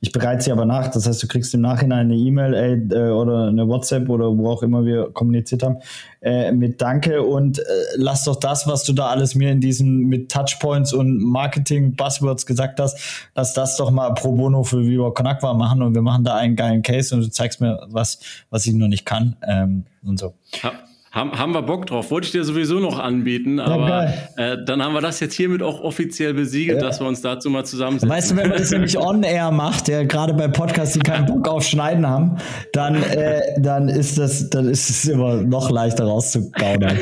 Ich 0.00 0.10
bereite 0.10 0.42
sie 0.42 0.52
aber 0.52 0.64
nach. 0.64 0.88
Das 0.88 1.06
heißt, 1.06 1.22
du 1.22 1.28
kriegst 1.28 1.54
im 1.54 1.60
Nachhinein 1.60 2.06
eine 2.06 2.16
E-Mail 2.16 2.90
äh, 2.92 3.10
oder 3.10 3.48
eine 3.48 3.68
WhatsApp 3.68 4.08
oder 4.08 4.36
wo 4.36 4.50
auch 4.50 4.62
immer 4.62 4.84
wir 4.84 5.10
kommuniziert 5.12 5.62
haben 5.62 5.76
äh, 6.22 6.50
mit 6.50 6.80
Danke 6.80 7.22
und 7.22 7.60
äh, 7.60 7.62
lass 7.96 8.24
doch 8.24 8.36
das, 8.36 8.66
was 8.66 8.82
du 8.82 8.92
da 8.92 9.06
alles 9.06 9.36
mir 9.36 9.52
in 9.52 9.60
diesen 9.60 10.08
mit 10.08 10.30
Touchpoints 10.30 10.92
und 10.92 11.22
Marketing 11.22 11.94
Buzzwords 11.94 12.44
gesagt 12.44 12.80
hast, 12.80 13.30
lass 13.36 13.54
das 13.54 13.76
doch 13.76 13.92
mal 13.92 14.10
pro 14.14 14.32
bono 14.32 14.64
für 14.64 14.84
Viva 14.84 15.10
Conakwa 15.10 15.54
machen 15.54 15.82
und 15.82 15.94
wir 15.94 16.02
machen 16.02 16.24
da 16.24 16.34
einen 16.34 16.56
geilen 16.56 16.82
Case 16.82 17.14
und 17.14 17.22
du 17.22 17.30
zeigst 17.30 17.60
mir 17.60 17.86
was, 17.90 18.18
was 18.50 18.66
ich 18.66 18.74
noch 18.74 18.88
nicht 18.88 19.06
kann 19.06 19.36
ähm, 19.46 19.84
und 20.02 20.18
so. 20.18 20.34
Ja. 20.62 20.72
Haben, 21.12 21.36
haben 21.36 21.52
wir 21.54 21.62
Bock 21.62 21.86
drauf. 21.86 22.12
Wollte 22.12 22.26
ich 22.26 22.30
dir 22.30 22.44
sowieso 22.44 22.78
noch 22.78 23.00
anbieten, 23.00 23.58
aber 23.58 24.14
äh, 24.36 24.56
dann 24.64 24.80
haben 24.80 24.94
wir 24.94 25.00
das 25.00 25.18
jetzt 25.18 25.34
hiermit 25.34 25.60
auch 25.60 25.80
offiziell 25.80 26.34
besiegelt, 26.34 26.80
ja. 26.80 26.86
dass 26.86 27.00
wir 27.00 27.08
uns 27.08 27.20
dazu 27.20 27.50
mal 27.50 27.64
zusammensetzen. 27.64 28.08
Weißt 28.08 28.30
du, 28.30 28.36
wenn 28.36 28.48
man 28.48 28.58
das 28.58 28.70
nämlich 28.70 28.96
on-air 28.98 29.50
macht, 29.50 29.88
ja, 29.88 30.04
gerade 30.04 30.34
bei 30.34 30.46
Podcasts, 30.46 30.94
die 30.94 31.00
keinen 31.00 31.26
Bock 31.26 31.48
auf 31.48 31.64
Schneiden 31.64 32.06
haben, 32.06 32.36
dann, 32.72 33.02
äh, 33.02 33.40
dann 33.58 33.88
ist 33.88 34.18
das, 34.18 34.50
dann 34.50 34.68
ist 34.68 34.88
es 34.88 35.04
immer 35.06 35.42
noch 35.42 35.68
leichter 35.72 36.04
rauszugaudern. 36.04 36.98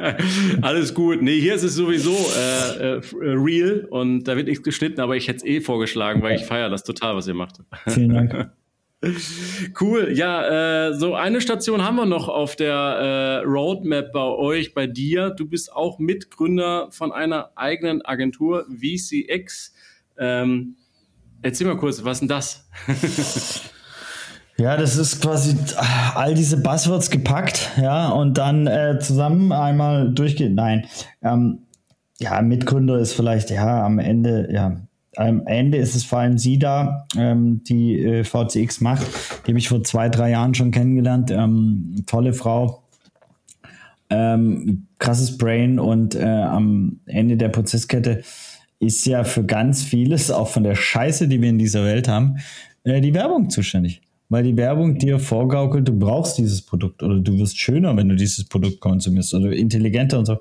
Alles 0.62 0.94
gut. 0.94 1.20
Nee, 1.20 1.38
hier 1.38 1.54
ist 1.54 1.62
es 1.62 1.74
sowieso 1.74 2.12
äh, 2.14 2.96
äh, 2.96 3.00
real 3.20 3.86
und 3.90 4.24
da 4.24 4.34
wird 4.34 4.46
nichts 4.46 4.64
geschnitten, 4.64 4.98
aber 5.02 5.16
ich 5.16 5.28
hätte 5.28 5.38
es 5.38 5.44
eh 5.44 5.60
vorgeschlagen, 5.60 6.22
weil 6.22 6.36
ich 6.36 6.46
feiere 6.46 6.70
das 6.70 6.84
total, 6.84 7.16
was 7.16 7.28
ihr 7.28 7.34
macht. 7.34 7.58
Vielen 7.86 8.14
Dank. 8.14 8.50
Cool, 9.80 10.12
ja, 10.12 10.88
äh, 10.88 10.94
so 10.94 11.14
eine 11.14 11.40
Station 11.40 11.82
haben 11.82 11.96
wir 11.96 12.06
noch 12.06 12.28
auf 12.28 12.54
der 12.54 12.72
äh, 12.72 13.38
Roadmap 13.44 14.12
bei 14.12 14.20
euch, 14.20 14.74
bei 14.74 14.86
dir. 14.86 15.30
Du 15.30 15.48
bist 15.48 15.72
auch 15.72 15.98
Mitgründer 15.98 16.88
von 16.92 17.10
einer 17.10 17.50
eigenen 17.56 18.04
Agentur, 18.04 18.64
VCX. 18.68 19.74
Ähm, 20.18 20.76
erzähl 21.42 21.66
mal 21.66 21.76
kurz, 21.76 22.04
was 22.04 22.18
ist 22.18 22.20
denn 22.20 22.28
das? 22.28 22.68
Ja, 24.58 24.76
das 24.76 24.96
ist 24.96 25.22
quasi 25.22 25.56
all 26.14 26.34
diese 26.34 26.58
Buzzwords 26.58 27.10
gepackt, 27.10 27.70
ja, 27.80 28.10
und 28.10 28.36
dann 28.36 28.66
äh, 28.66 28.98
zusammen 29.00 29.50
einmal 29.50 30.12
durchgehen. 30.12 30.54
Nein, 30.54 30.86
ähm, 31.22 31.66
ja, 32.20 32.40
Mitgründer 32.42 32.98
ist 32.98 33.14
vielleicht, 33.14 33.50
ja, 33.50 33.84
am 33.84 33.98
Ende, 33.98 34.48
ja, 34.52 34.76
am 35.16 35.46
Ende 35.46 35.78
ist 35.78 35.94
es 35.94 36.04
vor 36.04 36.20
allem 36.20 36.38
sie 36.38 36.58
da, 36.58 37.06
ähm, 37.16 37.62
die 37.64 37.98
äh, 37.98 38.24
VCX 38.24 38.80
macht. 38.80 39.06
Die 39.46 39.50
habe 39.50 39.58
ich 39.58 39.68
vor 39.68 39.84
zwei, 39.84 40.08
drei 40.08 40.30
Jahren 40.30 40.54
schon 40.54 40.70
kennengelernt. 40.70 41.30
Ähm, 41.30 42.04
tolle 42.06 42.32
Frau, 42.32 42.82
ähm, 44.10 44.86
krasses 44.98 45.36
Brain 45.36 45.78
und 45.78 46.14
äh, 46.14 46.24
am 46.24 47.00
Ende 47.06 47.36
der 47.36 47.48
Prozesskette 47.48 48.22
ist 48.78 49.06
ja 49.06 49.24
für 49.24 49.44
ganz 49.44 49.82
vieles, 49.82 50.30
auch 50.30 50.48
von 50.48 50.64
der 50.64 50.74
Scheiße, 50.74 51.28
die 51.28 51.40
wir 51.40 51.48
in 51.48 51.58
dieser 51.58 51.84
Welt 51.84 52.08
haben, 52.08 52.38
äh, 52.84 53.00
die 53.00 53.14
Werbung 53.14 53.50
zuständig. 53.50 54.02
Weil 54.28 54.44
die 54.44 54.56
Werbung 54.56 54.98
dir 54.98 55.18
vorgaukelt, 55.18 55.86
du 55.86 55.98
brauchst 55.98 56.38
dieses 56.38 56.62
Produkt 56.62 57.02
oder 57.02 57.20
du 57.20 57.38
wirst 57.38 57.58
schöner, 57.58 57.96
wenn 57.98 58.08
du 58.08 58.16
dieses 58.16 58.44
Produkt 58.44 58.80
konsumierst 58.80 59.34
oder 59.34 59.52
intelligenter 59.52 60.18
und 60.18 60.24
so. 60.24 60.38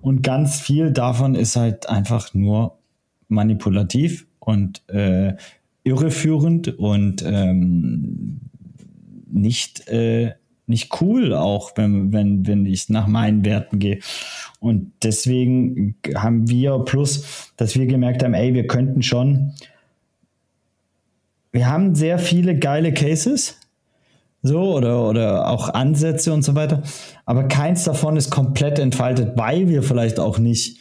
Und 0.00 0.22
ganz 0.22 0.60
viel 0.60 0.90
davon 0.90 1.34
ist 1.34 1.56
halt 1.56 1.88
einfach 1.88 2.34
nur 2.34 2.75
manipulativ 3.28 4.26
und 4.38 4.82
äh, 4.88 5.34
irreführend 5.84 6.78
und 6.78 7.22
ähm, 7.26 8.40
nicht, 9.30 9.88
äh, 9.88 10.32
nicht 10.66 11.00
cool 11.00 11.32
auch, 11.32 11.72
wenn, 11.76 12.12
wenn, 12.12 12.46
wenn 12.46 12.66
ich 12.66 12.88
nach 12.88 13.06
meinen 13.06 13.44
Werten 13.44 13.78
gehe. 13.78 14.00
Und 14.58 14.92
deswegen 15.02 15.96
haben 16.14 16.48
wir 16.48 16.78
plus, 16.80 17.52
dass 17.56 17.76
wir 17.76 17.86
gemerkt 17.86 18.24
haben, 18.24 18.34
ey, 18.34 18.54
wir 18.54 18.66
könnten 18.66 19.02
schon, 19.02 19.52
wir 21.52 21.68
haben 21.68 21.94
sehr 21.94 22.18
viele 22.18 22.58
geile 22.58 22.92
Cases, 22.92 23.58
so 24.42 24.74
oder, 24.76 25.08
oder 25.08 25.48
auch 25.48 25.68
Ansätze 25.68 26.32
und 26.32 26.42
so 26.42 26.54
weiter, 26.54 26.82
aber 27.24 27.44
keins 27.44 27.84
davon 27.84 28.16
ist 28.16 28.30
komplett 28.30 28.78
entfaltet, 28.78 29.36
weil 29.36 29.68
wir 29.68 29.82
vielleicht 29.82 30.18
auch 30.20 30.38
nicht 30.38 30.80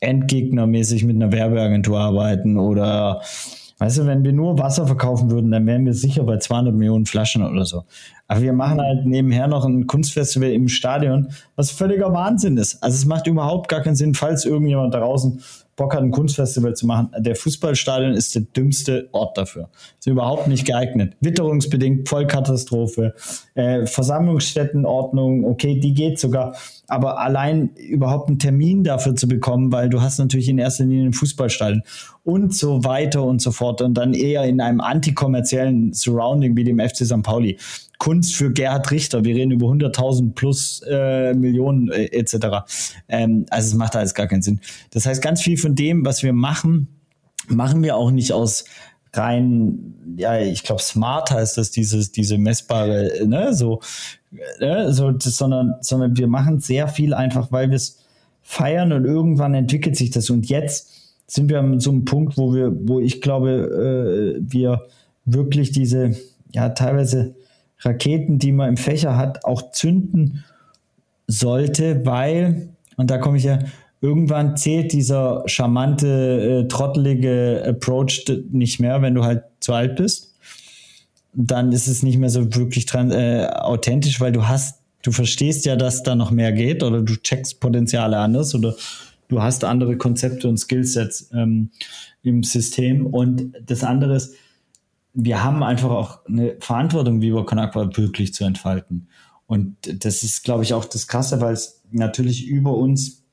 endgegnermäßig 0.00 1.04
mit 1.04 1.16
einer 1.16 1.32
Werbeagentur 1.32 1.98
arbeiten 1.98 2.58
oder 2.58 3.22
weißt 3.78 3.98
du, 3.98 4.06
wenn 4.06 4.24
wir 4.24 4.32
nur 4.32 4.58
Wasser 4.58 4.86
verkaufen 4.86 5.30
würden, 5.30 5.50
dann 5.50 5.66
wären 5.66 5.86
wir 5.86 5.94
sicher 5.94 6.24
bei 6.24 6.38
200 6.38 6.74
Millionen 6.74 7.06
Flaschen 7.06 7.42
oder 7.42 7.64
so. 7.64 7.84
Aber 8.28 8.42
wir 8.42 8.52
machen 8.52 8.80
halt 8.80 9.06
nebenher 9.06 9.48
noch 9.48 9.64
ein 9.64 9.86
Kunstfestival 9.86 10.50
im 10.50 10.68
Stadion, 10.68 11.28
was 11.56 11.70
völliger 11.70 12.12
Wahnsinn 12.12 12.58
ist. 12.58 12.82
Also 12.82 12.96
es 12.96 13.06
macht 13.06 13.26
überhaupt 13.26 13.68
gar 13.68 13.80
keinen 13.80 13.96
Sinn, 13.96 14.14
falls 14.14 14.44
irgendjemand 14.44 14.94
draußen 14.94 15.40
Bock 15.78 15.94
hat, 15.94 16.02
ein 16.02 16.10
Kunstfestival 16.10 16.74
zu 16.74 16.86
machen. 16.86 17.08
Der 17.18 17.36
Fußballstadion 17.36 18.12
ist 18.12 18.34
der 18.34 18.42
dümmste 18.42 19.08
Ort 19.12 19.38
dafür. 19.38 19.70
Ist 19.98 20.08
überhaupt 20.08 20.48
nicht 20.48 20.66
geeignet. 20.66 21.16
Witterungsbedingt, 21.20 22.08
Vollkatastrophe, 22.08 23.14
äh, 23.54 23.86
Versammlungsstättenordnung, 23.86 25.44
okay, 25.44 25.78
die 25.80 25.94
geht 25.94 26.18
sogar. 26.18 26.54
Aber 26.88 27.20
allein 27.20 27.70
überhaupt 27.76 28.28
einen 28.28 28.38
Termin 28.38 28.84
dafür 28.84 29.14
zu 29.14 29.28
bekommen, 29.28 29.72
weil 29.72 29.88
du 29.88 30.02
hast 30.02 30.18
natürlich 30.18 30.48
in 30.48 30.58
erster 30.58 30.84
Linie 30.84 31.06
ein 31.06 31.12
Fußballstadion 31.12 31.82
und 32.24 32.54
so 32.54 32.84
weiter 32.84 33.22
und 33.22 33.40
so 33.40 33.52
fort 33.52 33.80
und 33.80 33.94
dann 33.94 34.12
eher 34.12 34.44
in 34.44 34.60
einem 34.60 34.80
antikommerziellen 34.80 35.94
Surrounding 35.94 36.56
wie 36.56 36.64
dem 36.64 36.78
FC 36.78 37.06
St. 37.06 37.22
Pauli. 37.22 37.56
Kunst 37.98 38.36
für 38.36 38.52
Gerhard 38.52 38.90
Richter. 38.90 39.24
Wir 39.24 39.34
reden 39.34 39.50
über 39.50 39.66
100.000 39.66 40.34
plus 40.34 40.82
äh, 40.88 41.34
Millionen 41.34 41.90
äh, 41.90 42.06
etc. 42.06 42.64
Ähm, 43.08 43.44
also 43.50 43.68
es 43.68 43.74
macht 43.74 43.96
alles 43.96 44.14
gar 44.14 44.28
keinen 44.28 44.42
Sinn. 44.42 44.60
Das 44.90 45.04
heißt, 45.04 45.20
ganz 45.20 45.42
viel 45.42 45.58
von 45.58 45.74
dem, 45.74 46.04
was 46.04 46.22
wir 46.22 46.32
machen, 46.32 46.88
machen 47.48 47.82
wir 47.82 47.96
auch 47.96 48.10
nicht 48.10 48.32
aus 48.32 48.64
rein, 49.14 49.94
ja, 50.16 50.38
ich 50.38 50.62
glaube, 50.62 50.82
smart 50.82 51.30
heißt 51.30 51.58
das, 51.58 51.70
dieses, 51.70 52.12
diese 52.12 52.38
messbare, 52.38 53.10
ne, 53.26 53.54
so, 53.54 53.80
ne, 54.60 54.92
so, 54.92 55.10
das, 55.10 55.36
sondern, 55.36 55.74
sondern 55.80 56.16
wir 56.16 56.28
machen 56.28 56.60
sehr 56.60 56.88
viel 56.88 57.14
einfach, 57.14 57.50
weil 57.50 57.70
wir 57.70 57.76
es 57.76 57.98
feiern 58.42 58.92
und 58.92 59.04
irgendwann 59.04 59.54
entwickelt 59.54 59.96
sich 59.96 60.10
das. 60.10 60.30
Und 60.30 60.48
jetzt 60.48 60.90
sind 61.26 61.50
wir 61.50 61.58
an 61.58 61.80
so 61.80 61.90
einem 61.90 62.04
Punkt, 62.04 62.36
wo 62.38 62.54
wir, 62.54 62.72
wo 62.88 63.00
ich 63.00 63.20
glaube, 63.20 64.36
äh, 64.38 64.40
wir 64.40 64.86
wirklich 65.24 65.72
diese, 65.72 66.16
ja, 66.52 66.70
teilweise 66.70 67.34
Raketen, 67.80 68.38
die 68.38 68.52
man 68.52 68.70
im 68.70 68.76
Fächer 68.76 69.16
hat, 69.16 69.44
auch 69.44 69.70
zünden 69.70 70.44
sollte, 71.26 72.04
weil, 72.04 72.70
und 72.96 73.10
da 73.10 73.18
komme 73.18 73.36
ich 73.36 73.44
ja, 73.44 73.58
irgendwann 74.00 74.56
zählt 74.56 74.92
dieser 74.92 75.42
charmante, 75.46 76.64
äh, 76.64 76.68
trottelige 76.68 77.62
Approach 77.66 78.24
nicht 78.50 78.80
mehr, 78.80 79.02
wenn 79.02 79.14
du 79.14 79.24
halt 79.24 79.42
zu 79.60 79.72
alt 79.72 79.96
bist. 79.96 80.34
Dann 81.34 81.72
ist 81.72 81.88
es 81.88 82.02
nicht 82.02 82.18
mehr 82.18 82.30
so 82.30 82.54
wirklich 82.54 82.86
äh, 82.94 83.46
authentisch, 83.46 84.20
weil 84.20 84.32
du 84.32 84.48
hast, 84.48 84.80
du 85.02 85.12
verstehst 85.12 85.66
ja, 85.66 85.76
dass 85.76 86.02
da 86.02 86.14
noch 86.14 86.30
mehr 86.30 86.52
geht 86.52 86.82
oder 86.82 87.02
du 87.02 87.16
checkst 87.16 87.60
Potenziale 87.60 88.18
anders 88.18 88.54
oder 88.54 88.74
du 89.28 89.42
hast 89.42 89.64
andere 89.64 89.96
Konzepte 89.96 90.48
und 90.48 90.58
Skillsets 90.58 91.30
ähm, 91.32 91.70
im 92.22 92.42
System. 92.42 93.06
Und 93.06 93.52
das 93.66 93.84
andere 93.84 94.16
ist, 94.16 94.34
wir 95.20 95.42
haben 95.42 95.64
einfach 95.64 95.90
auch 95.90 96.24
eine 96.26 96.56
Verantwortung, 96.60 97.20
Viva 97.20 97.42
Con 97.42 97.58
Aqua 97.58 97.90
wirklich 97.96 98.32
zu 98.32 98.44
entfalten. 98.44 99.08
Und 99.46 99.76
das 100.04 100.22
ist, 100.22 100.44
glaube 100.44 100.62
ich, 100.62 100.74
auch 100.74 100.84
das 100.84 101.08
Krasse, 101.08 101.40
weil 101.40 101.54
es 101.54 101.82
natürlich 101.90 102.46
über 102.46 102.74
uns 102.74 103.24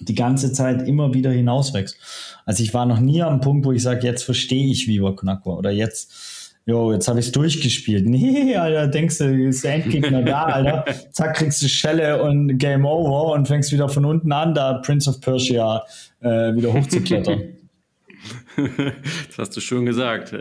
die 0.00 0.14
ganze 0.14 0.52
Zeit 0.52 0.86
immer 0.86 1.14
wieder 1.14 1.30
hinauswächst. 1.30 1.96
Also 2.44 2.62
ich 2.62 2.74
war 2.74 2.84
noch 2.84 3.00
nie 3.00 3.22
am 3.22 3.40
Punkt, 3.40 3.64
wo 3.64 3.72
ich 3.72 3.82
sage, 3.82 4.06
jetzt 4.06 4.22
verstehe 4.22 4.66
ich 4.66 4.86
Viva 4.86 5.12
Con 5.12 5.30
oder 5.44 5.70
jetzt, 5.70 6.56
jo, 6.66 6.92
jetzt 6.92 7.08
habe 7.08 7.20
ich 7.20 7.26
es 7.26 7.32
durchgespielt. 7.32 8.06
Nee, 8.08 8.56
Alter, 8.56 8.88
denkst 8.88 9.16
du, 9.16 9.48
ist 9.48 9.64
der 9.64 9.76
Endgegner 9.76 10.22
da, 10.22 10.42
Alter. 10.42 10.84
Zack, 11.12 11.36
kriegst 11.36 11.62
du 11.62 11.68
Schelle 11.68 12.22
und 12.22 12.58
Game 12.58 12.84
Over 12.84 13.32
und 13.32 13.48
fängst 13.48 13.72
wieder 13.72 13.88
von 13.88 14.04
unten 14.04 14.30
an, 14.30 14.52
da 14.52 14.74
Prince 14.74 15.08
of 15.08 15.22
Persia 15.22 15.86
äh, 16.20 16.54
wieder 16.54 16.74
hochzuklettern. 16.74 17.44
Das 19.28 19.38
hast 19.38 19.56
du 19.56 19.60
schön 19.60 19.84
gesagt. 19.86 20.34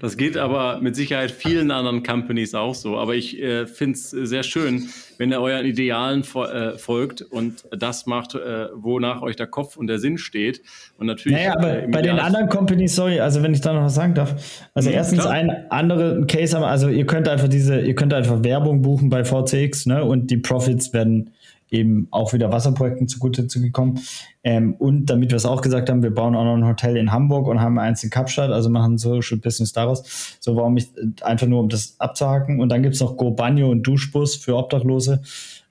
Das 0.00 0.16
geht 0.16 0.36
aber 0.36 0.80
mit 0.80 0.96
Sicherheit 0.96 1.30
vielen 1.30 1.70
anderen 1.70 2.02
Companies 2.02 2.54
auch 2.54 2.74
so. 2.74 2.96
Aber 2.96 3.14
ich 3.14 3.40
äh, 3.40 3.66
finde 3.66 3.94
es 3.94 4.10
sehr 4.10 4.42
schön, 4.42 4.88
wenn 5.18 5.30
ihr 5.30 5.40
euren 5.40 5.66
Idealen 5.66 6.22
äh, 6.22 6.78
folgt 6.78 7.22
und 7.22 7.64
das 7.70 8.06
macht, 8.06 8.34
äh, 8.34 8.68
wonach 8.74 9.22
euch 9.22 9.36
der 9.36 9.46
Kopf 9.46 9.76
und 9.76 9.86
der 9.86 9.98
Sinn 9.98 10.18
steht. 10.18 10.62
Und 10.98 11.06
natürlich. 11.06 11.38
Naja, 11.38 11.56
aber 11.56 11.82
äh, 11.82 11.88
bei 11.88 12.02
den 12.02 12.18
anderen 12.18 12.48
Companies, 12.48 12.96
sorry, 12.96 13.20
also 13.20 13.42
wenn 13.42 13.52
ich 13.52 13.60
da 13.60 13.72
noch 13.72 13.82
was 13.82 13.94
sagen 13.94 14.14
darf. 14.14 14.34
Also 14.74 14.88
mhm, 14.88 14.96
erstens 14.96 15.20
klar. 15.20 15.32
ein 15.32 15.70
anderer 15.70 16.26
Case, 16.26 16.58
also 16.58 16.88
ihr 16.88 17.06
könnt 17.06 17.28
einfach 17.28 17.48
diese, 17.48 17.80
ihr 17.80 17.94
könnt 17.94 18.14
einfach 18.14 18.42
Werbung 18.42 18.82
buchen 18.82 19.10
bei 19.10 19.24
VCX, 19.24 19.86
ne? 19.86 20.04
Und 20.04 20.30
die 20.30 20.38
Profits 20.38 20.92
werden 20.92 21.30
eben 21.70 22.08
auch 22.10 22.32
wieder 22.32 22.50
Wasserprojekten 22.52 23.08
zugute 23.08 23.46
zu 23.46 23.60
gekommen. 23.60 24.00
Ähm, 24.42 24.74
und 24.74 25.06
damit 25.06 25.30
wir 25.30 25.36
es 25.36 25.46
auch 25.46 25.60
gesagt 25.60 25.88
haben, 25.88 26.02
wir 26.02 26.12
bauen 26.12 26.34
auch 26.34 26.44
noch 26.44 26.56
ein 26.56 26.66
Hotel 26.66 26.96
in 26.96 27.12
Hamburg 27.12 27.46
und 27.46 27.60
haben 27.60 27.78
eins 27.78 28.02
in 28.02 28.10
Kapstadt, 28.10 28.50
also 28.50 28.70
machen 28.70 28.98
Social 28.98 29.38
Business 29.38 29.72
daraus. 29.72 30.36
So 30.40 30.56
warum 30.56 30.76
ich 30.76 30.88
einfach 31.22 31.46
nur, 31.46 31.60
um 31.60 31.68
das 31.68 31.94
abzuhaken. 31.98 32.60
Und 32.60 32.70
dann 32.70 32.82
gibt 32.82 32.94
es 32.94 33.00
noch 33.00 33.16
Go 33.16 33.30
Banyo 33.30 33.70
und 33.70 33.82
Duschbus 33.82 34.36
für 34.36 34.56
Obdachlose. 34.56 35.22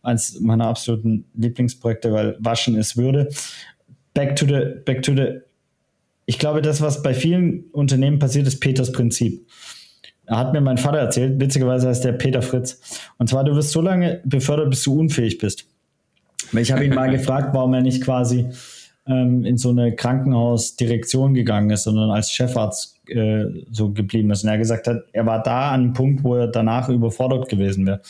Eins 0.02 0.40
meiner 0.40 0.68
absoluten 0.68 1.26
Lieblingsprojekte, 1.36 2.14
weil 2.14 2.38
Waschen 2.40 2.76
ist 2.76 2.96
Würde. 2.96 3.30
Back 4.14 4.36
to 4.38 4.46
the, 4.46 4.82
back 4.86 5.04
to 5.04 5.14
the, 5.14 5.40
ich 6.26 6.40
glaube, 6.40 6.62
das, 6.62 6.82
was 6.82 7.04
bei 7.04 7.14
vielen 7.14 7.66
Unternehmen 7.72 8.20
passiert, 8.20 8.48
ist 8.48 8.60
Peters 8.60 8.92
Prinzip 8.92 9.46
hat 10.30 10.54
mir 10.54 10.62
mein 10.62 10.78
Vater 10.78 11.00
erzählt, 11.00 11.40
witzigerweise 11.40 11.88
heißt 11.88 12.04
der 12.04 12.14
Peter 12.14 12.42
Fritz. 12.42 12.80
Und 13.18 13.30
zwar, 13.30 13.44
du 13.44 13.56
wirst 13.56 13.72
so 13.72 13.82
lange 13.82 14.22
befördert, 14.26 14.70
bis 14.70 14.84
du 14.84 15.00
unfähig 15.00 15.38
bist. 15.38 15.66
Ich 16.54 16.72
habe 16.72 16.86
ihn 16.86 16.94
mal 16.94 17.10
gefragt, 17.12 17.50
warum 17.54 17.74
er 17.74 17.82
nicht 17.82 18.04
quasi 18.04 18.50
ähm, 19.08 19.44
in 19.44 19.58
so 19.58 19.70
eine 19.70 19.96
Krankenhausdirektion 19.96 21.34
gegangen 21.34 21.70
ist, 21.72 21.84
sondern 21.84 22.12
als 22.12 22.32
Chefarzt 22.32 23.00
äh, 23.08 23.46
so 23.72 23.92
geblieben 23.92 24.32
ist. 24.32 24.44
Und 24.44 24.50
er 24.50 24.58
gesagt 24.58 24.88
hat, 24.88 25.04
er 25.12 25.26
war 25.26 25.42
da 25.42 25.72
an 25.72 25.82
einem 25.82 25.94
Punkt, 25.94 26.24
wo 26.24 26.36
er 26.36 26.48
danach 26.48 26.90
überfordert 26.90 27.50
gewesen 27.50 27.86
wäre. 27.88 28.02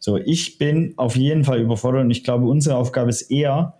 So, 0.00 0.18
ich 0.18 0.58
bin 0.58 0.94
auf 0.96 1.16
jeden 1.16 1.44
Fall 1.44 1.60
überfordert 1.60 2.02
und 2.02 2.10
ich 2.10 2.24
glaube, 2.24 2.46
unsere 2.46 2.76
Aufgabe 2.76 3.10
ist 3.10 3.30
eher, 3.30 3.74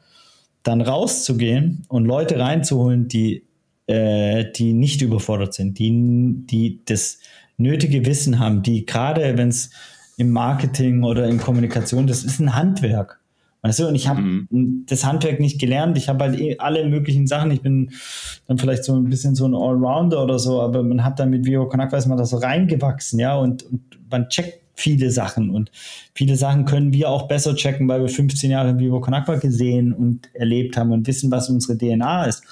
dann 0.62 0.80
rauszugehen 0.80 1.84
und 1.88 2.04
Leute 2.04 2.38
reinzuholen, 2.38 3.08
die, 3.08 3.44
äh, 3.88 4.44
die 4.52 4.72
nicht 4.72 5.02
überfordert 5.02 5.54
sind, 5.54 5.78
die, 5.80 6.46
die 6.46 6.80
das 6.84 7.18
nötige 7.56 8.06
Wissen 8.06 8.38
haben, 8.38 8.62
die 8.62 8.86
gerade, 8.86 9.36
wenn 9.36 9.48
es 9.48 9.70
im 10.16 10.30
Marketing 10.30 11.02
oder 11.02 11.26
in 11.26 11.38
Kommunikation, 11.38 12.06
das 12.06 12.22
ist 12.22 12.38
ein 12.38 12.54
Handwerk. 12.54 13.21
Weißt 13.62 13.78
du, 13.78 13.86
und 13.86 13.94
ich 13.94 14.08
habe 14.08 14.20
mhm. 14.20 14.84
das 14.88 15.04
Handwerk 15.04 15.38
nicht 15.38 15.60
gelernt. 15.60 15.96
Ich 15.96 16.08
habe 16.08 16.24
halt 16.24 16.40
eh 16.40 16.58
alle 16.58 16.88
möglichen 16.88 17.28
Sachen. 17.28 17.52
Ich 17.52 17.62
bin 17.62 17.92
dann 18.48 18.58
vielleicht 18.58 18.82
so 18.82 18.94
ein 18.94 19.08
bisschen 19.08 19.36
so 19.36 19.46
ein 19.46 19.54
Allrounder 19.54 20.22
oder 20.22 20.40
so, 20.40 20.60
aber 20.60 20.82
man 20.82 21.04
hat 21.04 21.20
dann 21.20 21.30
mit 21.30 21.46
Vio 21.46 21.68
Konak, 21.68 21.92
weiß 21.92 22.06
man, 22.06 22.18
da 22.18 22.26
so 22.26 22.38
reingewachsen, 22.38 23.20
ja, 23.20 23.36
und, 23.36 23.62
und 23.62 23.82
man 24.10 24.28
checkt 24.28 24.62
viele 24.74 25.10
Sachen 25.10 25.50
und 25.50 25.70
viele 26.14 26.36
Sachen 26.36 26.64
können 26.64 26.92
wir 26.92 27.08
auch 27.08 27.28
besser 27.28 27.54
checken, 27.54 27.86
weil 27.88 28.00
wir 28.00 28.08
15 28.08 28.50
Jahre 28.50 28.78
Vivo 28.78 29.00
Conakwa 29.00 29.36
gesehen 29.36 29.92
und 29.92 30.28
erlebt 30.34 30.76
haben 30.76 30.92
und 30.92 31.06
wissen, 31.06 31.30
was 31.30 31.50
unsere 31.50 31.76
DNA 31.78 32.24
ist. 32.24 32.42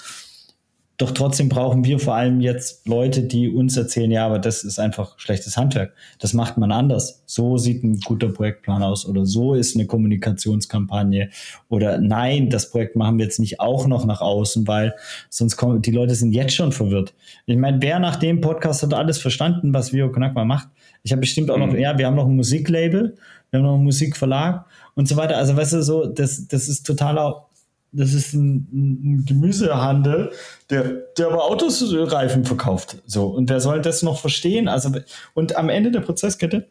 Doch 1.01 1.09
trotzdem 1.09 1.49
brauchen 1.49 1.83
wir 1.83 1.97
vor 1.97 2.13
allem 2.13 2.41
jetzt 2.41 2.87
Leute, 2.87 3.23
die 3.23 3.49
uns 3.49 3.75
erzählen, 3.75 4.11
ja, 4.11 4.23
aber 4.23 4.37
das 4.37 4.63
ist 4.63 4.77
einfach 4.77 5.17
schlechtes 5.17 5.57
Handwerk. 5.57 5.95
Das 6.19 6.33
macht 6.33 6.59
man 6.59 6.71
anders. 6.71 7.23
So 7.25 7.57
sieht 7.57 7.83
ein 7.83 7.99
guter 8.01 8.29
Projektplan 8.29 8.83
aus 8.83 9.07
oder 9.07 9.25
so 9.25 9.55
ist 9.55 9.75
eine 9.75 9.87
Kommunikationskampagne 9.87 11.31
oder 11.69 11.97
nein, 11.97 12.51
das 12.51 12.69
Projekt 12.69 12.95
machen 12.95 13.17
wir 13.17 13.25
jetzt 13.25 13.39
nicht 13.39 13.59
auch 13.59 13.87
noch 13.87 14.05
nach 14.05 14.21
außen, 14.21 14.67
weil 14.67 14.93
sonst 15.31 15.57
kommen, 15.57 15.81
die 15.81 15.89
Leute 15.89 16.13
sind 16.13 16.33
jetzt 16.33 16.53
schon 16.53 16.71
verwirrt. 16.71 17.15
Ich 17.47 17.57
meine, 17.57 17.81
wer 17.81 17.97
nach 17.97 18.17
dem 18.17 18.39
Podcast 18.39 18.83
hat 18.83 18.93
alles 18.93 19.17
verstanden, 19.17 19.73
was 19.73 19.93
Vio 19.93 20.11
Konakma 20.11 20.45
macht? 20.45 20.67
Ich 21.01 21.11
habe 21.11 21.21
bestimmt 21.21 21.49
auch 21.49 21.57
noch, 21.57 21.73
mhm. 21.73 21.79
ja, 21.79 21.97
wir 21.97 22.05
haben 22.05 22.15
noch 22.15 22.27
ein 22.27 22.35
Musiklabel, 22.35 23.17
wir 23.49 23.57
haben 23.57 23.65
noch 23.65 23.73
einen 23.73 23.85
Musikverlag 23.85 24.65
und 24.93 25.07
so 25.07 25.15
weiter. 25.15 25.37
Also, 25.37 25.57
weißt 25.57 25.73
du, 25.73 25.81
so, 25.81 26.05
das, 26.05 26.47
das 26.47 26.69
ist 26.69 26.83
totaler 26.83 27.47
das 27.91 28.13
ist 28.13 28.33
ein, 28.33 28.67
ein, 28.71 29.25
Gemüsehandel, 29.25 30.31
der, 30.69 30.83
der 31.17 31.27
aber 31.27 31.43
Autosreifen 31.45 32.45
verkauft. 32.45 32.97
So. 33.05 33.27
Und 33.27 33.49
wer 33.49 33.59
soll 33.59 33.81
das 33.81 34.01
noch 34.01 34.19
verstehen? 34.19 34.67
Also, 34.67 34.91
und 35.33 35.57
am 35.57 35.69
Ende 35.69 35.91
der 35.91 35.99
Prozesskette 35.99 36.67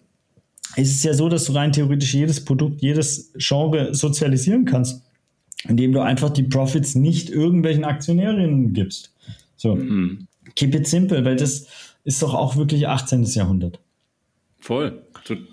ist 0.76 0.92
es 0.92 1.02
ja 1.02 1.12
so, 1.14 1.28
dass 1.28 1.44
du 1.44 1.52
rein 1.52 1.72
theoretisch 1.72 2.14
jedes 2.14 2.44
Produkt, 2.44 2.80
jedes 2.80 3.32
Genre 3.36 3.94
sozialisieren 3.94 4.64
kannst, 4.64 5.02
indem 5.68 5.92
du 5.92 6.00
einfach 6.00 6.30
die 6.30 6.44
Profits 6.44 6.94
nicht 6.94 7.28
irgendwelchen 7.28 7.84
Aktionärinnen 7.84 8.72
gibst. 8.72 9.12
So. 9.56 9.74
Mhm. 9.74 10.26
Keep 10.54 10.74
it 10.74 10.86
simple, 10.86 11.24
weil 11.24 11.36
das 11.36 11.66
ist 12.04 12.22
doch 12.22 12.34
auch 12.34 12.56
wirklich 12.56 12.88
18. 12.88 13.24
Jahrhundert. 13.24 13.78
Voll, 14.60 15.02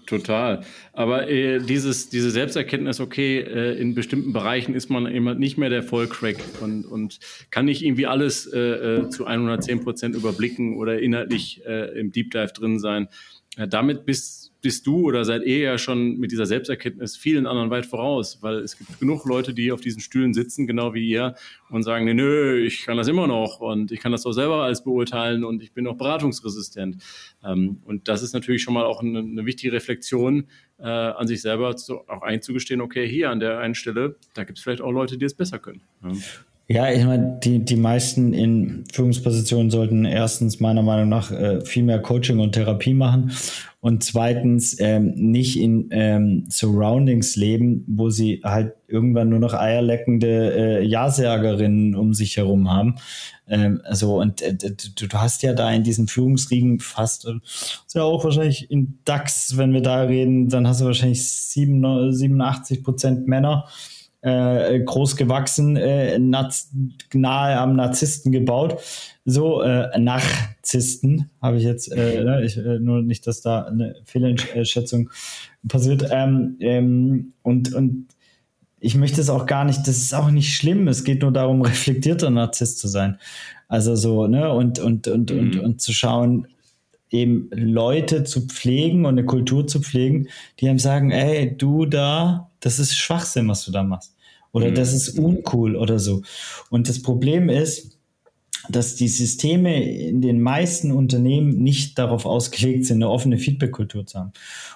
total. 0.06 0.66
Aber 0.92 1.30
äh, 1.30 1.60
dieses, 1.60 2.10
diese 2.10 2.30
Selbsterkenntnis, 2.30 3.00
okay, 3.00 3.40
äh, 3.40 3.80
in 3.80 3.96
bestimmten 3.96 4.34
Bereichen 4.34 4.76
ist 4.76 4.90
man 4.90 5.08
eben 5.08 5.38
nicht 5.40 5.58
mehr 5.58 5.70
der 5.70 5.82
Vollcrack 5.82 6.38
und, 6.60 6.86
und 6.86 7.20
kann 7.50 7.66
nicht 7.66 7.84
irgendwie 7.84 8.06
alles 8.06 8.48
äh, 8.48 8.60
äh 8.60 9.10
zu 9.10 9.26
110 9.26 9.82
Prozent 9.82 10.16
überblicken 10.16 10.78
oder 10.78 11.00
inhaltlich 11.00 11.66
äh, 11.66 11.98
im 11.98 12.12
Deep 12.12 12.32
Dive 12.32 12.52
drin 12.54 12.80
sein. 12.80 13.08
damit 13.56 14.06
bist 14.06 14.47
bist 14.62 14.88
du 14.88 15.08
oder 15.08 15.24
seid 15.24 15.44
ihr 15.44 15.60
ja 15.60 15.78
schon 15.78 16.18
mit 16.18 16.32
dieser 16.32 16.46
Selbsterkenntnis 16.46 17.16
vielen 17.16 17.46
anderen 17.46 17.70
weit 17.70 17.86
voraus, 17.86 18.40
weil 18.42 18.56
es 18.56 18.78
gibt 18.78 19.00
genug 19.00 19.26
Leute, 19.26 19.54
die 19.54 19.72
auf 19.72 19.82
diesen 19.82 20.02
Stühlen 20.02 20.34
sitzen, 20.34 20.68
genau 20.68 20.94
wie 20.94 21.08
ihr, 21.08 21.36
und 21.70 21.84
sagen, 21.84 22.06
nee, 22.06 22.14
nö, 22.14 22.60
ich 22.60 22.86
kann 22.86 22.98
das 22.98 23.08
immer 23.08 23.28
noch 23.28 23.60
und 23.60 23.92
ich 23.92 24.00
kann 24.00 24.12
das 24.12 24.26
auch 24.26 24.32
selber 24.32 24.64
alles 24.64 24.84
beurteilen 24.84 25.44
und 25.44 25.62
ich 25.62 25.74
bin 25.74 25.86
auch 25.88 25.98
beratungsresistent. 25.98 27.04
Ähm, 27.44 27.82
und 27.86 28.08
das 28.08 28.24
ist 28.24 28.34
natürlich 28.34 28.64
schon 28.64 28.74
mal 28.74 28.86
auch 28.86 29.02
eine, 29.02 29.20
eine 29.20 29.46
wichtige 29.46 29.74
Reflexion 29.74 30.48
äh, 30.80 30.88
an 30.88 31.28
sich 31.28 31.42
selber, 31.42 31.76
zu, 31.76 32.00
auch 32.08 32.22
einzugestehen, 32.22 32.82
okay, 32.82 33.08
hier 33.08 33.30
an 33.30 33.40
der 33.40 33.60
einen 33.60 33.76
Stelle, 33.76 34.16
da 34.34 34.44
gibt 34.44 34.58
es 34.58 34.64
vielleicht 34.64 34.82
auch 34.82 34.92
Leute, 34.92 35.18
die 35.18 35.26
es 35.26 35.34
besser 35.34 35.60
können. 35.60 35.82
Ja. 36.04 36.12
Ja, 36.70 36.92
ich 36.92 37.06
meine, 37.06 37.40
die, 37.42 37.64
die 37.64 37.78
meisten 37.78 38.34
in 38.34 38.84
Führungspositionen 38.92 39.70
sollten 39.70 40.04
erstens 40.04 40.60
meiner 40.60 40.84
Meinung 40.84 41.08
nach 41.08 41.32
äh, 41.32 41.62
viel 41.62 41.84
mehr 41.84 42.02
Coaching 42.02 42.40
und 42.40 42.52
Therapie 42.52 42.94
machen 42.94 43.32
und 43.80 44.04
zweitens 44.04 44.76
ähm, 44.82 45.14
nicht 45.16 45.58
in 45.58 45.88
ähm, 45.92 46.44
Surroundings 46.50 47.38
leben, 47.38 47.86
wo 47.88 48.10
sie 48.10 48.42
halt 48.44 48.74
irgendwann 48.90 49.30
nur 49.30 49.40
noch 49.40 49.54
eierleckende 49.54 50.80
äh, 50.82 50.86
Ja-Sagerinnen 50.86 51.96
um 51.96 52.14
sich 52.14 52.36
herum 52.36 52.70
haben. 52.70 52.96
Ähm, 53.48 53.80
also 53.86 54.20
und 54.20 54.42
äh, 54.42 54.54
du, 54.54 55.08
du 55.08 55.18
hast 55.18 55.44
ja 55.44 55.54
da 55.54 55.72
in 55.72 55.84
diesen 55.84 56.10
Führungsriegen 56.10 56.82
fast, 56.82 57.28
äh, 57.28 57.36
ist 57.46 57.96
ja 57.96 58.04
auch 58.04 58.26
wahrscheinlich 58.26 58.70
in 58.70 59.00
DAX, 59.06 59.56
wenn 59.56 59.72
wir 59.72 59.82
da 59.82 60.02
reden, 60.02 60.50
dann 60.50 60.68
hast 60.68 60.82
du 60.82 60.86
wahrscheinlich 60.86 61.32
7, 61.32 62.12
87 62.12 62.84
Prozent 62.84 63.26
Männer 63.26 63.70
äh, 64.22 64.80
groß 64.80 65.16
gewachsen, 65.16 65.76
äh, 65.76 66.18
nahe 66.20 67.58
am 67.58 67.76
Narzissten 67.76 68.32
gebaut. 68.32 68.82
So, 69.26 69.62
äh, 69.62 69.98
Narzissten 70.00 71.30
habe 71.42 71.58
ich 71.58 71.64
jetzt, 71.64 71.92
äh, 71.92 72.24
ne, 72.24 72.44
ich, 72.44 72.58
äh, 72.58 72.80
nur 72.80 73.02
nicht, 73.02 73.28
dass 73.28 73.42
da 73.42 73.64
eine 73.64 73.96
Fehleinschätzung 74.06 75.10
passiert. 75.68 76.08
Ähm, 76.10 76.58
ähm, 76.60 77.34
und, 77.44 77.74
und 77.74 78.08
ich 78.80 78.96
möchte 78.96 79.22
es 79.22 79.30
auch 79.30 79.46
gar 79.46 79.66
nicht, 79.66 79.82
das 79.82 79.98
ist 79.98 80.14
auch 80.14 80.32
nicht 80.32 80.56
schlimm. 80.56 80.88
Es 80.88 81.04
geht 81.04 81.22
nur 81.22 81.32
darum, 81.32 81.62
reflektierter 81.64 82.30
Narzisst 82.30 82.80
zu 82.80 82.88
sein. 82.88 83.18
Also 83.68 83.96
so, 83.96 84.28
ne, 84.28 84.52
und, 84.52 84.80
und, 84.80 85.08
und, 85.08 85.32
mhm. 85.32 85.40
und, 85.40 85.60
und 85.60 85.82
zu 85.82 85.94
schauen, 85.94 86.48
eben 87.10 87.50
Leute 87.52 88.24
zu 88.24 88.48
pflegen 88.48 89.06
und 89.06 89.18
eine 89.18 89.26
Kultur 89.26 89.68
zu 89.68 89.82
pflegen, 89.82 90.28
die 90.60 90.70
einem 90.70 90.80
sagen, 90.80 91.12
ey, 91.12 91.56
du 91.56 91.86
da, 91.86 92.52
das 92.60 92.80
ist 92.80 92.96
Schwachsinn, 92.96 93.48
was 93.48 93.66
du 93.66 93.72
da 93.72 93.84
machst. 93.84 94.16
Oder 94.52 94.72
mhm. 94.72 94.76
das 94.76 94.94
ist 94.94 95.18
uncool 95.18 95.76
oder 95.76 96.00
so. 96.00 96.22
Und 96.70 96.90
das 96.90 97.02
Problem 97.02 97.50
ist, 97.50 97.98
dass 98.70 98.96
die 98.96 99.08
Systeme 99.08 99.84
in 99.84 100.22
den 100.22 100.42
meisten 100.42 100.92
Unternehmen 100.92 101.62
nicht 101.62 101.98
darauf 101.98 102.26
ausgelegt 102.26 102.86
sind, 102.86 102.98
eine 102.98 103.10
offene 103.10 103.38
Feedback-Kultur 103.38 104.06
zu 104.06 104.20
haben. 104.20 104.34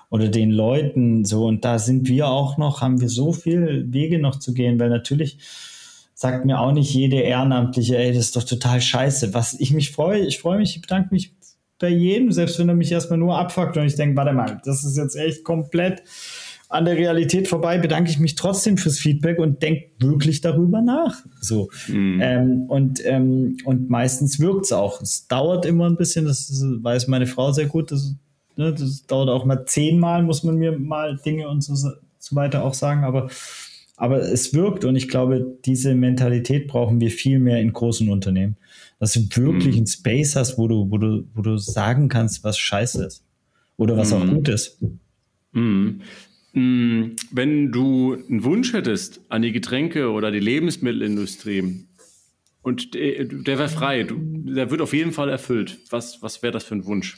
Oder 0.09 0.29
den 0.29 0.51
Leuten 0.51 1.25
so, 1.25 1.45
und 1.45 1.65
da 1.65 1.79
sind 1.79 2.07
wir 2.07 2.27
auch 2.27 2.57
noch, 2.57 2.81
haben 2.81 3.01
wir 3.01 3.09
so 3.09 3.33
viel 3.33 3.91
Wege 3.91 4.19
noch 4.19 4.39
zu 4.39 4.53
gehen, 4.53 4.79
weil 4.79 4.89
natürlich 4.89 5.39
sagt 6.13 6.45
mir 6.45 6.59
auch 6.59 6.71
nicht 6.71 6.93
jede 6.93 7.17
Ehrenamtliche, 7.17 7.97
ey, 7.97 8.13
das 8.13 8.25
ist 8.25 8.35
doch 8.35 8.43
total 8.43 8.79
scheiße. 8.79 9.33
Was 9.33 9.59
ich 9.59 9.71
mich 9.71 9.91
freue, 9.91 10.25
ich 10.25 10.39
freue 10.39 10.59
mich, 10.59 10.75
ich 10.75 10.81
bedanke 10.81 11.09
mich 11.11 11.33
bei 11.81 11.89
jedem, 11.89 12.31
selbst 12.31 12.59
wenn 12.59 12.69
er 12.69 12.75
mich 12.75 12.91
erstmal 12.91 13.19
nur 13.19 13.37
abfuckt 13.37 13.75
und 13.75 13.85
ich 13.85 13.95
denke, 13.95 14.15
warte 14.15 14.33
mal, 14.33 14.61
das 14.63 14.83
ist 14.83 14.97
jetzt 14.97 15.15
echt 15.15 15.43
komplett 15.43 16.03
an 16.69 16.85
der 16.85 16.95
Realität 16.95 17.49
vorbei, 17.49 17.77
bedanke 17.77 18.09
ich 18.09 18.19
mich 18.19 18.35
trotzdem 18.35 18.77
fürs 18.77 18.97
Feedback 18.97 19.39
und 19.39 19.61
denke 19.61 19.89
wirklich 19.99 20.39
darüber 20.39 20.81
nach. 20.81 21.17
So. 21.41 21.69
Mhm. 21.87 22.19
Ähm, 22.21 22.61
und, 22.69 23.05
ähm, 23.05 23.57
und 23.65 23.89
meistens 23.89 24.39
wirkt 24.39 24.65
es 24.65 24.71
auch. 24.71 25.01
Es 25.01 25.27
dauert 25.27 25.65
immer 25.65 25.89
ein 25.89 25.97
bisschen, 25.97 26.25
das 26.25 26.49
weiß 26.63 27.07
meine 27.09 27.27
Frau 27.27 27.51
sehr 27.51 27.65
gut. 27.65 27.91
Das, 27.91 28.15
ne, 28.55 28.73
das 28.73 29.05
dauert 29.05 29.29
auch 29.29 29.43
mal 29.43 29.65
zehnmal, 29.65 30.23
muss 30.23 30.43
man 30.43 30.55
mir 30.55 30.71
mal 30.71 31.17
Dinge 31.17 31.49
und 31.49 31.61
so, 31.61 31.75
so 31.75 32.35
weiter 32.35 32.63
auch 32.63 32.73
sagen, 32.73 33.03
aber 33.03 33.29
aber 34.01 34.19
es 34.19 34.53
wirkt 34.53 34.85
und 34.85 34.95
ich 34.95 35.07
glaube, 35.07 35.57
diese 35.65 35.95
Mentalität 35.95 36.67
brauchen 36.67 36.99
wir 36.99 37.11
viel 37.11 37.39
mehr 37.39 37.59
in 37.59 37.73
großen 37.73 38.09
Unternehmen 38.09 38.57
dass 39.01 39.13
du 39.13 39.21
wirklich 39.35 39.73
mhm. 39.73 39.79
einen 39.79 39.87
Space 39.87 40.35
hast, 40.35 40.59
wo 40.59 40.67
du, 40.67 40.91
wo 40.91 40.99
du, 40.99 41.27
wo 41.33 41.41
du 41.41 41.57
sagen 41.57 42.07
kannst, 42.07 42.43
was 42.43 42.59
scheiße 42.59 43.03
ist. 43.03 43.25
Oder 43.75 43.97
was 43.97 44.13
mhm. 44.13 44.17
auch 44.17 44.27
gut 44.27 44.47
ist. 44.47 44.79
Mhm. 45.53 46.01
mhm. 46.53 47.15
Wenn 47.31 47.71
du 47.71 48.13
einen 48.13 48.43
Wunsch 48.43 48.73
hättest 48.73 49.21
an 49.29 49.41
die 49.41 49.51
Getränke 49.51 50.11
oder 50.11 50.29
die 50.29 50.39
Lebensmittelindustrie 50.39 51.87
und 52.61 52.93
der, 52.93 53.25
der 53.25 53.57
wäre 53.57 53.69
frei, 53.69 54.05
der 54.07 54.69
wird 54.69 54.81
auf 54.81 54.93
jeden 54.93 55.13
Fall 55.13 55.29
erfüllt. 55.29 55.79
Was, 55.89 56.21
was 56.21 56.43
wäre 56.43 56.53
das 56.53 56.63
für 56.63 56.75
ein 56.75 56.85
Wunsch? 56.85 57.17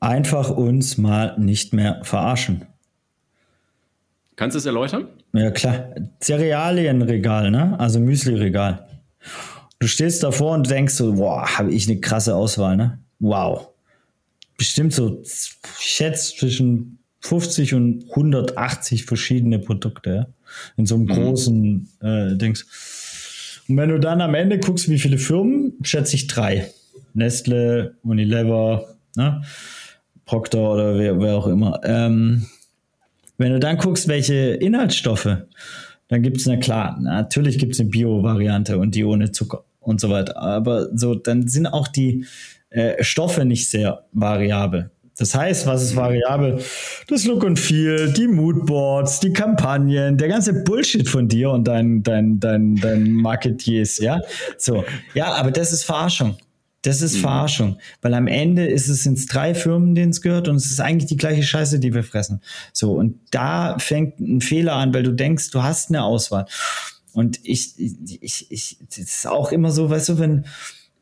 Einfach 0.00 0.48
uns 0.48 0.96
mal 0.96 1.38
nicht 1.38 1.74
mehr 1.74 2.00
verarschen. 2.04 2.64
Kannst 4.34 4.54
du 4.54 4.58
es 4.60 4.64
erläutern? 4.64 5.08
Ja, 5.32 5.50
klar. 5.50 5.94
Cerealienregal, 6.20 7.50
ne? 7.50 7.78
Also 7.78 8.00
Müsli-Regal. 8.00 8.86
Du 9.78 9.86
stehst 9.86 10.22
davor 10.22 10.54
und 10.54 10.70
denkst 10.70 10.94
so, 10.94 11.14
boah, 11.14 11.46
habe 11.58 11.72
ich 11.72 11.88
eine 11.88 12.00
krasse 12.00 12.34
Auswahl, 12.34 12.76
ne? 12.76 12.98
Wow. 13.18 13.68
Bestimmt 14.56 14.94
so, 14.94 15.22
ich 15.22 15.58
schätze, 15.78 16.34
zwischen 16.36 16.98
50 17.20 17.74
und 17.74 18.04
180 18.10 19.04
verschiedene 19.04 19.58
Produkte, 19.58 20.10
ja? 20.10 20.26
In 20.76 20.86
so 20.86 20.94
einem 20.94 21.04
mhm. 21.04 21.08
großen 21.08 21.88
äh, 22.00 22.36
Dings. 22.36 23.62
Und 23.68 23.76
wenn 23.76 23.90
du 23.90 23.98
dann 23.98 24.20
am 24.20 24.34
Ende 24.34 24.58
guckst, 24.58 24.88
wie 24.88 24.98
viele 24.98 25.18
Firmen, 25.18 25.74
schätze 25.82 26.14
ich 26.14 26.28
drei. 26.28 26.70
Nestle, 27.14 27.96
Unilever, 28.02 28.96
ne? 29.16 29.42
Procter 30.24 30.72
oder 30.72 30.98
wer, 30.98 31.20
wer 31.20 31.36
auch 31.36 31.46
immer. 31.46 31.80
Ähm, 31.84 32.46
wenn 33.38 33.52
du 33.52 33.60
dann 33.60 33.78
guckst, 33.78 34.08
welche 34.08 34.34
Inhaltsstoffe, 34.34 35.38
dann 36.08 36.22
gibt 36.22 36.38
es, 36.38 36.46
na 36.46 36.56
klar, 36.56 36.98
natürlich 37.00 37.58
gibt 37.58 37.74
es 37.74 37.80
eine 37.80 37.88
Bio-Variante 37.88 38.78
und 38.78 38.94
die 38.94 39.04
ohne 39.04 39.32
Zucker 39.32 39.64
und 39.80 40.00
so 40.00 40.10
weiter. 40.10 40.36
Aber 40.38 40.88
so, 40.94 41.14
dann 41.14 41.48
sind 41.48 41.66
auch 41.66 41.88
die 41.88 42.26
äh, 42.70 43.02
Stoffe 43.02 43.44
nicht 43.44 43.68
sehr 43.68 44.04
variabel. 44.12 44.90
Das 45.18 45.34
heißt, 45.34 45.66
was 45.66 45.82
ist 45.82 45.96
variabel? 45.96 46.58
Das 47.08 47.24
Look 47.24 47.42
und 47.42 47.58
Feel, 47.58 48.12
die 48.12 48.28
Moodboards, 48.28 49.20
die 49.20 49.32
Kampagnen, 49.32 50.18
der 50.18 50.28
ganze 50.28 50.62
Bullshit 50.62 51.08
von 51.08 51.26
dir 51.26 51.50
und 51.50 51.66
dein, 51.66 52.02
dein, 52.02 52.38
dein, 52.38 52.76
dein 52.76 53.12
Marketiers, 53.12 53.98
ja? 53.98 54.20
So. 54.58 54.84
Ja, 55.14 55.32
aber 55.32 55.50
das 55.50 55.72
ist 55.72 55.84
Verarschung. 55.84 56.36
Das 56.86 57.02
ist 57.02 57.16
mhm. 57.16 57.20
Verarschung, 57.22 57.78
weil 58.00 58.14
am 58.14 58.28
Ende 58.28 58.64
ist 58.64 58.88
es 58.88 59.06
ins 59.06 59.26
drei 59.26 59.54
Firmen, 59.54 59.96
denen 59.96 60.10
es 60.10 60.22
gehört 60.22 60.46
und 60.46 60.54
es 60.54 60.70
ist 60.70 60.78
eigentlich 60.78 61.08
die 61.08 61.16
gleiche 61.16 61.42
Scheiße, 61.42 61.80
die 61.80 61.92
wir 61.92 62.04
fressen. 62.04 62.40
So 62.72 62.92
und 62.92 63.18
da 63.32 63.76
fängt 63.80 64.20
ein 64.20 64.40
Fehler 64.40 64.74
an, 64.74 64.94
weil 64.94 65.02
du 65.02 65.12
denkst, 65.12 65.50
du 65.50 65.64
hast 65.64 65.90
eine 65.90 66.04
Auswahl. 66.04 66.46
Und 67.12 67.40
ich, 67.42 67.72
ich, 68.20 68.52
ich, 68.52 68.78
das 68.88 68.98
ist 68.98 69.26
auch 69.26 69.50
immer 69.50 69.72
so, 69.72 69.90
weißt 69.90 70.10
du, 70.10 70.18
wenn 70.20 70.44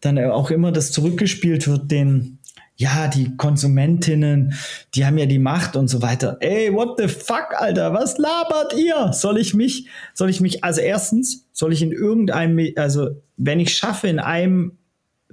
dann 0.01 0.19
auch 0.19 0.51
immer 0.51 0.73
das 0.73 0.91
zurückgespielt 0.91 1.69
wird, 1.69 1.91
den, 1.91 2.39
ja, 2.77 3.07
die 3.09 3.37
Konsumentinnen, 3.37 4.55
die 4.95 5.05
haben 5.05 5.19
ja 5.19 5.27
die 5.27 5.39
Macht 5.39 5.77
und 5.77 5.89
so 5.89 6.01
weiter. 6.01 6.39
Ey, 6.41 6.73
what 6.73 6.99
the 6.99 7.09
fuck, 7.09 7.49
Alter, 7.59 7.93
was 7.93 8.17
labert 8.17 8.75
ihr? 8.75 9.13
Soll 9.13 9.37
ich 9.37 9.53
mich, 9.53 9.89
soll 10.15 10.31
ich 10.31 10.41
mich, 10.41 10.65
also 10.65 10.81
erstens, 10.81 11.47
soll 11.53 11.75
ich 11.75 11.83
in 11.83 11.93
irgendeinem, 11.93 12.73
also 12.77 13.11
wenn 13.37 13.61
ich 13.61 13.77
schaffe, 13.77 14.09
in 14.09 14.19
einem 14.19 14.79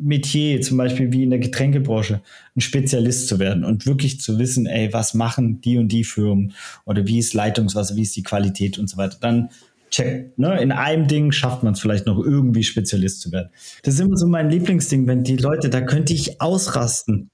Metier, 0.01 0.61
zum 0.61 0.77
Beispiel 0.77 1.11
wie 1.11 1.23
in 1.23 1.29
der 1.29 1.39
Getränkebranche, 1.39 2.21
ein 2.55 2.61
Spezialist 2.61 3.27
zu 3.27 3.39
werden 3.39 3.63
und 3.63 3.85
wirklich 3.85 4.19
zu 4.19 4.39
wissen, 4.39 4.65
ey, 4.65 4.91
was 4.93 5.13
machen 5.13 5.61
die 5.61 5.77
und 5.77 5.89
die 5.89 6.03
Firmen 6.03 6.53
oder 6.85 7.05
wie 7.07 7.19
ist 7.19 7.33
Leitungswasser, 7.33 7.95
wie 7.95 8.01
ist 8.01 8.15
die 8.15 8.23
Qualität 8.23 8.77
und 8.77 8.89
so 8.89 8.97
weiter, 8.97 9.17
dann 9.21 9.49
check. 9.91 10.37
Ne? 10.37 10.59
In 10.61 10.71
einem 10.71 11.07
Ding 11.07 11.31
schafft 11.31 11.63
man 11.63 11.73
es 11.73 11.79
vielleicht 11.79 12.05
noch 12.07 12.17
irgendwie 12.17 12.63
Spezialist 12.63 13.21
zu 13.21 13.31
werden. 13.31 13.49
Das 13.83 13.95
ist 13.95 13.99
immer 13.99 14.17
so 14.17 14.27
mein 14.27 14.49
Lieblingsding, 14.49 15.05
wenn 15.07 15.23
die 15.23 15.37
Leute, 15.37 15.69
da 15.69 15.81
könnte 15.81 16.13
ich 16.13 16.41
ausrasten. 16.41 17.29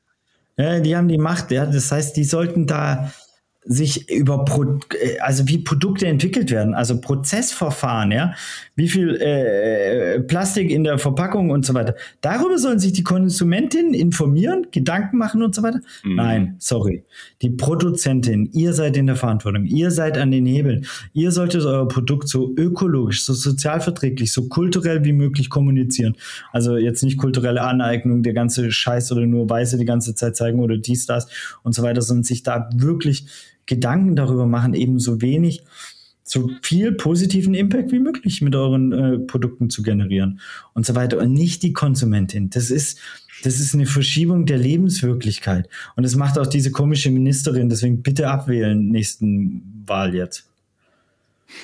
Ja, 0.57 0.79
die 0.79 0.95
haben 0.95 1.07
die 1.07 1.19
Macht, 1.19 1.51
ja. 1.51 1.65
Das 1.67 1.91
heißt, 1.91 2.17
die 2.17 2.23
sollten 2.23 2.65
da 2.65 3.13
sich 3.67 4.09
über 4.09 4.45
Pro 4.45 4.79
äh, 4.99 5.19
also 5.19 5.47
wie 5.47 5.59
Produkte 5.59 6.07
entwickelt 6.07 6.51
werden, 6.51 6.73
also 6.73 6.99
Prozessverfahren, 6.99 8.11
ja, 8.11 8.33
wie 8.75 8.87
viel 8.87 9.15
äh, 9.15 10.19
Plastik 10.21 10.71
in 10.71 10.83
der 10.83 10.97
Verpackung 10.97 11.49
und 11.49 11.65
so 11.65 11.73
weiter. 11.73 11.95
Darüber 12.21 12.57
sollen 12.57 12.79
sich 12.79 12.93
die 12.93 13.03
Konsumentinnen 13.03 13.93
informieren, 13.93 14.67
Gedanken 14.71 15.17
machen 15.17 15.43
und 15.43 15.53
so 15.53 15.63
weiter. 15.63 15.81
Mhm. 16.03 16.15
Nein, 16.15 16.55
sorry. 16.59 17.03
Die 17.41 17.49
Produzentin, 17.49 18.49
ihr 18.53 18.73
seid 18.73 18.97
in 18.97 19.07
der 19.07 19.15
Verantwortung, 19.15 19.65
ihr 19.65 19.91
seid 19.91 20.17
an 20.17 20.31
den 20.31 20.45
Hebeln, 20.45 20.85
ihr 21.13 21.31
solltet 21.31 21.63
euer 21.65 21.87
Produkt 21.87 22.29
so 22.29 22.53
ökologisch, 22.57 23.25
so 23.25 23.33
sozialverträglich, 23.33 24.31
so 24.31 24.47
kulturell 24.47 25.03
wie 25.03 25.13
möglich 25.13 25.49
kommunizieren. 25.49 26.15
Also 26.51 26.77
jetzt 26.77 27.03
nicht 27.03 27.17
kulturelle 27.17 27.61
Aneignung, 27.61 28.23
der 28.23 28.33
ganze 28.33 28.71
Scheiß 28.71 29.11
oder 29.11 29.25
nur 29.25 29.49
Weiße 29.49 29.77
die 29.77 29.85
ganze 29.85 30.15
Zeit 30.15 30.35
zeigen 30.35 30.59
oder 30.59 30.77
dies, 30.77 31.05
das 31.05 31.27
und 31.63 31.75
so 31.75 31.83
weiter, 31.83 32.01
sondern 32.01 32.23
sich 32.23 32.43
da 32.43 32.69
wirklich 32.75 33.27
Gedanken 33.67 34.15
darüber 34.15 34.47
machen, 34.47 34.73
eben 34.73 34.99
so 34.99 35.21
wenig, 35.21 35.63
so 36.23 36.49
viel 36.61 36.91
positiven 36.91 37.53
Impact 37.53 37.91
wie 37.91 37.99
möglich 37.99 38.41
mit 38.41 38.55
euren 38.55 38.91
äh, 38.91 39.19
Produkten 39.19 39.69
zu 39.69 39.83
generieren 39.83 40.41
und 40.73 40.85
so 40.85 40.95
weiter 40.95 41.19
und 41.19 41.31
nicht 41.31 41.63
die 41.63 41.73
Konsumentin. 41.73 42.49
Das 42.49 42.69
ist, 42.69 42.99
das 43.43 43.59
ist 43.59 43.73
eine 43.73 43.85
Verschiebung 43.85 44.45
der 44.45 44.57
Lebenswirklichkeit. 44.57 45.69
Und 45.95 46.03
das 46.03 46.15
macht 46.15 46.37
auch 46.37 46.47
diese 46.47 46.71
komische 46.71 47.11
Ministerin. 47.11 47.69
Deswegen 47.69 48.01
bitte 48.01 48.29
abwählen 48.29 48.89
nächsten 48.89 49.83
Wahl 49.85 50.15
jetzt. 50.15 50.49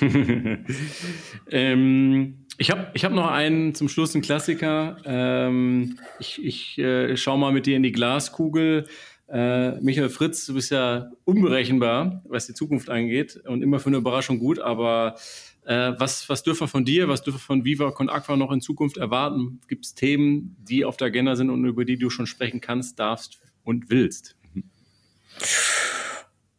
ähm, 1.50 2.34
ich 2.56 2.70
habe 2.70 2.86
ich 2.94 3.04
hab 3.04 3.12
noch 3.12 3.30
einen 3.30 3.74
zum 3.74 3.88
Schluss, 3.88 4.14
einen 4.14 4.22
Klassiker. 4.22 4.96
Ähm, 5.04 5.98
ich 6.18 6.42
ich 6.42 6.78
äh, 6.78 7.16
schau 7.16 7.36
mal 7.36 7.52
mit 7.52 7.66
dir 7.66 7.76
in 7.76 7.82
die 7.82 7.92
Glaskugel. 7.92 8.86
Äh, 9.28 9.80
Michael 9.80 10.10
Fritz, 10.10 10.46
du 10.46 10.54
bist 10.54 10.70
ja 10.70 11.10
unberechenbar, 11.24 12.22
was 12.28 12.46
die 12.46 12.54
Zukunft 12.54 12.90
angeht 12.90 13.40
und 13.46 13.62
immer 13.62 13.80
für 13.80 13.88
eine 13.88 13.96
Überraschung 13.96 14.38
gut, 14.38 14.58
aber 14.58 15.16
äh, 15.64 15.92
was, 15.98 16.28
was 16.28 16.42
dürfen 16.42 16.62
wir 16.62 16.68
von 16.68 16.84
dir, 16.84 17.08
was 17.08 17.22
dürfen 17.22 17.38
wir 17.38 17.44
von 17.44 17.64
Viva 17.64 17.90
Con 17.90 18.10
Aqua 18.10 18.36
noch 18.36 18.52
in 18.52 18.60
Zukunft 18.60 18.98
erwarten? 18.98 19.60
Gibt 19.66 19.86
es 19.86 19.94
Themen, 19.94 20.56
die 20.68 20.84
auf 20.84 20.96
der 20.96 21.06
Agenda 21.06 21.36
sind 21.36 21.50
und 21.50 21.64
über 21.64 21.84
die 21.84 21.96
du 21.96 22.10
schon 22.10 22.26
sprechen 22.26 22.60
kannst, 22.60 22.98
darfst 22.98 23.40
und 23.64 23.88
willst? 23.88 24.36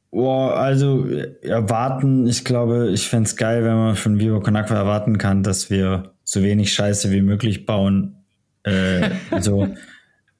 Oh, 0.09 0.47
also 0.47 1.05
erwarten, 1.41 2.25
ich 2.25 2.45
glaube, 2.45 2.89
ich 2.93 3.07
fände 3.07 3.27
es 3.27 3.35
geil, 3.35 3.63
wenn 3.63 3.75
man 3.75 3.95
von 3.95 4.17
Viva 4.17 4.39
Con 4.39 4.55
Aqua 4.55 4.75
erwarten 4.75 5.17
kann, 5.17 5.43
dass 5.43 5.69
wir 5.69 6.13
so 6.23 6.41
wenig 6.41 6.73
Scheiße 6.73 7.11
wie 7.11 7.21
möglich 7.21 7.65
bauen. 7.65 8.23
Äh, 8.63 9.11
so, 9.39 9.67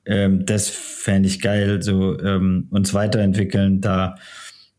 ähm, 0.06 0.46
das 0.46 0.70
fände 0.70 1.28
ich 1.28 1.42
geil, 1.42 1.82
so 1.82 2.20
ähm, 2.20 2.68
uns 2.72 2.94
weiterentwickeln, 2.94 3.82
da 3.82 4.16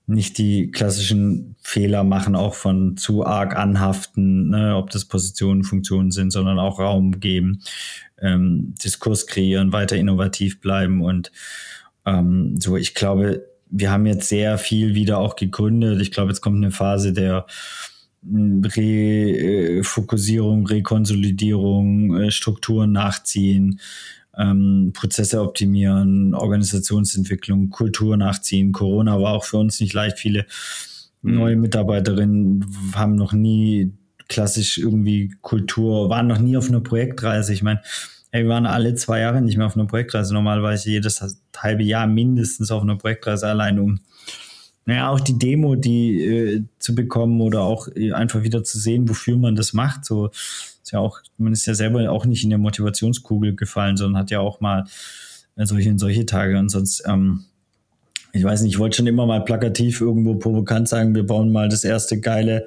nicht 0.07 0.39
die 0.39 0.71
klassischen 0.71 1.57
Fehler 1.61 2.05
machen, 2.05 2.37
auch 2.37 2.55
von 2.55 2.97
zu 2.97 3.27
arg 3.27 3.57
anhaften, 3.57 4.51
ne, 4.51 4.77
ob 4.77 4.91
das 4.91 5.05
Positionen, 5.05 5.65
Funktionen 5.65 6.13
sind, 6.13 6.31
sondern 6.31 6.61
auch 6.61 6.79
Raum 6.79 7.19
geben, 7.19 7.63
ähm, 8.21 8.75
Diskurs 8.83 9.27
kreieren, 9.27 9.73
weiter 9.73 9.97
innovativ 9.97 10.61
bleiben 10.61 11.03
und 11.03 11.33
ähm, 12.07 12.59
so. 12.61 12.77
Ich 12.77 12.95
glaube, 12.95 13.45
wir 13.69 13.91
haben 13.91 14.07
jetzt 14.07 14.29
sehr 14.29 14.59
viel 14.59 14.95
wieder 14.95 15.19
auch 15.19 15.35
gegründet. 15.37 16.01
Ich 16.01 16.13
glaube, 16.13 16.31
jetzt 16.31 16.41
kommt 16.41 16.57
eine 16.57 16.71
Phase 16.71 17.13
der 17.13 17.45
hm, 18.23 18.63
Refokussierung, 18.65 20.67
Rekonsolidierung, 20.67 22.17
äh, 22.17 22.31
Strukturen 22.31 22.93
nachziehen, 22.93 23.81
ähm, 24.39 24.93
Prozesse 24.95 25.41
optimieren, 25.41 26.35
Organisationsentwicklung, 26.35 27.71
Kultur 27.71 28.17
nachziehen. 28.17 28.73
Corona 28.73 29.21
war 29.21 29.35
auch 29.35 29.45
für 29.45 29.59
uns 29.59 29.81
nicht 29.81 29.95
leicht. 29.95 30.19
Viele 30.19 30.47
mhm. 31.23 31.35
neue 31.35 31.57
Mitarbeiterinnen 31.57 32.67
haben 32.95 33.17
noch 33.17 33.33
nie 33.33 33.93
klassisch 34.29 34.79
irgendwie 34.79 35.35
Kultur, 35.41 36.11
waren 36.11 36.27
noch 36.27 36.39
nie 36.39 36.57
auf 36.57 36.69
einer 36.69 36.81
Projektreise. 36.81 37.53
Ich 37.53 37.63
meine, 37.63 37.81
hey, 38.31 38.43
wir 38.45 38.51
waren 38.51 38.67
alle 38.67 38.95
zwei 38.95 39.21
Jahre 39.21 39.41
nicht 39.41 39.57
mehr 39.57 39.67
auf 39.67 39.77
einer 39.77 39.87
Projektreise. 39.87 40.35
Normalerweise 40.35 40.91
jedes 40.91 41.23
halbe 41.57 41.85
Jahr 41.85 42.07
mindestens 42.07 42.71
auf 42.71 42.83
einer 42.83 42.97
Projektreise 42.97 43.47
allein 43.47 43.79
um 43.79 44.01
naja, 44.89 45.11
auch 45.11 45.19
die 45.19 45.37
Demo, 45.37 45.75
die 45.75 46.25
äh, 46.25 46.65
zu 46.79 46.95
bekommen 46.95 47.41
oder 47.41 47.63
auch 47.63 47.89
einfach 48.15 48.45
wieder 48.45 48.63
zu 48.63 48.79
sehen, 48.79 49.09
wofür 49.09 49.37
man 49.37 49.57
das 49.57 49.73
macht. 49.73 50.05
So 50.05 50.31
ist 50.87 50.93
ja 50.93 51.01
auch, 51.01 51.21
man 51.37 51.53
ist 51.53 51.67
ja 51.67 51.75
selber 51.75 52.09
auch 52.13 52.27
nicht 52.27 52.45
in 52.45 52.51
der 52.51 52.61
Motivationskugel 52.61 53.57
gefallen, 53.57 53.97
sondern 53.97 54.23
hat 54.23 54.31
ja 54.31 54.39
auch 54.39 54.61
mal 54.61 54.85
äh, 55.57 55.67
solche 55.67 55.91
und 55.91 55.99
solche 55.99 56.27
Tage. 56.27 56.57
Und 56.57 56.69
sonst, 56.69 57.03
ähm, 57.09 57.45
ich 58.33 58.45
weiß 58.45 58.63
nicht, 58.63 58.75
ich 58.75 58.79
wollte 58.79 58.97
schon 58.97 59.09
immer 59.09 59.27
mal 59.27 59.45
plakativ 59.45 60.01
irgendwo 60.01 60.37
provokant 60.37 60.89
sagen, 60.89 61.17
wir 61.17 61.27
bauen 61.27 61.51
mal 61.51 61.69
das 61.69 61.83
erste 61.83 62.21
geile 62.21 62.67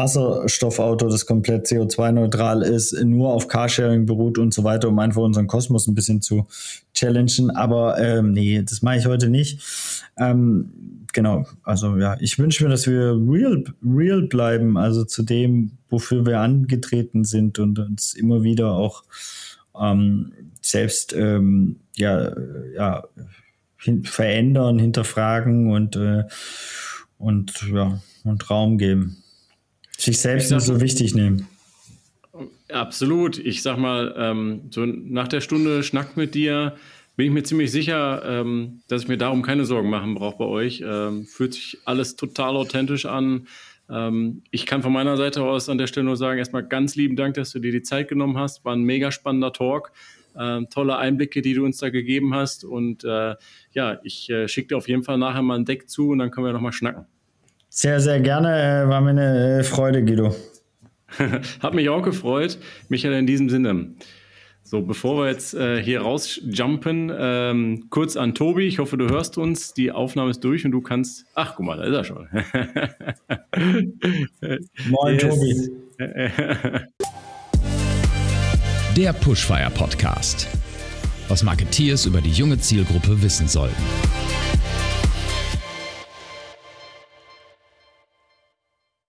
Wasserstoffauto, 0.00 1.08
das 1.08 1.26
komplett 1.26 1.66
CO2-neutral 1.66 2.62
ist, 2.62 2.92
nur 3.04 3.34
auf 3.34 3.48
Carsharing 3.48 4.06
beruht 4.06 4.38
und 4.38 4.54
so 4.54 4.64
weiter, 4.64 4.88
um 4.88 4.98
einfach 4.98 5.20
unseren 5.20 5.46
Kosmos 5.46 5.86
ein 5.86 5.94
bisschen 5.94 6.22
zu 6.22 6.46
challengen. 6.94 7.50
Aber 7.50 7.98
ähm, 7.98 8.32
nee, 8.32 8.62
das 8.62 8.80
mache 8.80 8.96
ich 8.96 9.06
heute 9.06 9.28
nicht. 9.28 9.62
Ähm, 10.16 11.04
genau, 11.12 11.44
also 11.62 11.98
ja, 11.98 12.16
ich 12.18 12.38
wünsche 12.38 12.64
mir, 12.64 12.70
dass 12.70 12.86
wir 12.86 13.12
real, 13.12 13.64
real 13.84 14.22
bleiben, 14.22 14.78
also 14.78 15.04
zu 15.04 15.22
dem, 15.22 15.72
wofür 15.90 16.24
wir 16.24 16.40
angetreten 16.40 17.24
sind 17.24 17.58
und 17.58 17.78
uns 17.78 18.14
immer 18.14 18.42
wieder 18.42 18.72
auch 18.72 19.04
ähm, 19.78 20.32
selbst 20.62 21.12
ähm, 21.12 21.76
ja, 21.94 22.32
ja, 22.74 23.04
hin 23.76 24.04
verändern, 24.04 24.78
hinterfragen 24.78 25.70
und, 25.70 25.96
äh, 25.96 26.24
und 27.18 27.52
ja, 27.70 28.00
und 28.24 28.50
Raum 28.50 28.78
geben. 28.78 29.22
Sich 30.00 30.18
selbst 30.18 30.50
nicht 30.50 30.62
so 30.62 30.80
wichtig 30.80 31.14
nehmen. 31.14 31.46
Absolut. 32.70 33.36
Ich 33.38 33.62
sag 33.62 33.76
mal, 33.76 34.14
ähm, 34.16 34.62
so 34.70 34.86
nach 34.86 35.28
der 35.28 35.42
Stunde 35.42 35.82
Schnack 35.82 36.16
mit 36.16 36.34
dir 36.34 36.76
bin 37.16 37.26
ich 37.26 37.32
mir 37.32 37.42
ziemlich 37.42 37.70
sicher, 37.70 38.22
ähm, 38.24 38.80
dass 38.88 39.02
ich 39.02 39.08
mir 39.08 39.18
darum 39.18 39.42
keine 39.42 39.66
Sorgen 39.66 39.90
machen 39.90 40.14
brauche 40.14 40.38
bei 40.38 40.46
euch. 40.46 40.82
Ähm, 40.82 41.26
fühlt 41.26 41.52
sich 41.52 41.78
alles 41.84 42.16
total 42.16 42.56
authentisch 42.56 43.04
an. 43.04 43.46
Ähm, 43.90 44.42
ich 44.50 44.64
kann 44.64 44.82
von 44.82 44.92
meiner 44.92 45.18
Seite 45.18 45.42
aus 45.42 45.68
an 45.68 45.76
der 45.76 45.86
Stelle 45.86 46.06
nur 46.06 46.16
sagen, 46.16 46.38
erstmal 46.38 46.66
ganz 46.66 46.96
lieben 46.96 47.16
Dank, 47.16 47.34
dass 47.34 47.50
du 47.50 47.58
dir 47.58 47.72
die 47.72 47.82
Zeit 47.82 48.08
genommen 48.08 48.38
hast. 48.38 48.64
War 48.64 48.74
ein 48.74 48.82
mega 48.82 49.12
spannender 49.12 49.52
Talk. 49.52 49.92
Ähm, 50.34 50.68
tolle 50.70 50.96
Einblicke, 50.96 51.42
die 51.42 51.52
du 51.52 51.62
uns 51.62 51.76
da 51.76 51.90
gegeben 51.90 52.34
hast. 52.34 52.64
Und 52.64 53.04
äh, 53.04 53.34
ja, 53.74 54.00
ich 54.02 54.30
äh, 54.30 54.48
schicke 54.48 54.68
dir 54.68 54.76
auf 54.78 54.88
jeden 54.88 55.02
Fall 55.02 55.18
nachher 55.18 55.42
mal 55.42 55.58
ein 55.58 55.66
Deck 55.66 55.90
zu 55.90 56.08
und 56.08 56.20
dann 56.20 56.30
können 56.30 56.46
wir 56.46 56.54
nochmal 56.54 56.72
schnacken. 56.72 57.04
Sehr, 57.72 58.00
sehr 58.00 58.18
gerne. 58.20 58.82
Äh, 58.82 58.88
war 58.88 59.00
mir 59.00 59.10
eine 59.10 59.60
äh, 59.60 59.62
Freude, 59.62 60.04
Guido. 60.04 60.34
Hat 61.60 61.72
mich 61.72 61.88
auch 61.88 62.02
gefreut. 62.02 62.58
Michael, 62.88 63.14
in 63.14 63.28
diesem 63.28 63.48
Sinne. 63.48 63.94
So, 64.64 64.82
bevor 64.82 65.22
wir 65.22 65.30
jetzt 65.30 65.54
äh, 65.54 65.80
hier 65.82 66.02
rausjumpen, 66.02 67.10
ähm, 67.16 67.86
kurz 67.90 68.16
an 68.16 68.34
Tobi. 68.34 68.66
Ich 68.66 68.80
hoffe, 68.80 68.96
du 68.96 69.08
hörst 69.08 69.38
uns. 69.38 69.72
Die 69.72 69.92
Aufnahme 69.92 70.30
ist 70.30 70.42
durch 70.44 70.64
und 70.64 70.72
du 70.72 70.80
kannst. 70.80 71.26
Ach, 71.34 71.54
guck 71.56 71.66
mal, 71.66 71.76
da 71.76 71.84
ist 71.84 71.94
er 71.94 72.02
schon. 72.04 72.28
Moin, 74.88 75.18
Tobi. 75.18 75.70
Der 78.96 79.12
Pushfire 79.12 79.70
Podcast. 79.72 80.48
Was 81.28 81.44
Marketeers 81.44 82.06
über 82.06 82.20
die 82.20 82.32
junge 82.32 82.58
Zielgruppe 82.58 83.22
wissen 83.22 83.46
sollten. 83.46 83.80